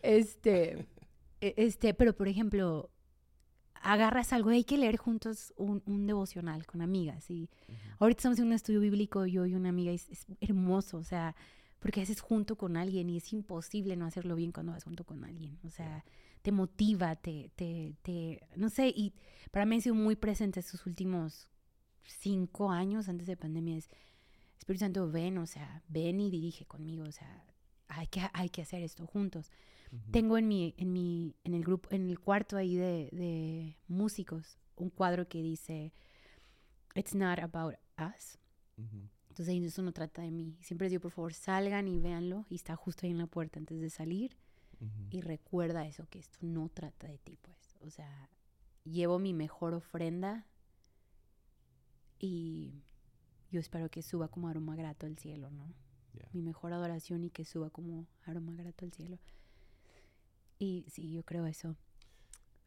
Este, 0.02 0.88
e- 1.42 1.54
este, 1.58 1.94
pero 1.94 2.16
por 2.16 2.30
ejemplo, 2.30 2.90
agarras 3.82 4.32
algo, 4.32 4.52
hay 4.52 4.64
que 4.64 4.78
leer 4.78 4.96
juntos 4.96 5.54
un, 5.58 5.84
un 5.86 6.08
devocional 6.08 6.66
con 6.66 6.82
amigas 6.82 7.30
y 7.30 7.50
ahorita 8.00 8.20
estamos 8.20 8.40
en 8.40 8.48
un 8.48 8.54
estudio 8.54 8.80
bíblico 8.80 9.26
yo 9.26 9.46
y 9.46 9.54
una 9.54 9.70
amiga 9.70 9.92
y 9.92 9.96
es, 9.96 10.08
es 10.08 10.26
hermoso, 10.40 10.98
o 10.98 11.04
sea, 11.04 11.36
porque 11.80 12.02
haces 12.02 12.22
junto 12.22 12.58
con 12.58 12.78
alguien 12.78 13.10
y 13.10 13.18
es 13.18 13.34
imposible 13.34 13.98
no 13.98 14.06
hacerlo 14.06 14.36
bien 14.36 14.54
cuando 14.54 14.72
vas 14.72 14.86
junto 14.86 15.04
con 15.04 15.26
alguien, 15.26 15.60
o 15.66 15.70
sea, 15.70 16.06
te 16.42 16.54
motiva, 16.54 17.18
te, 17.18 17.52
te, 17.58 17.96
te, 18.02 18.40
no 18.56 18.70
sé, 18.70 18.94
y 18.96 19.14
para 19.52 19.66
mí 19.66 19.76
ha 19.76 19.82
sido 19.82 19.96
muy 19.96 20.16
presente 20.16 20.62
estos 20.62 20.86
últimos 20.86 21.50
cinco 22.06 22.72
años 22.72 23.10
antes 23.10 23.28
de 23.28 23.38
pandemia. 23.38 23.78
Es, 23.78 23.90
Espíritu 24.58 24.82
Santo, 24.86 25.10
ven, 25.10 25.38
o 25.38 25.46
sea, 25.46 25.84
ven 25.88 26.20
y 26.20 26.30
dirige 26.30 26.66
conmigo, 26.66 27.06
o 27.06 27.12
sea, 27.12 27.46
hay 27.88 28.08
que, 28.08 28.22
hay 28.34 28.50
que 28.50 28.62
hacer 28.62 28.84
esto 28.84 29.08
juntos. 29.08 29.52
Ujú. 29.92 30.12
Tengo 30.12 30.38
en 30.38 30.48
mi, 30.48 30.76
en 30.78 30.94
mi, 30.94 31.36
en 31.44 31.54
el 31.54 31.64
grupo, 31.64 31.90
en 31.92 32.10
el 32.10 32.20
cuarto 32.20 32.58
ahí 32.58 32.76
de, 32.76 33.10
de 33.12 33.78
músicos, 33.88 34.60
un 34.76 34.90
cuadro 34.90 35.28
que 35.28 35.42
dice, 35.42 35.94
It's 36.96 37.16
not 37.16 37.40
about 37.40 37.76
us. 37.98 38.38
Ujú. 38.78 39.10
Entonces 39.30 39.50
ahí 39.50 39.64
eso 39.64 39.82
no 39.82 39.94
trata 39.94 40.22
de 40.22 40.32
mí. 40.32 40.58
Siempre 40.62 40.86
les 40.86 40.92
digo, 40.92 41.02
por 41.02 41.12
favor, 41.12 41.34
salgan 41.34 41.88
y 41.88 42.00
véanlo. 42.00 42.46
Y 42.50 42.56
está 42.56 42.76
justo 42.76 43.06
ahí 43.06 43.12
en 43.12 43.20
la 43.20 43.28
puerta 43.28 43.60
antes 43.60 43.80
de 43.80 43.90
salir. 43.90 44.36
Ujú. 44.82 45.08
Y 45.12 45.22
recuerda 45.22 45.86
eso, 45.86 46.08
que 46.10 46.20
esto 46.20 46.38
no 46.42 46.70
trata 46.70 47.08
de 47.08 47.18
ti, 47.20 47.38
pues. 47.42 47.78
O 47.82 47.90
sea, 47.90 48.30
llevo 48.84 49.20
mi 49.20 49.34
mejor 49.34 49.74
ofrenda 49.74 50.46
y 52.20 52.84
yo 53.52 53.60
espero 53.60 53.90
que 53.90 54.02
suba 54.02 54.28
como 54.28 54.48
aroma 54.48 54.76
grato 54.76 55.06
al 55.06 55.18
cielo, 55.18 55.50
¿no? 55.52 55.74
Mi 56.34 56.42
mejor 56.42 56.74
adoración 56.74 57.24
y 57.24 57.30
que 57.30 57.46
suba 57.46 57.70
como 57.70 58.06
aroma 58.24 58.54
grato 58.56 58.86
al 58.86 58.92
cielo. 58.92 59.18
Y 60.60 60.86
sí, 60.90 61.12
yo 61.12 61.24
creo 61.24 61.46
eso. 61.46 61.76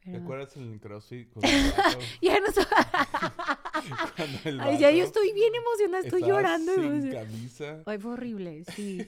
¿Te 0.01 0.11
Pero- 0.13 0.25
acuerdas 0.25 0.57
en 0.57 0.73
el 0.73 0.81
CrossFit 0.81 1.31
con 1.33 1.43
el 1.45 1.71
vato? 1.73 1.99
Ya 2.23 2.39
no. 2.41 2.47
Cuando 4.17 4.39
el 4.45 4.61
Ay, 4.61 4.79
ya 4.79 4.91
yo 4.91 5.05
estoy 5.05 5.33
bien 5.33 5.53
emocionada, 5.55 6.05
estoy 6.05 6.23
llorando. 6.23 6.73
Sin 6.75 7.11
camisa 7.13 7.83
Ay, 7.87 7.99
fue 7.99 8.13
horrible, 8.13 8.65
sí. 8.77 9.07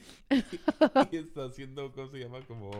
y 1.11 1.17
está 1.17 1.45
haciendo, 1.45 1.91
¿cómo 1.93 2.09
se 2.09 2.19
llama? 2.19 2.45
Como 2.45 2.71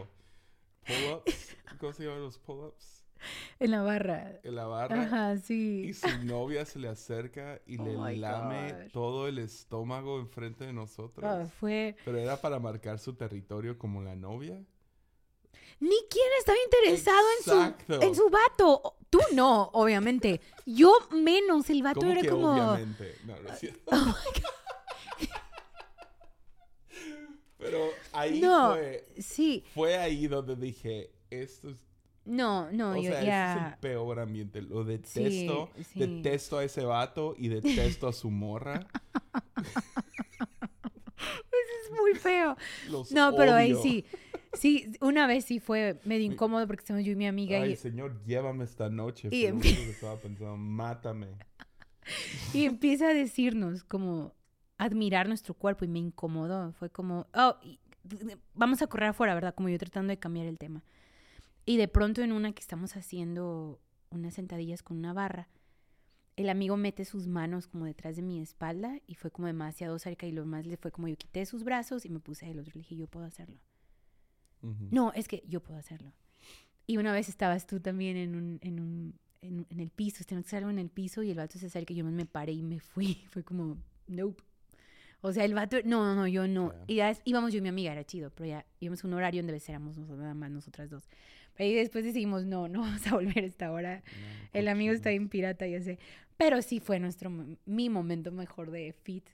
pull-ups. 0.86 1.56
¿Cómo 1.80 1.94
se 1.94 2.04
llaman 2.04 2.22
los 2.22 2.38
pull-ups? 2.38 3.05
En 3.60 3.72
la 3.72 3.82
barra. 3.82 4.40
En 4.44 4.56
la 4.56 4.66
barra. 4.66 5.02
Ajá, 5.04 5.38
sí. 5.38 5.86
Y 5.90 5.94
su 5.94 6.08
novia 6.26 6.66
se 6.66 6.80
le 6.80 6.88
acerca 6.90 7.62
y 7.66 7.80
Oh 7.80 7.86
le 7.86 7.98
my 7.98 8.16
lame 8.18 8.90
todo 8.92 9.28
el 9.28 9.40
estómago 9.40 10.20
enfrente 10.20 10.66
de 10.66 10.74
nosotros. 10.74 11.26
Ah, 11.26 11.48
fue. 11.60 11.96
Pero 12.06 12.18
era 12.18 12.40
para 12.42 12.60
marcar 12.60 13.00
su 13.00 13.14
territorio 13.14 13.78
como 13.78 14.02
la 14.02 14.16
novia. 14.16 14.62
Ni 15.80 15.96
quién 16.10 16.28
estaba 16.40 16.58
interesado 16.66 17.26
en 17.38 17.44
su, 17.90 18.04
en 18.06 18.16
su 18.16 18.30
vato. 18.30 18.96
Tú 19.10 19.20
no, 19.34 19.64
obviamente. 19.74 20.40
Yo 20.66 20.94
menos. 21.12 21.70
El 21.70 21.84
vato 21.84 22.00
¿Cómo 22.02 22.12
era 22.12 22.22
que 22.22 22.30
como. 22.30 22.52
obviamente? 22.52 23.16
No, 23.26 23.40
no 23.42 23.50
es 23.50 23.60
cierto. 23.60 23.84
Oh 23.92 24.16
Pero 27.58 27.90
ahí 28.14 28.40
No. 28.42 28.74
fue, 28.74 29.06
Sí. 29.20 29.64
fue 29.74 29.98
ahí 29.98 30.28
donde 30.28 30.56
dije, 30.56 31.12
esto 31.30 31.70
es, 31.70 31.78
No, 32.26 32.72
no, 32.72 32.92
o 32.92 32.96
yo 32.96 33.04
sea, 33.04 33.12
ese 33.12 33.20
es 33.20 33.26
ya. 33.26 33.68
el 33.74 33.80
peor 33.80 34.20
ambiente. 34.20 34.62
Lo 34.62 34.84
detesto, 34.84 35.70
Sí, 35.78 35.84
sí. 35.84 36.00
detesto 36.00 36.58
a 36.58 36.64
ese 36.64 36.84
vato 36.84 37.36
y 37.38 37.48
detesto 37.50 38.08
a 38.08 38.14
su 38.14 38.32
morra. 38.32 38.88
Es 41.86 41.92
muy 41.92 42.16
feo. 42.16 42.58
Los 42.90 43.12
No, 43.12 43.36
pero 43.36 43.54
ahí 43.54 43.76
sí. 43.76 44.06
Sí, 44.54 44.94
una 45.02 45.28
vez 45.28 45.46
sí 45.46 45.60
fue 45.60 46.00
medio 46.06 46.26
incómodo 46.26 46.66
porque 46.66 46.82
estamos 46.82 47.04
yo 47.04 47.12
y 47.12 47.16
mi 47.16 47.28
amiga 47.28 47.62
Ay, 47.62 47.74
y, 47.74 47.76
señor, 47.76 48.24
llévame 48.26 48.64
esta 48.64 48.90
noche. 48.90 49.28
Y 49.32 49.52
que 49.60 49.90
estaba 49.90 50.16
pensando, 50.18 50.56
mátame. 50.56 51.28
y 52.54 52.66
empieza 52.66 53.10
a 53.10 53.14
decirnos 53.14 53.84
como 53.84 54.34
admirar 54.78 55.28
nuestro 55.28 55.54
cuerpo 55.54 55.86
y 55.86 55.90
me 55.90 56.00
incomodó. 56.00 56.72
Fue 56.74 56.90
como, 56.90 57.28
oh, 57.34 57.58
vamos 58.54 58.82
a 58.82 58.88
correr 58.88 59.10
afuera, 59.10 59.34
¿verdad? 59.36 59.54
Como 59.54 59.70
yo 59.70 59.78
tratando 59.78 60.12
de 60.12 60.20
cambiar 60.20 60.48
el 60.48 60.58
tema. 60.58 60.84
Y 61.66 61.78
de 61.78 61.88
pronto 61.88 62.22
en 62.22 62.32
una 62.32 62.52
que 62.54 62.62
estamos 62.62 62.96
haciendo 62.96 63.80
unas 64.10 64.36
sentadillas 64.36 64.84
con 64.84 64.98
una 64.98 65.14
barra, 65.14 65.50
el 66.36 66.50
amigo 66.50 66.78
mete 66.78 67.06
sus 67.06 67.28
manos 67.28 67.68
como 67.68 67.86
detrás 67.86 68.16
de 68.18 68.22
mi 68.22 68.42
espalda 68.42 69.00
y 69.08 69.16
fue 69.16 69.32
como 69.32 69.48
demasiado 69.48 69.98
cerca 70.00 70.28
y 70.28 70.32
lo 70.32 70.46
más 70.46 70.66
le 70.66 70.78
fue 70.78 70.92
como 70.92 71.08
yo 71.08 71.16
quité 71.16 71.46
sus 71.46 71.64
brazos 71.64 72.06
y 72.06 72.10
me 72.10 72.20
puse 72.20 72.46
del 72.46 72.60
otro. 72.60 72.72
Le 72.76 72.82
dije, 72.82 72.96
yo 72.96 73.08
puedo 73.08 73.26
hacerlo. 73.26 73.58
Ujú. 74.62 74.88
No, 74.92 75.14
es 75.14 75.28
que 75.28 75.44
yo 75.48 75.62
puedo 75.62 75.80
hacerlo. 75.80 76.12
Y 76.88 76.98
una 76.98 77.14
vez 77.14 77.30
estabas 77.30 77.66
tú 77.68 77.80
también 77.80 78.18
en 78.18 78.36
un, 78.36 78.60
en 78.62 78.80
un, 78.80 79.20
en, 79.42 79.66
en 79.70 79.80
el 79.80 79.90
piso, 79.90 80.24
teníamos 80.24 80.54
algo 80.54 80.70
en 80.70 80.80
el 80.80 80.90
piso 80.90 81.24
y 81.24 81.32
el 81.32 81.38
vato 81.38 81.58
se 81.58 81.68
acerca 81.68 81.94
y 81.94 81.98
yo 81.98 82.06
me 82.06 82.26
paré 82.26 82.52
y 82.52 82.62
me 82.64 82.80
fui. 82.80 83.16
Fue 83.32 83.44
como, 83.44 83.78
nope. 84.08 84.44
O 85.22 85.32
sea, 85.34 85.46
el 85.46 85.56
vato, 85.56 85.78
no, 85.86 86.06
no, 86.06 86.16
no, 86.16 86.28
yo 86.28 86.48
no. 86.48 86.72
Ya. 86.74 86.84
Y 86.88 86.96
ya 86.96 87.10
es- 87.10 87.22
íbamos 87.26 87.52
yo 87.54 87.58
y 87.58 87.62
mi 87.62 87.70
amiga, 87.70 87.92
era 87.94 88.04
chido, 88.04 88.30
pero 88.30 88.48
ya 88.50 88.66
íbamos 88.80 89.04
a 89.04 89.08
un 89.08 89.14
horario 89.14 89.42
donde 89.42 89.60
éramos 89.68 89.98
nosotros, 89.98 90.20
nada 90.20 90.34
más 90.36 90.52
nosotras 90.52 90.90
dos. 90.90 91.08
Pero 91.56 91.70
ahí 91.70 91.76
después 91.76 92.04
decidimos, 92.04 92.46
no, 92.46 92.68
no 92.68 92.82
vamos 92.82 93.06
a 93.08 93.16
volver 93.16 93.40
a 93.40 93.48
esta 93.48 93.72
hora. 93.72 93.98
No, 94.06 94.50
El 94.54 94.68
amigo 94.68 94.94
está 94.94 95.10
bien 95.10 95.30
pirata, 95.30 95.68
ya 95.68 95.82
sé. 95.82 96.00
Pero 96.38 96.62
sí 96.62 96.80
fue 96.80 97.00
nuestro, 97.00 97.30
mi 97.66 97.90
momento 97.90 98.32
mejor 98.32 98.72
de 98.72 98.94
fit. 98.94 99.26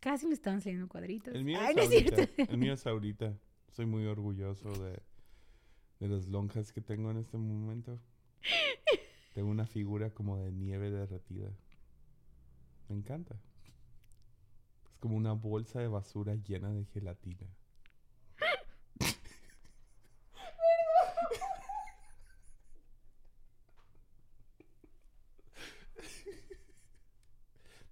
Casi 0.00 0.26
me 0.26 0.34
estaban 0.34 0.60
saliendo 0.60 0.88
cuadritos. 0.88 1.32
El 1.34 1.44
mío, 1.44 1.58
Ay, 1.60 1.70
es 1.70 1.76
no 1.76 1.82
ahorita. 1.82 2.16
cierto. 2.16 2.52
el 2.52 2.58
mío 2.58 2.72
es 2.74 2.86
ahorita. 2.86 3.38
Soy 3.70 3.86
muy 3.86 4.04
orgulloso 4.06 4.72
de, 4.82 5.00
de 6.00 6.08
las 6.08 6.26
lonjas 6.26 6.72
que 6.72 6.80
tengo 6.80 7.10
en 7.12 7.18
este 7.18 7.38
momento. 7.38 8.00
Tengo 9.34 9.48
una 9.48 9.66
figura 9.66 10.10
como 10.10 10.36
de 10.38 10.50
nieve 10.52 10.90
derretida. 10.90 11.48
Me 12.88 12.96
encanta. 12.96 13.36
Es 14.90 14.98
como 14.98 15.16
una 15.16 15.32
bolsa 15.32 15.80
de 15.80 15.86
basura 15.88 16.34
llena 16.34 16.72
de 16.72 16.84
gelatina. 16.86 17.46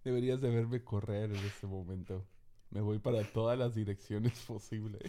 Deberías 0.05 0.41
de 0.41 0.51
verme 0.51 0.83
correr 0.83 1.31
en 1.31 1.37
este 1.45 1.67
momento. 1.67 2.27
Me 2.71 2.81
voy 2.81 2.99
para 2.99 3.23
todas 3.25 3.59
las 3.59 3.75
direcciones 3.75 4.39
posibles. 4.47 5.03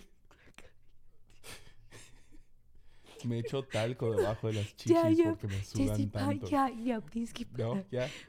Me 3.24 3.38
echo 3.39 3.64
talco 3.64 4.16
debajo 4.16 4.48
de 4.48 4.54
las 4.54 4.76
chichis 4.76 4.94
Ya, 4.94 5.10
ya, 5.12 5.30
porque 5.30 5.48
me 5.48 5.64
sudan 5.64 6.10
pa, 6.10 6.20
tanto. 6.20 6.50
ya, 6.50 6.70
ya, 6.72 7.00
please 7.02 7.32
keep 7.32 7.56
No, 7.56 7.84
ya. 7.92 8.10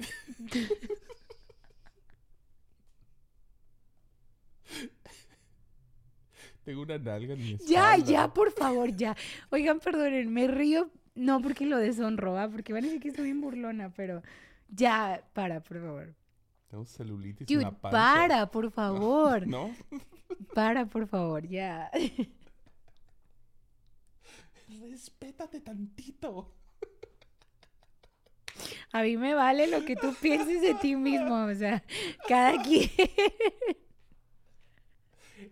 Tengo 6.65 6.83
una 6.83 6.99
nalga 6.99 7.35
en 7.35 7.41
mi 7.41 7.57
Ya, 7.67 7.95
espalda. 7.97 8.05
ya, 8.13 8.29
por 8.33 8.53
favor, 8.53 8.91
ya. 8.95 9.17
Oigan, 9.51 9.81
perdonen, 9.81 10.33
me 10.33 10.47
río, 10.47 10.91
no 11.15 11.41
porque 11.43 11.67
lo 11.67 11.77
deshonro, 11.79 12.39
¿ah? 12.39 12.49
porque 12.51 12.73
van 12.73 12.85
a 12.85 12.87
decir 12.87 13.01
que 13.01 13.09
estoy 13.09 13.25
bien 13.25 13.41
burlona, 13.41 13.93
pero 13.97 14.23
ya, 14.69 15.25
para, 15.33 15.61
por 15.61 15.81
favor. 15.81 16.15
Tengo 16.73 16.87
celulitis 16.87 17.47
en 17.51 17.55
Dude, 17.55 17.65
la 17.65 17.71
panza. 17.71 17.91
para, 17.91 18.47
por 18.51 18.71
favor. 18.73 19.47
¿No? 19.55 19.75
Para, 20.55 20.87
por 20.87 21.07
favor, 21.07 21.47
ya. 21.47 21.91
Respétate 24.81 25.61
tantito. 25.61 26.51
A 28.93 29.03
mí 29.03 29.19
me 29.19 29.35
vale 29.35 29.67
lo 29.67 29.85
que 29.85 29.97
tú 29.97 30.15
pienses 30.19 30.63
de 30.63 30.73
ti 30.75 30.97
mismo, 30.97 31.45
o 31.45 31.55
sea, 31.55 31.83
cada 32.27 32.63
quien. 32.63 32.91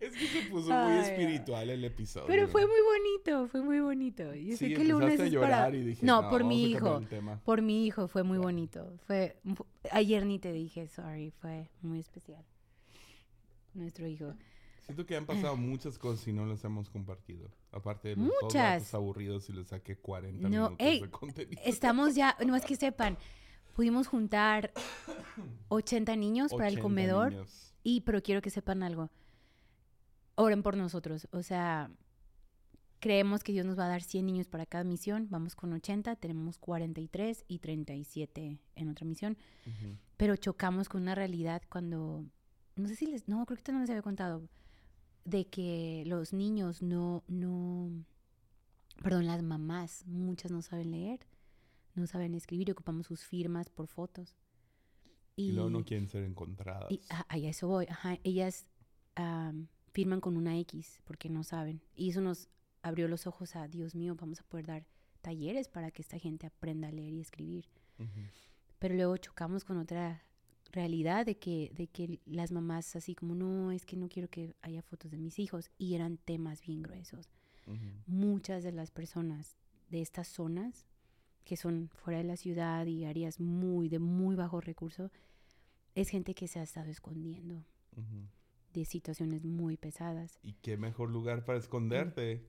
Es 0.01 0.17
que 0.17 0.27
se 0.27 0.43
puso 0.49 0.69
muy 0.71 0.93
Ay, 0.95 0.99
espiritual 1.01 1.69
el 1.71 1.85
episodio. 1.85 2.27
Pero 2.27 2.49
fue 2.49 2.67
muy 2.67 2.81
bonito, 2.81 3.49
fue 3.49 3.61
muy 3.63 3.81
bonito. 3.81 4.35
Yo 4.35 4.53
sé 4.57 4.69
Sí, 4.69 4.75
que 4.75 4.83
el 4.83 4.89
lunes 4.89 5.21
a 5.21 5.27
llorar 5.27 5.65
para... 5.67 5.77
y 5.77 5.83
dije, 5.85 6.07
no, 6.07 6.23
"No, 6.23 6.31
por 6.31 6.43
mi 6.45 6.65
hijo. 6.65 6.99
el 6.99 7.07
tema". 7.09 7.41
Por 7.45 7.61
mi 7.63 7.87
hijo 7.87 8.09
fue 8.09 8.23
muy 8.23 8.39
bonito. 8.39 8.97
Fue 9.07 9.37
fu- 9.55 9.67
ayer 9.93 10.25
ni 10.25 10.39
te 10.39 10.53
dije 10.53 10.89
sorry, 10.89 11.31
fue 11.41 11.69
muy 11.83 12.01
especial. 12.01 12.45
Nuestro 13.75 14.07
hijo. 14.07 14.35
Siento 14.81 15.07
que 15.07 15.17
han 15.17 15.27
pasado 15.27 15.57
muchas 15.57 15.99
cosas 15.99 16.27
y 16.27 16.33
no 16.33 16.47
las 16.47 16.65
hemos 16.65 16.91
compartido. 16.91 17.49
Aparte 17.71 18.09
de 18.09 18.17
los 18.17 18.33
Muchas. 18.43 18.93
aburridos 18.95 19.49
y 19.49 19.53
les 19.53 19.69
saqué 19.69 19.97
40 19.97 20.43
No, 20.43 20.49
minutos 20.49 20.77
ey, 20.81 21.01
de 21.03 21.11
contenido. 21.11 21.63
Estamos 21.65 22.15
ya, 22.17 22.37
no 22.45 22.57
es 22.57 22.65
que 22.65 22.75
sepan, 22.75 23.17
pudimos 23.77 24.09
juntar 24.09 24.73
80 25.69 26.17
niños 26.17 26.51
para 26.53 26.67
el 26.67 26.73
80 26.75 26.83
comedor 26.83 27.31
niños. 27.31 27.73
y 27.85 28.01
pero 28.01 28.21
quiero 28.23 28.41
que 28.43 28.51
sepan 28.51 28.83
algo. 28.83 29.11
Oren 30.41 30.63
por 30.63 30.75
nosotros, 30.75 31.29
o 31.33 31.43
sea, 31.43 31.91
creemos 32.99 33.45
que 33.45 33.53
Dios 33.53 33.67
nos 33.67 33.79
va 33.79 33.85
a 33.85 33.89
dar 33.89 34.03
100 34.03 34.25
niños 34.25 34.47
para 34.47 34.65
cada 34.65 34.85
misión, 34.85 35.27
vamos 35.29 35.55
con 35.55 35.71
80, 35.71 36.17
tenemos 36.17 36.59
43 36.59 37.45
y 37.47 37.59
37 37.59 38.59
en 38.75 38.89
otra 38.89 39.07
misión, 39.07 39.37
pero 40.17 40.37
chocamos 40.37 40.89
con 40.89 41.03
una 41.03 41.15
realidad 41.15 41.61
cuando, 41.69 42.25
no 42.75 42.89
sé 42.89 42.97
si 42.97 43.05
les, 43.05 43.29
no, 43.29 43.45
creo 43.45 43.59
que 43.63 43.71
no 43.71 43.81
les 43.81 43.91
había 43.91 44.01
contado, 44.01 44.49
de 45.27 45.47
que 45.47 46.05
los 46.07 46.33
niños 46.33 46.81
no, 46.81 47.23
no, 47.29 47.91
perdón, 49.03 49.27
las 49.27 49.43
mamás, 49.43 50.07
muchas 50.07 50.51
no 50.51 50.63
saben 50.63 50.91
leer, 50.91 51.21
no 51.95 52.07
saben 52.07 52.35
escribir 52.35 52.71
y 52.71 52.73
ocupamos 52.73 53.07
sus 53.07 53.25
firmas 53.25 53.69
por 53.69 53.89
fotos. 53.89 54.35
Y, 55.37 55.53
luego 55.53 55.69
no 55.69 55.85
quieren 55.85 56.09
ser 56.09 56.25
encontradas. 56.25 56.91
Y 56.91 57.03
a, 57.11 57.27
a 57.29 57.37
eso 57.37 57.69
voy. 57.69 57.87
Ajá, 57.89 58.19
ellas 58.25 58.67
am, 59.15 59.69
firman 59.93 60.21
con 60.21 60.37
una 60.37 60.59
X 60.59 61.01
porque 61.05 61.29
no 61.29 61.43
saben. 61.45 61.83
Y 61.95 62.11
eso 62.11 62.21
nos 62.21 62.49
abrió 62.83 63.09
los 63.09 63.27
ojos 63.27 63.57
a, 63.57 63.69
Dios 63.69 63.95
mío, 63.95 64.17
vamos 64.19 64.41
a 64.41 64.45
poder 64.45 64.67
dar 64.67 64.87
talleres 65.21 65.69
para 65.69 65.91
que 65.91 66.03
esta 66.03 66.19
gente 66.19 66.47
aprenda 66.47 66.89
a 66.89 66.93
leer 66.93 67.13
y 67.13 67.21
escribir. 67.21 67.67
Pero 68.79 68.95
luego 68.95 69.17
chocamos 69.19 69.65
con 69.65 69.77
otra 69.77 70.23
realidad 70.73 71.27
de 71.27 71.37
que, 71.37 71.71
de 71.75 71.87
que 71.87 72.21
las 72.25 72.53
mamás 72.53 72.97
así 72.97 73.15
como, 73.15 73.35
no, 73.35 73.73
es 73.73 73.85
que 73.85 73.97
no 73.97 74.09
quiero 74.09 74.29
que 74.29 74.55
haya 74.63 74.83
fotos 74.83 75.11
de 75.11 75.19
mis 75.19 75.39
hijos. 75.39 75.71
Y 75.77 75.95
eran 75.95 76.17
temas 76.17 76.63
bien 76.63 76.83
gruesos. 76.83 77.29
Muchas 78.07 78.65
de 78.65 78.73
las 78.73 78.91
personas 78.91 79.57
de 79.91 80.01
estas 80.01 80.29
zonas, 80.29 80.87
que 81.45 81.57
son 81.57 81.91
fuera 81.93 82.19
de 82.19 82.25
la 82.25 82.37
ciudad 82.37 82.87
y 82.87 83.05
áreas 83.05 83.39
muy, 83.39 83.89
de 83.89 83.99
muy 83.99 84.35
bajo 84.35 84.61
recurso, 84.61 85.11
es 85.95 86.09
gente 86.09 86.35
que 86.35 86.49
se 86.49 86.59
ha 86.59 86.63
estado 86.63 86.91
escondiendo 86.91 87.65
Ujú. 87.97 88.27
De 88.73 88.85
situaciones 88.85 89.45
muy 89.45 89.77
pesadas. 89.77 90.39
Y 90.43 90.55
qué 90.55 90.77
mejor 90.77 91.11
lugar 91.11 91.45
para 91.45 91.59
esconderte 91.59 92.47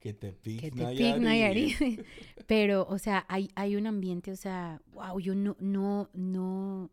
que 0.00 0.12
te 0.12 0.38
Nayarit. 0.74 1.22
Nayarit. 1.22 2.06
Pero, 2.46 2.86
o 2.88 2.98
sea, 2.98 3.24
hay, 3.28 3.50
hay 3.54 3.76
un 3.76 3.86
ambiente, 3.86 4.30
o 4.32 4.36
sea, 4.36 4.82
wow, 4.92 5.18
yo 5.18 5.34
no, 5.34 5.56
no, 5.60 6.10
no, 6.12 6.90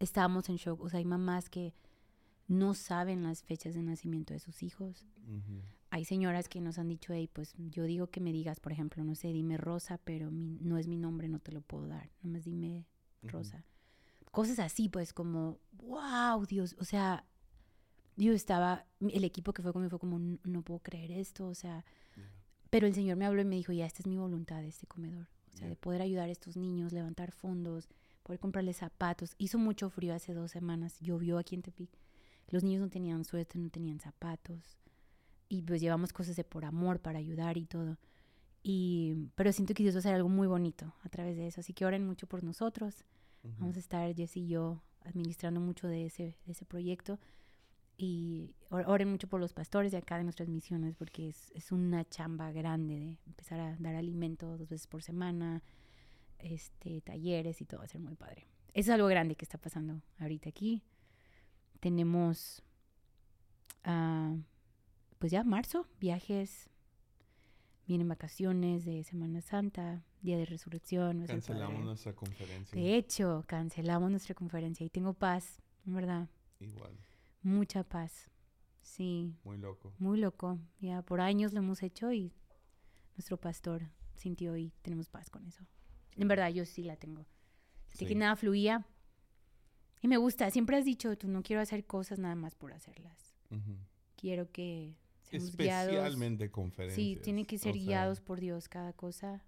estábamos 0.00 0.48
en 0.48 0.56
shock. 0.56 0.80
O 0.80 0.88
sea, 0.88 0.98
hay 0.98 1.04
mamás 1.04 1.48
que 1.48 1.74
no 2.48 2.74
saben 2.74 3.22
las 3.22 3.44
fechas 3.44 3.74
de 3.74 3.82
nacimiento 3.82 4.34
de 4.34 4.40
sus 4.40 4.62
hijos. 4.62 5.06
Hay 5.90 6.04
señoras 6.04 6.48
que 6.48 6.60
nos 6.60 6.78
han 6.78 6.88
dicho, 6.88 7.12
hey, 7.12 7.28
pues 7.32 7.54
yo 7.58 7.84
digo 7.84 8.08
que 8.08 8.20
me 8.20 8.32
digas, 8.32 8.58
por 8.60 8.72
ejemplo, 8.72 9.04
no 9.04 9.14
sé, 9.14 9.32
dime 9.32 9.56
Rosa, 9.56 9.98
pero 9.98 10.30
mi- 10.30 10.58
no 10.60 10.76
es 10.78 10.86
mi 10.88 10.96
nombre, 10.96 11.28
no 11.28 11.38
te 11.38 11.52
lo 11.52 11.60
puedo 11.60 11.86
dar. 11.86 12.10
Nomás 12.22 12.44
dime. 12.44 12.86
Rosa. 13.22 13.64
Cosas 14.32 14.58
así, 14.60 14.88
pues 14.88 15.12
como, 15.12 15.58
wow, 15.72 16.46
Dios, 16.46 16.74
o 16.78 16.84
sea, 16.84 17.26
yo 18.16 18.32
estaba, 18.32 18.86
el 19.00 19.24
equipo 19.24 19.52
que 19.52 19.62
fue 19.62 19.72
conmigo 19.72 19.90
fue 19.90 19.98
como, 19.98 20.18
"No- 20.18 20.38
no 20.44 20.62
puedo 20.62 20.80
creer 20.80 21.10
esto, 21.12 21.48
o 21.48 21.54
sea, 21.54 21.84
Yeah. 22.16 22.30
pero 22.70 22.86
el 22.86 22.94
Señor 22.94 23.16
me 23.16 23.26
habló 23.26 23.42
y 23.42 23.44
me 23.44 23.56
dijo, 23.56 23.72
ya, 23.72 23.86
esta 23.86 24.00
es 24.02 24.06
mi 24.06 24.16
voluntad 24.18 24.60
de 24.60 24.68
este 24.68 24.86
comedor. 24.86 25.28
O 25.48 25.50
sea, 25.52 25.60
Yeah. 25.60 25.68
de 25.70 25.76
poder 25.76 26.02
ayudar 26.02 26.28
a 26.28 26.32
estos 26.32 26.56
niños, 26.56 26.92
levantar 26.92 27.32
fondos, 27.32 27.88
poder 28.22 28.38
comprarles 28.40 28.76
zapatos. 28.78 29.34
Hizo 29.38 29.58
mucho 29.58 29.88
frío 29.90 30.14
hace 30.14 30.34
dos 30.34 30.50
semanas, 30.50 30.98
llovió 31.00 31.38
aquí 31.38 31.54
en 31.54 31.62
Tepic. 31.62 31.90
Los 32.48 32.62
niños 32.64 32.82
no 32.82 32.88
tenían 32.90 33.24
suéter, 33.24 33.60
no 33.60 33.70
tenían 33.70 34.00
zapatos. 34.00 34.76
Y 35.48 35.62
pues 35.62 35.80
llevamos 35.80 36.12
cosas 36.12 36.36
de 36.36 36.44
por 36.44 36.64
amor 36.64 37.00
para 37.00 37.18
ayudar 37.18 37.56
y 37.56 37.64
todo. 37.66 37.98
Y, 38.62 39.14
pero 39.36 39.52
siento 39.52 39.72
que 39.74 39.82
Dios 39.82 39.94
va 39.94 39.98
a 39.98 40.00
hacer 40.00 40.14
algo 40.14 40.28
muy 40.28 40.46
bonito 40.46 40.94
a 41.02 41.08
través 41.08 41.36
de 41.36 41.46
eso. 41.46 41.60
Así 41.60 41.72
que 41.72 41.86
oren 41.86 42.06
mucho 42.06 42.26
por 42.26 42.44
nosotros. 42.44 43.04
Vamos 43.58 43.76
a 43.76 43.78
estar, 43.80 44.14
Jess 44.14 44.36
y 44.36 44.46
yo, 44.48 44.82
administrando 45.02 45.60
mucho 45.60 45.88
de 45.88 46.04
ese, 46.06 46.36
de 46.44 46.52
ese 46.52 46.66
proyecto. 46.66 47.18
Y 48.02 48.54
or- 48.70 48.84
oren 48.88 49.10
mucho 49.10 49.28
por 49.28 49.40
los 49.40 49.52
pastores 49.52 49.92
de 49.92 49.98
acá 49.98 50.16
de 50.16 50.24
nuestras 50.24 50.48
misiones, 50.48 50.96
porque 50.96 51.28
es, 51.28 51.50
es 51.54 51.70
una 51.70 52.08
chamba 52.08 52.50
grande 52.50 52.94
de 52.98 53.18
empezar 53.26 53.60
a 53.60 53.76
dar 53.78 53.94
alimento 53.94 54.56
dos 54.56 54.70
veces 54.70 54.86
por 54.86 55.02
semana, 55.02 55.62
este, 56.38 57.02
talleres 57.02 57.60
y 57.60 57.66
todo, 57.66 57.80
va 57.80 57.84
a 57.84 57.88
ser 57.88 58.00
muy 58.00 58.14
padre. 58.14 58.46
Es 58.72 58.88
algo 58.88 59.06
grande 59.06 59.34
que 59.34 59.44
está 59.44 59.58
pasando 59.58 60.00
ahorita 60.18 60.48
aquí. 60.48 60.82
Tenemos, 61.80 62.62
ah, 63.84 64.34
pues 65.18 65.30
ya, 65.30 65.44
marzo, 65.44 65.86
viajes, 66.00 66.70
vienen 67.86 68.08
vacaciones 68.08 68.86
de 68.86 69.04
Semana 69.04 69.42
Santa, 69.42 70.02
Día 70.22 70.38
de 70.38 70.46
Resurrección. 70.46 71.26
Cancelamos 71.26 71.84
nuestra 71.84 72.14
conferencia. 72.14 72.80
De 72.80 72.96
hecho, 72.96 73.44
cancelamos 73.46 74.10
nuestra 74.10 74.34
conferencia 74.34 74.86
y 74.86 74.88
tengo 74.88 75.12
paz, 75.12 75.60
en 75.84 75.94
verdad, 75.94 76.28
Igual. 76.60 76.92
Mucha 77.42 77.84
paz. 77.84 78.28
Sí, 78.82 79.34
Muy 79.44 79.58
loco. 79.58 79.92
muy 79.98 80.18
loco. 80.18 80.58
Ya 80.80 81.02
por 81.02 81.20
años 81.20 81.52
lo 81.52 81.58
hemos 81.60 81.82
hecho 81.82 82.12
y 82.12 82.32
nuestro 83.16 83.36
pastor 83.38 83.82
sintió 84.14 84.56
y 84.56 84.72
tenemos 84.82 85.08
paz 85.08 85.30
con 85.30 85.46
eso. 85.46 85.64
En 86.16 86.28
verdad, 86.28 86.48
yo 86.50 86.64
sí 86.64 86.82
la 86.82 86.96
tengo. 86.96 87.26
Que 87.98 88.06
Sí. 88.06 88.14
nada 88.14 88.36
fluía 88.36 88.86
y 90.00 90.08
me 90.08 90.16
gusta. 90.16 90.50
Siempre 90.50 90.76
has 90.76 90.84
dicho, 90.84 91.16
tú 91.18 91.28
no 91.28 91.42
quiero 91.42 91.60
hacer 91.62 91.84
cosas 91.86 92.18
nada 92.18 92.34
más 92.34 92.54
por 92.54 92.72
hacerlas. 92.72 93.34
Ujú. 93.50 93.76
Quiero 94.16 94.50
que 94.50 94.96
seamos 95.22 95.56
guiados. 95.56 95.92
Especialmente 95.94 96.50
conferencias. 96.50 96.96
Sí, 96.96 97.18
tiene 97.22 97.46
que 97.46 97.58
ser 97.58 97.72
o 97.72 97.74
sea, 97.74 97.82
guiados 97.82 98.20
por 98.20 98.40
Dios 98.40 98.68
cada 98.68 98.92
cosa. 98.92 99.44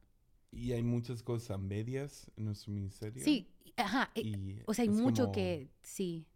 Y 0.51 0.73
hay 0.73 0.83
muchas 0.83 1.23
cosas 1.23 1.53
a 1.53 1.59
medias 1.59 2.31
en 2.37 2.45
nuestro 2.47 2.73
ministerio. 2.73 3.25
Sí, 3.25 3.49
ajá. 3.77 4.11
eh, 4.15 4.21
Y 4.23 4.63
o 4.67 4.75
sea, 4.75 4.83
hay 4.83 4.91
mucho 4.91 5.25
como- 5.25 5.33
que 5.35 5.71
sí. 5.83 6.27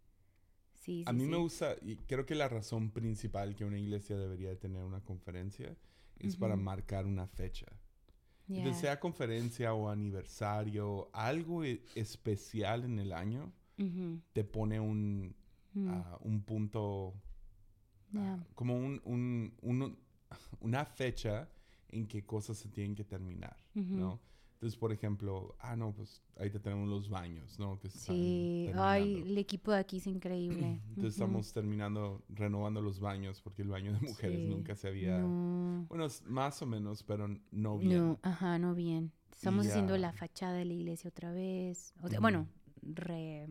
Sí, 0.86 0.98
sí, 0.98 1.04
A 1.06 1.12
mí 1.12 1.24
sí. 1.24 1.30
me 1.30 1.36
gusta, 1.36 1.74
y 1.82 1.96
creo 1.96 2.24
que 2.24 2.34
la 2.36 2.48
razón 2.48 2.90
principal 2.92 3.56
que 3.56 3.64
una 3.64 3.76
iglesia 3.78 4.16
debería 4.16 4.48
de 4.50 4.56
tener 4.56 4.82
una 4.84 5.00
conferencia 5.00 5.76
es 6.20 6.36
para 6.36 6.54
marcar 6.56 7.06
una 7.06 7.26
fecha. 7.26 7.66
Ya. 8.46 8.58
Entonces, 8.58 8.80
sea 8.82 9.00
conferencia 9.00 9.74
o 9.74 9.88
aniversario, 9.90 11.10
algo 11.12 11.64
e- 11.64 11.82
especial 11.96 12.84
en 12.84 12.98
el 13.00 13.12
año, 13.12 13.52
te 14.32 14.44
pone 14.44 14.78
un, 14.80 15.34
mm, 15.74 15.88
ah, 15.88 16.18
un 16.22 16.42
punto, 16.42 17.14
ah, 18.14 18.38
como 18.54 18.76
un, 18.76 19.00
un- 19.04 19.52
un- 19.62 19.98
una 20.60 20.84
fecha 20.84 21.48
en 21.88 22.06
que 22.06 22.24
cosas 22.24 22.56
se 22.58 22.68
tienen 22.68 22.94
que 22.94 23.04
terminar. 23.04 23.56
¿no? 23.74 24.20
Entonces, 24.56 24.78
por 24.78 24.90
ejemplo, 24.90 25.54
ah, 25.60 25.76
no, 25.76 25.92
pues 25.92 26.22
ahí 26.38 26.48
te 26.48 26.58
tenemos 26.58 26.88
los 26.88 27.10
baños, 27.10 27.58
¿no? 27.58 27.78
Que 27.78 27.88
están 27.88 28.14
Sí, 28.16 28.70
ay, 28.74 29.02
terminando. 29.02 29.30
el 29.30 29.38
equipo 29.38 29.70
de 29.72 29.78
aquí 29.78 29.98
es 29.98 30.06
increíble. 30.06 30.80
Entonces 30.88 31.12
estamos 31.14 31.52
terminando, 31.52 32.24
renovando 32.30 32.80
los 32.80 32.98
baños 32.98 33.42
porque 33.42 33.60
el 33.62 33.68
baño 33.68 33.92
de 33.92 34.00
mujeres 34.00 34.40
Sí, 34.40 34.46
nunca 34.48 34.74
se 34.74 34.88
había... 34.88 35.18
No, 35.18 35.84
Bueno, 35.90 36.06
más 36.24 36.62
o 36.62 36.66
menos, 36.66 37.02
pero 37.02 37.28
no 37.50 37.76
bien. 37.78 37.98
no, 38.08 38.18
ajá, 38.22 38.58
no 38.58 38.74
bien. 38.74 39.12
Estamos 39.30 39.66
haciendo 39.66 39.98
la 39.98 40.12
fachada 40.12 40.54
de 40.54 40.64
la 40.64 40.72
iglesia 40.72 41.08
otra 41.10 41.30
vez. 41.32 41.92
O 42.02 42.08
sea, 42.08 42.20
bueno, 42.20 42.48
re... 42.80 43.46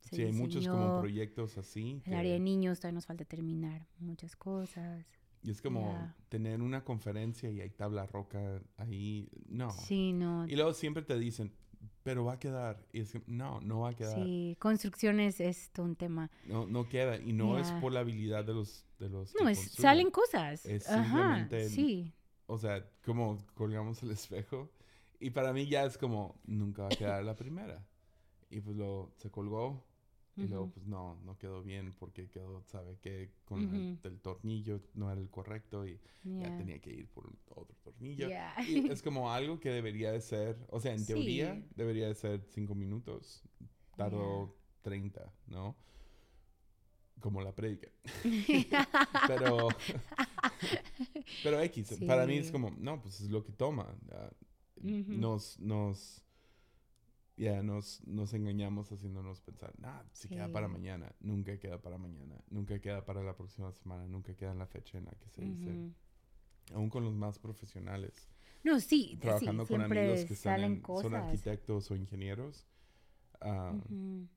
se 0.00 0.16
Sí, 0.16 0.22
hay 0.22 0.32
muchos 0.32 0.68
como 0.68 1.00
proyectos 1.00 1.56
así. 1.56 2.02
El 2.04 2.12
área 2.14 2.34
de 2.34 2.40
niños 2.40 2.80
todavía 2.80 2.96
nos 2.96 3.06
falta 3.06 3.24
terminar 3.24 3.86
muchas 3.98 4.36
cosas. 4.36 5.06
Y 5.48 5.50
es 5.50 5.62
como 5.62 5.92
ya. 5.92 6.14
tener 6.28 6.60
una 6.60 6.84
conferencia 6.84 7.50
y 7.50 7.62
hay 7.62 7.70
tabla 7.70 8.04
roca 8.04 8.60
ahí. 8.76 9.30
No. 9.48 9.70
Sí, 9.70 10.12
no. 10.12 10.46
Y 10.46 10.56
luego 10.56 10.74
siempre 10.74 11.02
te 11.02 11.18
dicen, 11.18 11.50
pero 12.02 12.22
va 12.26 12.34
a 12.34 12.38
quedar. 12.38 12.84
Y 12.92 13.00
es 13.00 13.12
que, 13.12 13.22
no, 13.26 13.58
no 13.62 13.80
va 13.80 13.90
a 13.90 13.94
quedar. 13.94 14.14
Sí, 14.22 14.56
construcciones 14.60 15.40
es 15.40 15.70
un 15.78 15.96
tema. 15.96 16.30
No, 16.44 16.66
no 16.66 16.86
queda. 16.86 17.16
Y 17.16 17.32
no 17.32 17.58
es 17.58 17.68
Ya. 17.70 17.80
por 17.80 17.92
la 17.92 18.00
habilidad 18.00 18.44
de 18.44 18.52
los... 18.52 18.84
De 18.98 19.08
los 19.08 19.34
No, 19.40 19.48
es, 19.48 19.70
salen 19.72 20.10
cosas. 20.10 20.66
Es 20.66 20.86
Ajá, 20.86 21.36
simplemente- 21.46 21.68
sí. 21.70 22.12
O 22.46 22.58
sea, 22.58 22.84
como 23.06 23.38
colgamos 23.54 24.02
el 24.02 24.10
espejo. 24.10 24.70
Y 25.18 25.30
para 25.30 25.54
mí 25.54 25.66
ya 25.66 25.84
es 25.84 25.96
como, 25.96 26.38
nunca 26.44 26.82
va 26.82 26.88
a 26.88 26.96
quedar 26.96 27.24
la 27.24 27.36
primera. 27.36 27.86
Y 28.50 28.60
pues 28.60 28.76
lo 28.76 29.12
se 29.16 29.30
colgó. 29.30 29.82
Y 30.38 30.46
luego, 30.46 30.70
pues 30.70 30.86
no, 30.86 31.16
no 31.24 31.36
quedó 31.36 31.62
bien 31.62 31.92
porque 31.98 32.28
quedó, 32.28 32.62
¿sabe 32.66 32.96
qué? 33.00 33.32
Con 33.44 33.98
el, 34.04 34.20
tornillo 34.20 34.80
no 34.94 35.10
era 35.10 35.20
el 35.20 35.28
correcto 35.30 35.84
y 35.84 36.00
ya 36.24 36.48
Ya. 36.48 36.56
tenía 36.56 36.78
que 36.78 36.90
ir 36.90 37.08
por 37.08 37.26
otro 37.48 37.76
tornillo. 37.82 38.28
Ya. 38.28 38.54
Y 38.66 38.88
es 38.88 39.02
como 39.02 39.32
algo 39.32 39.58
que 39.58 39.70
debería 39.70 40.12
de 40.12 40.20
ser, 40.20 40.56
o 40.70 40.80
sea, 40.80 40.94
en 40.94 41.04
teoría 41.04 41.56
Sí. 41.56 41.64
debería 41.74 42.06
de 42.06 42.14
ser 42.14 42.44
cinco 42.50 42.74
minutos. 42.74 43.42
Tardó 43.96 44.56
30, 44.82 45.32
¿no? 45.48 45.76
Como 47.20 47.40
la 47.40 47.52
predica. 47.52 47.88
pero, 49.26 49.68
pero 51.42 51.60
X, 51.62 51.98
para 52.06 52.26
mí 52.26 52.36
es 52.36 52.52
como, 52.52 52.70
no, 52.78 53.00
pues 53.02 53.20
es 53.20 53.30
lo 53.30 53.42
que 53.42 53.52
toma. 53.52 53.92
Ujú. 54.76 55.12
Nos, 55.12 55.58
nos, 55.58 56.22
ya, 57.38 57.62
nos, 57.62 58.04
nos 58.06 58.34
engañamos 58.34 58.90
haciéndonos 58.92 59.40
pensar, 59.40 59.72
nah, 59.78 60.02
si 60.12 60.28
queda 60.28 60.50
para 60.52 60.68
mañana, 60.68 61.14
nunca 61.20 61.58
queda 61.58 61.80
para 61.80 61.96
mañana, 61.96 62.34
nunca 62.50 62.80
queda 62.80 63.04
para 63.04 63.22
la 63.22 63.34
próxima 63.36 63.72
semana, 63.72 64.06
nunca 64.06 64.34
queda 64.34 64.52
en 64.52 64.58
la 64.58 64.66
fecha 64.66 64.98
en 64.98 65.04
la 65.06 65.12
que 65.12 65.28
se 65.30 65.42
dice. 65.42 65.94
Aún 66.74 66.90
con 66.90 67.04
los 67.04 67.14
más 67.14 67.38
profesionales 67.38 68.28
No, 68.64 68.78
sí, 68.80 69.10
sí, 69.10 69.16
trabajando 69.18 69.66
con 69.66 69.80
amigos 69.80 70.24
que 70.24 70.34
están 70.34 70.54
salen 70.56 70.72
en- 70.74 70.80
cosas. 70.82 71.02
son 71.10 71.14
arquitectos 71.14 71.90
o 71.90 71.96
ingenieros, 71.96 72.66
Ujú. 73.40 74.28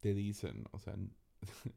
te 0.00 0.14
dicen, 0.14 0.64
o 0.72 0.78
sea, 0.78 0.96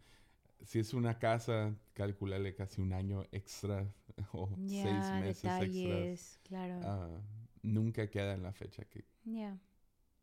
si 0.64 0.80
es 0.80 0.94
una 0.94 1.20
casa, 1.20 1.76
calculale 1.94 2.56
casi 2.56 2.82
un 2.82 2.94
año 2.94 3.24
extra 3.32 3.94
o 4.34 4.50
seis 4.66 5.12
meses 5.14 5.46
extras. 5.46 5.74
detalles, 5.84 6.40
claro. 6.44 6.80
ah, 6.84 7.22
nunca 7.64 8.10
queda 8.10 8.34
en 8.34 8.44
la 8.44 8.54
fecha 8.54 8.86
que, 8.86 9.06
Ya. 9.26 9.60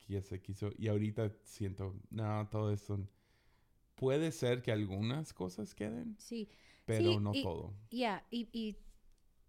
Que 0.09 0.15
ya 0.15 0.23
se 0.23 0.41
quiso. 0.41 0.71
Y 0.79 0.89
ahorita 0.89 1.31
siento, 1.45 1.95
no, 2.11 2.49
todo 2.51 2.73
esto... 2.73 2.99
Puede 3.95 4.31
ser 4.31 4.63
que 4.63 4.71
algunas 4.73 5.33
cosas 5.35 5.75
queden, 5.75 6.17
Sí, 6.21 6.49
pero 6.85 7.11
Sí, 7.15 7.17
no 7.19 7.35
y- 7.35 7.43
todo. 7.43 7.75
ya, 7.91 8.25
y, 8.31 8.49
y 8.53 8.77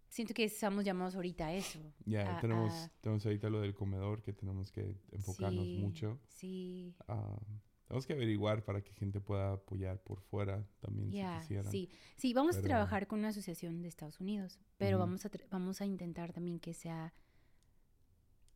siento 0.10 0.34
que 0.34 0.44
estamos 0.46 0.84
llamados 0.84 1.16
ahorita 1.16 1.46
a 1.48 1.54
eso. 1.54 1.80
Ya, 2.06 2.38
a- 2.38 2.42
tenemos, 2.42 2.74
a- 2.74 2.92
tenemos 3.00 3.24
ahorita 3.28 3.48
lo 3.52 3.62
del 3.62 3.76
comedor 3.76 4.24
que 4.24 4.34
tenemos 4.34 4.72
que 4.72 4.98
enfocarnos 5.12 5.66
sí, 5.66 5.78
mucho. 5.78 6.20
Sí, 6.30 6.96
Ah, 7.08 7.40
tenemos 7.88 8.08
que 8.08 8.14
averiguar 8.14 8.66
para 8.66 8.82
que 8.84 8.92
gente 8.94 9.22
pueda 9.22 9.54
apoyar 9.54 10.02
por 10.04 10.20
fuera 10.20 10.68
también 10.80 11.12
ya, 11.12 11.36
si 11.36 11.42
quisieran. 11.50 11.72
sí. 11.72 11.90
Sí, 12.18 12.34
vamos 12.34 12.56
Pero- 12.56 12.66
a 12.66 12.70
trabajar 12.70 13.06
con 13.06 13.20
una 13.20 13.28
asociación 13.28 13.84
de 13.84 13.88
Estados 13.88 14.20
Unidos, 14.20 14.58
pero 14.78 14.98
vamos, 14.98 15.24
a 15.28 15.32
vamos 15.52 15.80
a 15.80 15.86
intentar 15.86 16.34
también 16.34 16.60
que 16.60 16.74
sea 16.74 17.14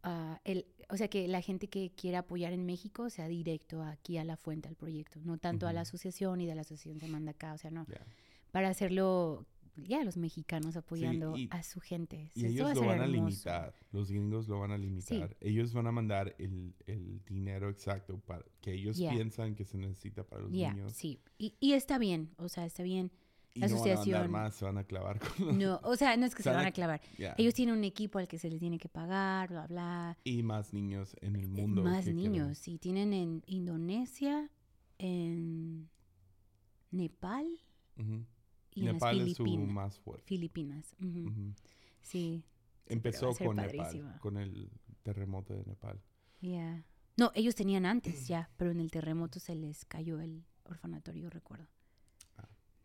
ah, 0.04 0.40
el, 0.44 0.66
o 0.90 0.98
sea, 0.98 1.08
que 1.08 1.28
la 1.28 1.42
gente 1.42 1.68
que 1.68 1.92
quiera 1.96 2.20
apoyar 2.20 2.54
en 2.54 2.66
México 2.66 3.10
sea 3.10 3.28
directo 3.28 3.82
aquí 3.84 4.18
a 4.18 4.24
la 4.24 4.38
fuente, 4.38 4.68
al 4.68 4.76
proyecto, 4.76 5.20
no 5.24 5.38
tanto 5.38 5.68
a 5.68 5.74
la 5.74 5.82
asociación 5.82 6.42
y 6.42 6.46
de 6.46 6.56
la 6.56 6.62
asociación 6.62 7.00
se 7.00 7.08
manda 7.08 7.32
acá, 7.32 7.54
o 7.54 7.58
sea, 7.58 7.72
no, 7.72 7.86
para 8.52 8.70
hacerlo, 8.70 9.46
ya, 9.76 10.04
los 10.04 10.18
mexicanos 10.18 10.76
apoyando 10.78 11.36
y- 11.36 11.48
a 11.52 11.64
su 11.64 11.80
gente. 11.80 12.30
Y 12.36 12.46
ellos 12.46 12.70
va 12.70 12.74
lo 12.76 12.82
van 12.86 13.02
a 13.02 13.08
limitar. 13.08 13.74
Los 13.92 14.12
gringos 14.12 14.48
lo 14.48 14.60
van 14.60 14.72
a 14.72 14.78
limitar. 14.78 15.36
Ellos 15.42 15.74
van 15.74 15.88
a 15.88 15.92
mandar 15.92 16.36
el, 16.38 16.76
el 16.86 17.24
dinero 17.26 17.70
exacto 17.70 18.20
para 18.20 18.46
que 18.62 18.74
ellos 18.74 19.00
piensan 19.00 19.56
que 19.56 19.66
se 19.66 19.78
necesita 19.78 20.24
para 20.24 20.44
los 20.44 20.52
niños. 20.74 20.94
sí. 20.94 21.20
Y, 21.40 21.56
y 21.60 21.74
está 21.74 21.98
bien, 21.98 22.30
o 22.38 22.50
sea, 22.50 22.66
está 22.66 22.84
bien. 22.84 23.12
Y 23.56 23.60
La 23.60 23.68
no 23.68 23.76
van 23.80 23.88
a 23.90 23.94
asociación- 23.94 24.32
más, 24.32 24.56
se 24.56 24.66
van 24.66 24.78
a 24.80 24.84
clavar 24.84 25.20
con 25.38 25.46
los... 25.48 25.56
No, 25.56 25.80
o 25.84 25.96
sea, 25.96 26.18
no 26.18 26.26
es 26.26 26.34
que 26.34 26.42
se 26.42 26.50
Sana- 26.50 26.58
van 26.58 26.68
a 26.68 26.72
clavar. 26.72 27.02
Ya. 27.20 27.36
Ellos 27.38 27.54
tienen 27.54 27.76
un 27.76 27.84
equipo 27.84 28.18
al 28.20 28.28
que 28.28 28.40
se 28.40 28.50
les 28.50 28.60
tiene 28.60 28.80
que 28.80 28.90
pagar, 28.90 29.50
bla, 29.50 29.68
bla. 29.68 30.18
Y 30.24 30.42
más 30.42 30.74
niños 30.74 31.16
en 31.22 31.36
el 31.36 31.44
Eh, 31.44 31.48
mundo. 31.48 31.84
Más 31.84 32.08
niños. 32.08 32.58
Sí, 32.58 32.80
tienen 32.80 33.14
en 33.14 33.44
Indonesia, 33.46 34.50
en 34.98 35.88
Nepal 36.92 37.48
Ujú. 37.98 38.26
y 38.74 38.82
Nepal 38.84 39.16
en 39.18 39.22
es 39.22 39.28
las 39.30 39.38
su 39.38 39.44
Filipinas. 39.44 39.74
más 39.74 40.00
fuerte. 40.00 40.26
Filipinas. 40.26 40.96
ujú, 41.00 41.20
Ujú. 41.30 41.54
Sí, 42.02 42.44
Empezó 42.88 43.30
a 43.30 43.34
ser 43.34 43.48
con 43.48 43.56
Nepal, 43.58 43.78
padrísimo. 43.78 44.12
con 44.20 44.38
el 44.38 44.70
terremoto 45.04 45.54
de 45.54 45.64
Nepal. 45.66 46.02
ya. 46.42 46.84
No, 47.16 47.32
ellos 47.36 47.54
tenían 47.54 47.86
antes 47.86 48.28
ya, 48.28 48.50
pero 48.58 48.72
en 48.72 48.80
el 48.80 48.90
terremoto 48.90 49.40
se 49.40 49.54
les 49.54 49.86
cayó 49.86 50.20
el 50.20 50.44
orfanatorio, 50.66 51.30
recuerdo. 51.30 51.68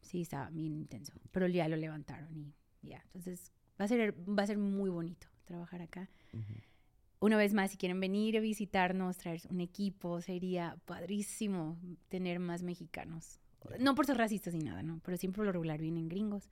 Sí, 0.08 0.22
estaba 0.22 0.48
bien 0.50 0.74
intenso. 0.74 1.12
Pero 1.30 1.46
ya 1.48 1.68
lo 1.68 1.76
levantaron 1.76 2.34
y 2.34 2.54
ya. 2.82 3.02
Entonces, 3.06 3.52
va 3.78 3.84
a 3.84 3.88
ser, 3.88 4.14
va 4.26 4.42
a 4.42 4.46
ser 4.46 4.56
muy 4.56 4.88
bonito 4.88 5.26
trabajar 5.44 5.82
acá. 5.82 6.08
Ujú. 6.32 6.54
Una 7.20 7.36
vez 7.36 7.52
más, 7.52 7.72
si 7.72 7.76
quieren 7.76 8.00
venir 8.00 8.36
a 8.38 8.40
visitarnos, 8.40 9.18
traer 9.18 9.42
un 9.50 9.60
equipo, 9.60 10.20
sería 10.22 10.78
padrísimo 10.86 11.76
tener 12.08 12.38
más 12.38 12.62
mexicanos. 12.62 13.38
No 13.80 13.94
por 13.94 14.06
ser 14.06 14.16
racistas 14.16 14.54
ni 14.54 14.60
nada, 14.60 14.82
¿no? 14.82 15.00
Pero 15.04 15.16
siempre 15.16 15.38
por 15.38 15.46
lo 15.46 15.52
regular 15.52 15.80
vienen 15.80 16.08
gringos. 16.08 16.48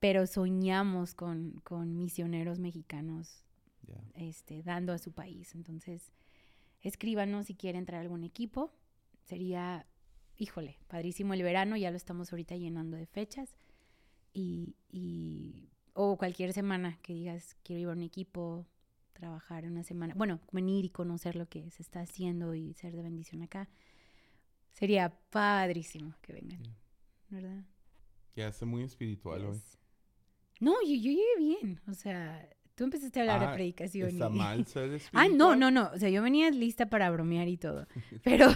Pero 0.00 0.26
soñamos 0.26 1.14
con, 1.14 1.60
con 1.62 1.96
misioneros 1.96 2.58
mexicanos 2.58 3.44
Ya. 3.86 4.02
este, 4.14 4.62
dando 4.62 4.92
a 4.92 4.98
su 4.98 5.12
país. 5.12 5.54
Entonces, 5.54 6.10
escríbanos 6.80 7.46
si 7.46 7.54
quieren 7.54 7.84
traer 7.84 8.02
algún 8.02 8.24
equipo. 8.24 8.72
Sería, 9.24 9.86
híjole, 10.40 10.78
padrísimo 10.88 11.34
el 11.34 11.42
verano, 11.42 11.76
ya 11.76 11.90
lo 11.90 11.96
estamos 11.96 12.32
ahorita 12.32 12.56
llenando 12.56 12.96
de 12.96 13.06
fechas. 13.06 13.54
Y, 14.32 14.74
y- 14.90 15.68
o 15.92 16.16
cualquier 16.16 16.52
semana 16.52 16.98
que 17.02 17.12
digas, 17.12 17.56
quiero 17.62 17.80
llevar 17.80 17.96
un 17.96 18.02
equipo, 18.04 18.66
trabajar 19.12 19.66
una 19.66 19.82
semana, 19.84 20.14
bueno, 20.16 20.40
venir 20.50 20.84
y 20.84 20.88
conocer 20.90 21.36
lo 21.36 21.46
que 21.48 21.70
se 21.70 21.82
está 21.82 22.00
haciendo 22.00 22.54
y 22.54 22.72
ser 22.74 22.96
de 22.96 23.02
bendición 23.02 23.42
acá. 23.42 23.68
Sería 24.72 25.10
padrísimo 25.30 26.14
que 26.22 26.32
vengan, 26.32 26.62
Ya. 26.62 26.70
¿verdad? 27.28 27.64
Ya, 28.36 28.48
está 28.48 28.64
muy 28.64 28.82
espiritual 28.84 29.44
hoy. 29.44 29.60
No, 30.60 30.74
yo, 30.82 30.94
yo 30.94 31.10
llegué 31.10 31.36
bien, 31.38 31.80
o 31.88 31.92
sea, 31.94 32.48
tú 32.80 32.84
empezaste 32.84 33.20
a 33.20 33.22
hablar 33.24 33.42
Ah, 33.42 33.50
de 33.50 33.54
predicación. 33.56 34.08
¿Está 34.08 34.30
y- 34.30 34.38
mal 34.38 34.66
ser 34.66 34.90
Ah, 34.90 34.96
espiritual? 34.96 35.36
no, 35.36 35.54
no, 35.54 35.70
no. 35.70 35.90
O 35.94 35.98
sea, 35.98 36.08
yo 36.08 36.22
venía 36.22 36.50
lista 36.50 36.88
para 36.88 37.10
bromear 37.10 37.46
y 37.46 37.58
todo. 37.58 37.86
Pero, 38.24 38.46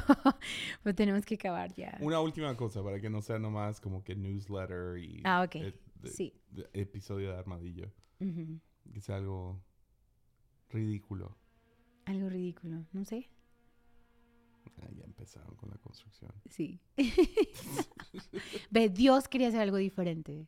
pues 0.83 0.95
tenemos 0.97 1.27
que 1.27 1.35
acabar 1.35 1.75
ya. 1.75 1.99
Una 2.01 2.21
última 2.21 2.57
cosa, 2.57 2.83
para 2.83 3.01
que 3.03 3.11
no 3.11 3.21
sea 3.21 3.39
nomás 3.39 3.83
como 3.83 4.03
que 4.03 4.17
newsletter 4.17 4.97
y 4.97 5.21
Ah, 5.25 5.43
ok. 5.43 5.57
eh, 5.57 5.75
de- 6.01 6.09
Sí. 6.11 6.33
de- 6.53 6.71
episodio 6.73 7.33
de 7.33 7.37
Armadillo. 7.39 7.93
Que 8.19 9.01
sea 9.03 9.17
algo 9.17 9.63
ridículo. 10.71 11.37
Algo 12.07 12.31
ridículo, 12.31 12.87
no 12.93 13.05
sé. 13.05 13.29
Ah, 14.83 14.89
ya 14.93 15.05
empezaron 15.05 15.55
con 15.57 15.71
la 15.71 15.77
construcción. 15.79 16.33
Sí. 16.51 16.81
Ve, 18.71 18.89
Dios 18.89 19.29
quería 19.29 19.49
hacer 19.49 19.61
algo 19.61 19.77
diferente 19.77 20.47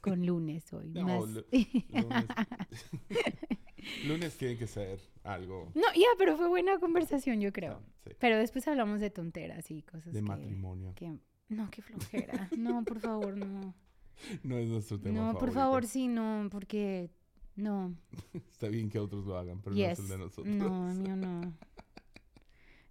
con 0.00 0.26
lunes 0.26 0.72
hoy. 0.72 0.90
No, 0.90 1.04
más- 1.04 1.28
lu- 1.30 1.44
Lunes, 1.92 2.26
lunes 4.06 4.36
tiene 4.36 4.56
que 4.56 4.66
ser 4.66 5.00
algo 5.24 5.70
no, 5.74 5.82
ya, 5.94 6.06
pero 6.18 6.36
fue 6.36 6.48
buena 6.48 6.78
conversación, 6.78 7.40
yo 7.40 7.52
creo. 7.52 7.74
ah, 7.74 7.92
sí, 8.06 8.10
Pero 8.18 8.36
después 8.38 8.66
hablamos 8.68 9.00
de 9.00 9.10
tonteras 9.10 9.70
y 9.70 9.82
cosas 9.82 10.12
de 10.12 10.20
que, 10.20 10.26
matrimonio. 10.26 10.92
que- 10.94 11.18
No, 11.48 11.70
qué 11.70 11.82
flojera. 11.82 12.48
No, 12.56 12.84
por 12.84 13.00
favor, 13.00 13.36
no. 13.36 13.74
No 14.42 14.56
es 14.58 14.68
nuestro 14.68 14.98
tema 15.00 15.18
No, 15.20 15.32
por 15.38 15.52
favorito. 15.52 15.60
favor, 15.60 15.86
sí, 15.86 16.08
no, 16.08 16.48
porque... 16.50 17.10
No. 17.56 17.94
Está 18.52 18.68
bien 18.68 18.88
que 18.88 18.98
otros 18.98 19.24
lo 19.24 19.36
hagan, 19.38 19.60
pero 19.62 19.74
Yes. 19.74 19.86
no 19.86 19.92
es 19.92 19.98
el 20.00 20.08
de 20.08 20.18
nosotros. 20.18 20.54
No, 20.54 20.94
mío 20.94 21.16
no. 21.16 21.52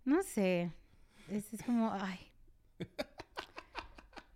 No 0.07 0.23
sé. 0.23 0.71
Es, 1.27 1.53
es 1.53 1.61
como, 1.63 1.91
ay. 1.91 2.17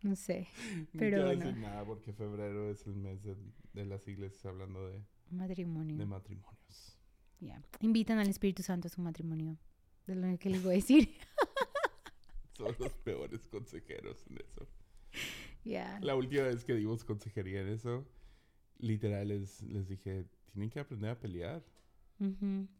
No 0.02 0.18
sé. 0.18 0.50
No 0.94 1.00
pero 1.00 1.18
quiero 1.18 1.26
bueno. 1.28 1.46
decir 1.46 1.58
nada 1.62 1.86
porque 1.86 2.12
febrero 2.12 2.70
es 2.70 2.86
el 2.86 2.96
mes 2.96 3.24
de, 3.24 3.38
de 3.72 3.86
las 3.86 4.06
iglesias 4.06 4.46
hablando 4.46 4.90
de, 4.90 5.02
Matrimonio. 5.30 5.98
de 5.98 6.06
matrimonios. 6.06 6.98
Ya. 7.40 7.64
Invitan 7.80 8.20
al 8.20 8.28
Espíritu 8.28 8.64
Santo 8.64 8.90
a 8.90 8.92
su 8.92 9.00
matrimonio. 9.00 9.58
Es 10.08 10.18
lo 10.18 10.38
que 10.38 10.50
les 10.50 10.62
voy 10.62 10.74
a 10.74 10.76
decir. 10.76 11.16
Son 12.58 12.76
los 12.78 12.92
peores 12.98 13.48
consejeros 13.48 14.26
en 14.28 14.40
eso. 14.40 14.68
La 16.02 16.16
última 16.16 16.44
vez 16.44 16.66
que 16.66 16.74
dimos 16.76 17.06
consejería 17.06 17.62
en 17.62 17.70
eso, 17.70 18.06
literal 18.78 19.30
les, 19.30 19.62
les 19.62 19.88
dije, 19.88 20.26
tienen 20.52 20.70
que 20.70 20.82
aprender 20.82 21.12
a 21.12 21.20
pelear. 21.20 21.64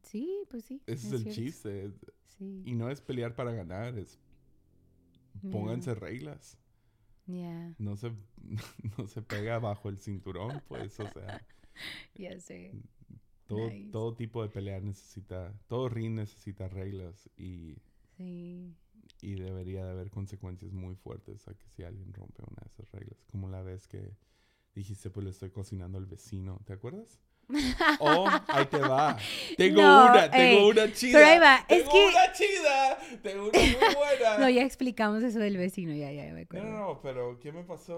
Sí, 0.04 0.44
pues 0.50 0.66
sí. 0.66 0.82
Ese 0.86 1.08
es, 1.08 1.14
el 1.14 1.20
cierto. 1.24 1.42
chiste. 1.42 1.92
Sí. 2.38 2.64
Y 2.66 2.74
no 2.76 2.90
es 2.90 3.02
pelear 3.02 3.36
para 3.36 3.52
ganar, 3.54 3.98
es 3.98 4.20
pónganse 5.52 5.96
reglas. 5.96 6.58
Ya. 7.28 7.74
No 7.78 7.96
se, 7.96 8.12
no 8.98 9.08
se 9.08 9.22
pega 9.22 9.60
bajo 9.60 9.90
el 9.90 9.98
cinturón, 10.00 10.62
pues, 10.68 11.00
o 11.00 11.08
sea, 11.10 11.46
Ya 12.16 12.40
sé. 12.40 12.74
todo, 13.48 13.70
Nice. 13.70 13.90
todo 13.92 14.16
tipo 14.16 14.44
de 14.44 14.50
pelea 14.50 14.80
necesita, 14.80 15.54
todo 15.68 15.90
ring 15.90 16.16
necesita 16.16 16.68
reglas 16.68 17.30
y, 17.38 17.78
Sí. 18.18 18.76
y 19.22 19.36
debería 19.36 19.86
de 19.86 19.92
haber 19.92 20.10
consecuencias 20.12 20.74
muy 20.74 20.96
fuertes 20.96 21.48
a 21.48 21.54
que 21.56 21.68
si 21.70 21.84
alguien 21.84 22.14
rompe 22.14 22.44
una 22.44 22.62
de 22.62 22.68
esas 22.68 22.92
reglas. 22.92 23.24
Como 23.32 23.48
la 23.50 23.62
vez 23.62 23.88
que 23.88 24.16
dijiste, 24.76 25.10
pues 25.10 25.24
le 25.24 25.30
estoy 25.32 25.50
cocinando 25.52 25.98
al 25.98 26.06
vecino, 26.06 26.60
¿te 26.66 26.74
acuerdas? 26.74 27.20
Oh, 28.00 28.28
ahí 28.48 28.66
te 28.66 28.78
va. 28.80 29.18
Tengo 29.58 29.82
No, 29.82 30.06
una, 30.12 30.32
tengo 30.32 30.60
ey, 30.60 30.70
una 30.72 30.94
chida. 30.94 31.20
pero 31.20 31.32
ahí 31.32 31.40
va, 31.40 31.56
es 31.68 31.78
Tengo 31.80 31.92
que- 31.92 32.06
una 32.08 32.34
chida. 32.34 32.98
Tengo 33.22 33.44
una 33.50 33.60
muy 33.60 33.96
buena. 33.96 34.38
No, 34.40 34.50
ya 34.50 34.62
explicamos 34.64 35.24
eso 35.24 35.40
del 35.40 35.58
vecino, 35.58 35.94
ya, 35.94 36.12
ya, 36.12 36.26
ya 36.26 36.34
me 36.34 36.42
No, 36.42 36.46
acuerdo. 36.46 36.70
no, 36.70 36.78
no, 36.80 37.00
pero 37.02 37.40
¿qué 37.42 37.52
me 37.52 37.64
pasó? 37.64 37.98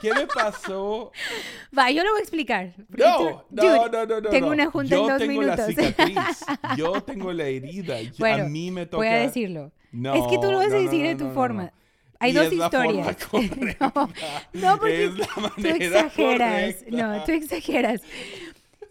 ¿Qué 0.00 0.12
me 0.12 0.26
pasó? 0.26 1.12
Va, 1.78 1.90
yo 1.90 2.02
lo 2.02 2.10
voy 2.10 2.18
a 2.18 2.22
explicar. 2.22 2.72
No, 2.88 3.16
tú- 3.16 3.24
no, 3.50 3.62
dude, 3.62 3.90
no, 3.90 4.06
no, 4.06 4.20
no. 4.20 4.30
tengo 4.30 4.46
no. 4.48 4.52
una 4.52 4.70
junta 4.70 4.90
Yo 4.96 5.02
en 5.02 5.08
dos 5.08 5.18
tengo 5.18 5.42
la 5.42 5.56
minutos. 5.56 5.84
cicatriz. 5.86 6.44
Yo 6.76 7.02
tengo 7.02 7.32
la 7.32 7.44
herida. 7.44 8.00
Yo- 8.02 8.10
Bueno, 8.18 8.44
a 8.44 8.48
mí 8.48 8.70
me 8.70 8.86
toca. 8.86 8.96
Voy 8.98 9.08
a 9.08 9.14
decirlo. 9.18 9.70
No, 9.92 10.14
es 10.14 10.22
que 10.28 10.38
tú 10.38 10.50
lo 10.50 10.58
vas 10.58 10.68
no, 10.68 10.74
a 10.76 10.78
no, 10.78 10.84
decir 10.84 11.02
no, 11.02 11.08
de 11.08 11.14
tu 11.16 11.24
no, 11.24 11.28
no, 11.30 11.34
forma. 11.34 11.62
no. 11.64 11.72
Hay 12.18 12.30
Y 12.30 12.34
dos 12.34 12.46
es 12.46 12.52
la 12.54 12.70
forma 12.70 12.86
historias. 12.86 13.16
no, 13.80 14.10
no, 14.52 14.78
porque 14.78 15.04
es 15.04 15.14
la 15.16 15.26
tú 15.26 15.66
exageras. 15.66 16.12
correcta. 16.14 16.84
No, 16.90 17.24
tú 17.24 17.32
exageras. 17.32 18.00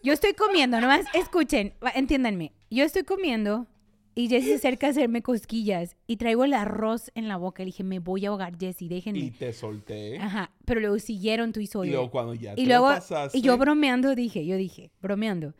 Yo 0.04 0.14
estoy 0.14 0.34
comiendo, 0.34 0.80
nomás 0.82 1.06
escuchen, 1.14 1.74
entiéndanme. 1.96 2.54
Yo 2.70 2.84
estoy 2.84 3.04
comiendo 3.04 3.68
y 4.16 4.28
Jessy 4.30 4.48
se 4.48 4.56
acerca 4.56 4.88
a 4.88 4.90
hacerme 4.90 5.22
cosquillas 5.22 5.96
y 6.08 6.18
traigo 6.18 6.44
el 6.44 6.54
arroz 6.54 7.12
en 7.16 7.28
la 7.28 7.38
boca. 7.38 7.62
Le 7.64 7.68
dije, 7.68 7.84
me 7.84 8.00
voy 8.00 8.26
a 8.26 8.30
ahogar, 8.30 8.58
Jessy, 8.60 8.86
Y 8.86 8.90
déjenme. 8.90 9.32
te 9.38 9.54
solté. 9.54 10.18
Ajá, 10.20 10.52
pero 10.66 10.80
luego 10.82 11.00
siguieron 11.00 11.54
tú 11.54 11.60
y 11.60 11.64
Y 11.64 11.68
Sawyer. 11.68 11.94
luego 11.94 12.12
cuando 12.12 12.34
ya 12.34 12.56
te 12.56 12.62
Y 12.62 12.66
lo 12.66 12.70
luego, 12.80 12.88
pasaste. 12.88 13.38
y 13.38 13.42
yo 13.42 13.58
bromeando 13.58 14.16
dije, 14.16 14.46
yo 14.46 14.58
dije, 14.58 14.92
bromeando, 15.02 15.54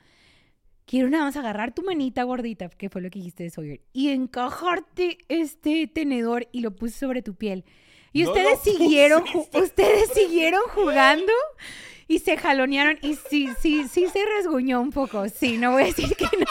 quiero 0.86 1.10
nada 1.10 1.26
más 1.26 1.38
agarrar 1.38 1.74
tu 1.74 1.84
manita 1.84 2.24
gordita, 2.24 2.70
que 2.70 2.90
fue 2.90 3.02
lo 3.02 3.10
que 3.10 3.20
dijiste 3.20 3.44
de 3.44 3.50
Sawyer, 3.52 3.82
y 3.94 4.10
encajarte 4.10 5.20
este 5.30 5.88
tenedor 5.88 6.48
y 6.52 6.62
lo 6.62 6.76
puse 6.76 6.98
sobre 6.98 7.22
tu 7.22 7.36
piel. 7.36 7.64
Y 8.14 8.24
No 8.24 8.30
ustedes 8.32 8.60
siguieron, 8.60 9.24
ustedes 9.54 10.10
siguieron 10.14 10.62
jugando 10.76 11.32
y 12.12 12.20
se 12.20 12.36
jalonearon 12.38 12.98
y 13.02 13.16
sí, 13.16 13.50
sí, 13.62 13.88
sí 13.90 14.08
se 14.08 14.26
resguñó 14.26 14.82
un 14.82 14.92
poco. 14.92 15.30
Sí, 15.30 15.58
no 15.58 15.72
voy 15.72 15.84
a 15.84 15.86
decir 15.86 16.14
que 16.16 16.26
no. 16.26 16.46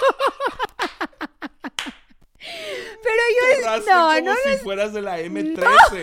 Pero 3.03 3.23
yo, 3.37 3.79
no, 3.79 3.85
como 3.85 4.21
no, 4.31 4.35
si 4.45 4.57
fueras 4.63 4.93
de 4.95 5.03
la 5.03 5.21
M13. 5.21 6.03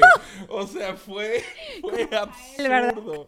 O 0.49 0.67
sea, 0.67 0.95
fue, 0.95 1.43
fue 1.81 2.07
absurdo. 2.15 3.27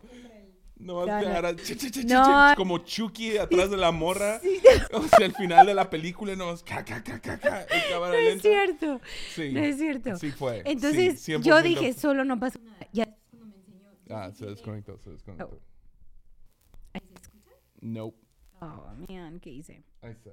No, 0.77 1.05
No, 1.05 1.21
no. 1.21 1.49
ch- 1.49 1.75
ch- 1.75 1.91
ch- 1.91 2.05
No. 2.05 2.55
como 2.55 2.77
Chucky 2.77 3.37
atrás 3.37 3.69
de 3.71 3.77
la 3.77 3.91
morra. 3.91 4.39
O 4.93 5.01
sea, 5.07 5.25
al 5.25 5.33
final 5.35 5.65
de 5.65 5.73
la 5.73 5.89
película 5.89 6.35
nos 6.35 6.63
ca, 6.63 6.85
ca, 6.85 7.03
ca, 7.03 7.19
ca, 7.19 7.65
no 7.91 8.13
es 8.13 8.23
lenta. 8.23 8.41
cierto. 8.41 9.01
Sí, 9.35 9.51
No 9.51 9.59
es 9.61 9.77
cierto. 9.77 10.15
sí 10.17 10.31
fue. 10.31 10.61
Entonces 10.65 11.19
sí, 11.19 11.31
yo 11.41 11.57
100%. 11.57 11.61
dije, 11.63 11.93
solo 11.93 12.23
no 12.23 12.39
pasó 12.39 12.59
nada. 12.59 12.87
Ya. 12.93 13.09
Ah, 14.09 14.31
se 14.33 14.45
desconectó, 14.45 14.97
se 14.99 15.09
desconectó. 15.09 15.49
Oh. 15.53 15.59
Nope. 17.81 18.17
Oh, 18.61 18.93
man, 19.07 19.39
¿qué 19.39 19.49
hice? 19.49 19.83
Ahí 20.01 20.11
está. 20.11 20.31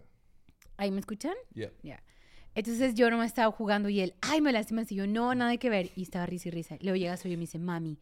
¿Ahí 0.77 0.91
me 0.91 1.01
escuchan? 1.01 1.35
Yep. 1.55 1.75
Ya. 1.83 2.03
Entonces 2.55 2.95
yo 2.95 3.11
no 3.11 3.19
me 3.19 3.27
estaba 3.27 3.53
jugando 3.53 3.89
y 3.89 4.01
él, 4.01 4.15
ay, 4.23 4.41
me 4.41 4.53
lastimas. 4.53 4.91
Y 4.91 4.97
yo, 4.97 5.07
no, 5.07 5.35
nada 5.35 5.57
que 5.59 5.71
ver. 5.71 5.91
Y 5.95 6.03
estaba 6.03 6.27
risa 6.27 6.49
y 6.49 6.53
risa. 6.53 6.77
Luego 6.81 6.97
llega 6.97 7.17
soy 7.17 7.33
y 7.33 7.37
me 7.37 7.43
dice, 7.43 7.59
mami, 7.59 7.99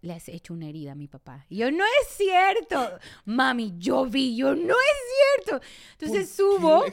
le 0.00 0.12
has 0.12 0.28
hecho 0.28 0.54
una 0.54 0.68
herida 0.68 0.92
a 0.92 0.94
mi 0.94 1.08
papá. 1.08 1.44
Y 1.48 1.56
yo, 1.56 1.70
no 1.70 1.84
es 1.84 2.08
cierto. 2.16 2.98
Mami, 3.24 3.74
yo 3.78 4.06
vi, 4.06 4.36
yo, 4.36 4.54
no 4.54 4.74
es 4.74 5.44
cierto. 5.44 5.66
Entonces 5.98 6.28
¿Por 6.36 6.36
subo, 6.36 6.84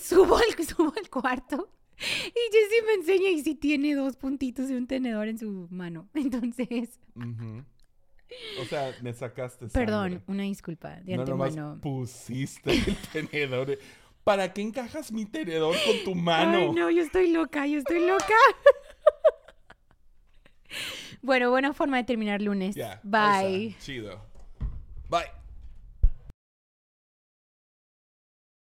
subo 0.00 0.36
al, 0.36 0.64
subo 0.66 0.94
al 0.96 1.10
cuarto. 1.10 1.68
Y 1.98 2.52
Jessie 2.52 2.82
me 2.86 2.94
enseña 2.94 3.30
y 3.30 3.42
sí 3.42 3.54
tiene 3.54 3.94
dos 3.94 4.16
puntitos 4.16 4.70
y 4.70 4.74
un 4.74 4.86
tenedor 4.86 5.28
en 5.28 5.38
su 5.38 5.68
mano. 5.70 6.08
Entonces. 6.14 7.00
O 8.60 8.64
sea, 8.64 8.94
me 9.00 9.12
sacaste 9.12 9.66
perdón, 9.68 10.22
una 10.26 10.44
disculpa 10.44 10.96
de 11.00 11.16
No 11.16 11.24
nomás 11.24 11.56
pusiste 11.80 12.72
el 12.72 12.96
tenedor. 13.12 13.78
¿Para 14.24 14.52
qué 14.52 14.62
encajas 14.62 15.10
mi 15.10 15.24
tenedor 15.24 15.74
con 15.84 16.04
tu 16.04 16.14
mano? 16.14 16.58
Ay, 16.58 16.70
no, 16.70 16.90
yo 16.90 17.02
estoy 17.02 17.32
loca, 17.32 17.66
yo 17.66 17.78
estoy 17.78 18.06
loca. 18.06 18.34
bueno, 21.22 21.50
buena 21.50 21.72
forma 21.72 21.96
de 21.96 22.04
terminar 22.04 22.40
lunes. 22.40 22.76
Ya, 22.76 23.00
Bye. 23.02 23.74
Chido. 23.80 24.20
Bye. 25.08 25.41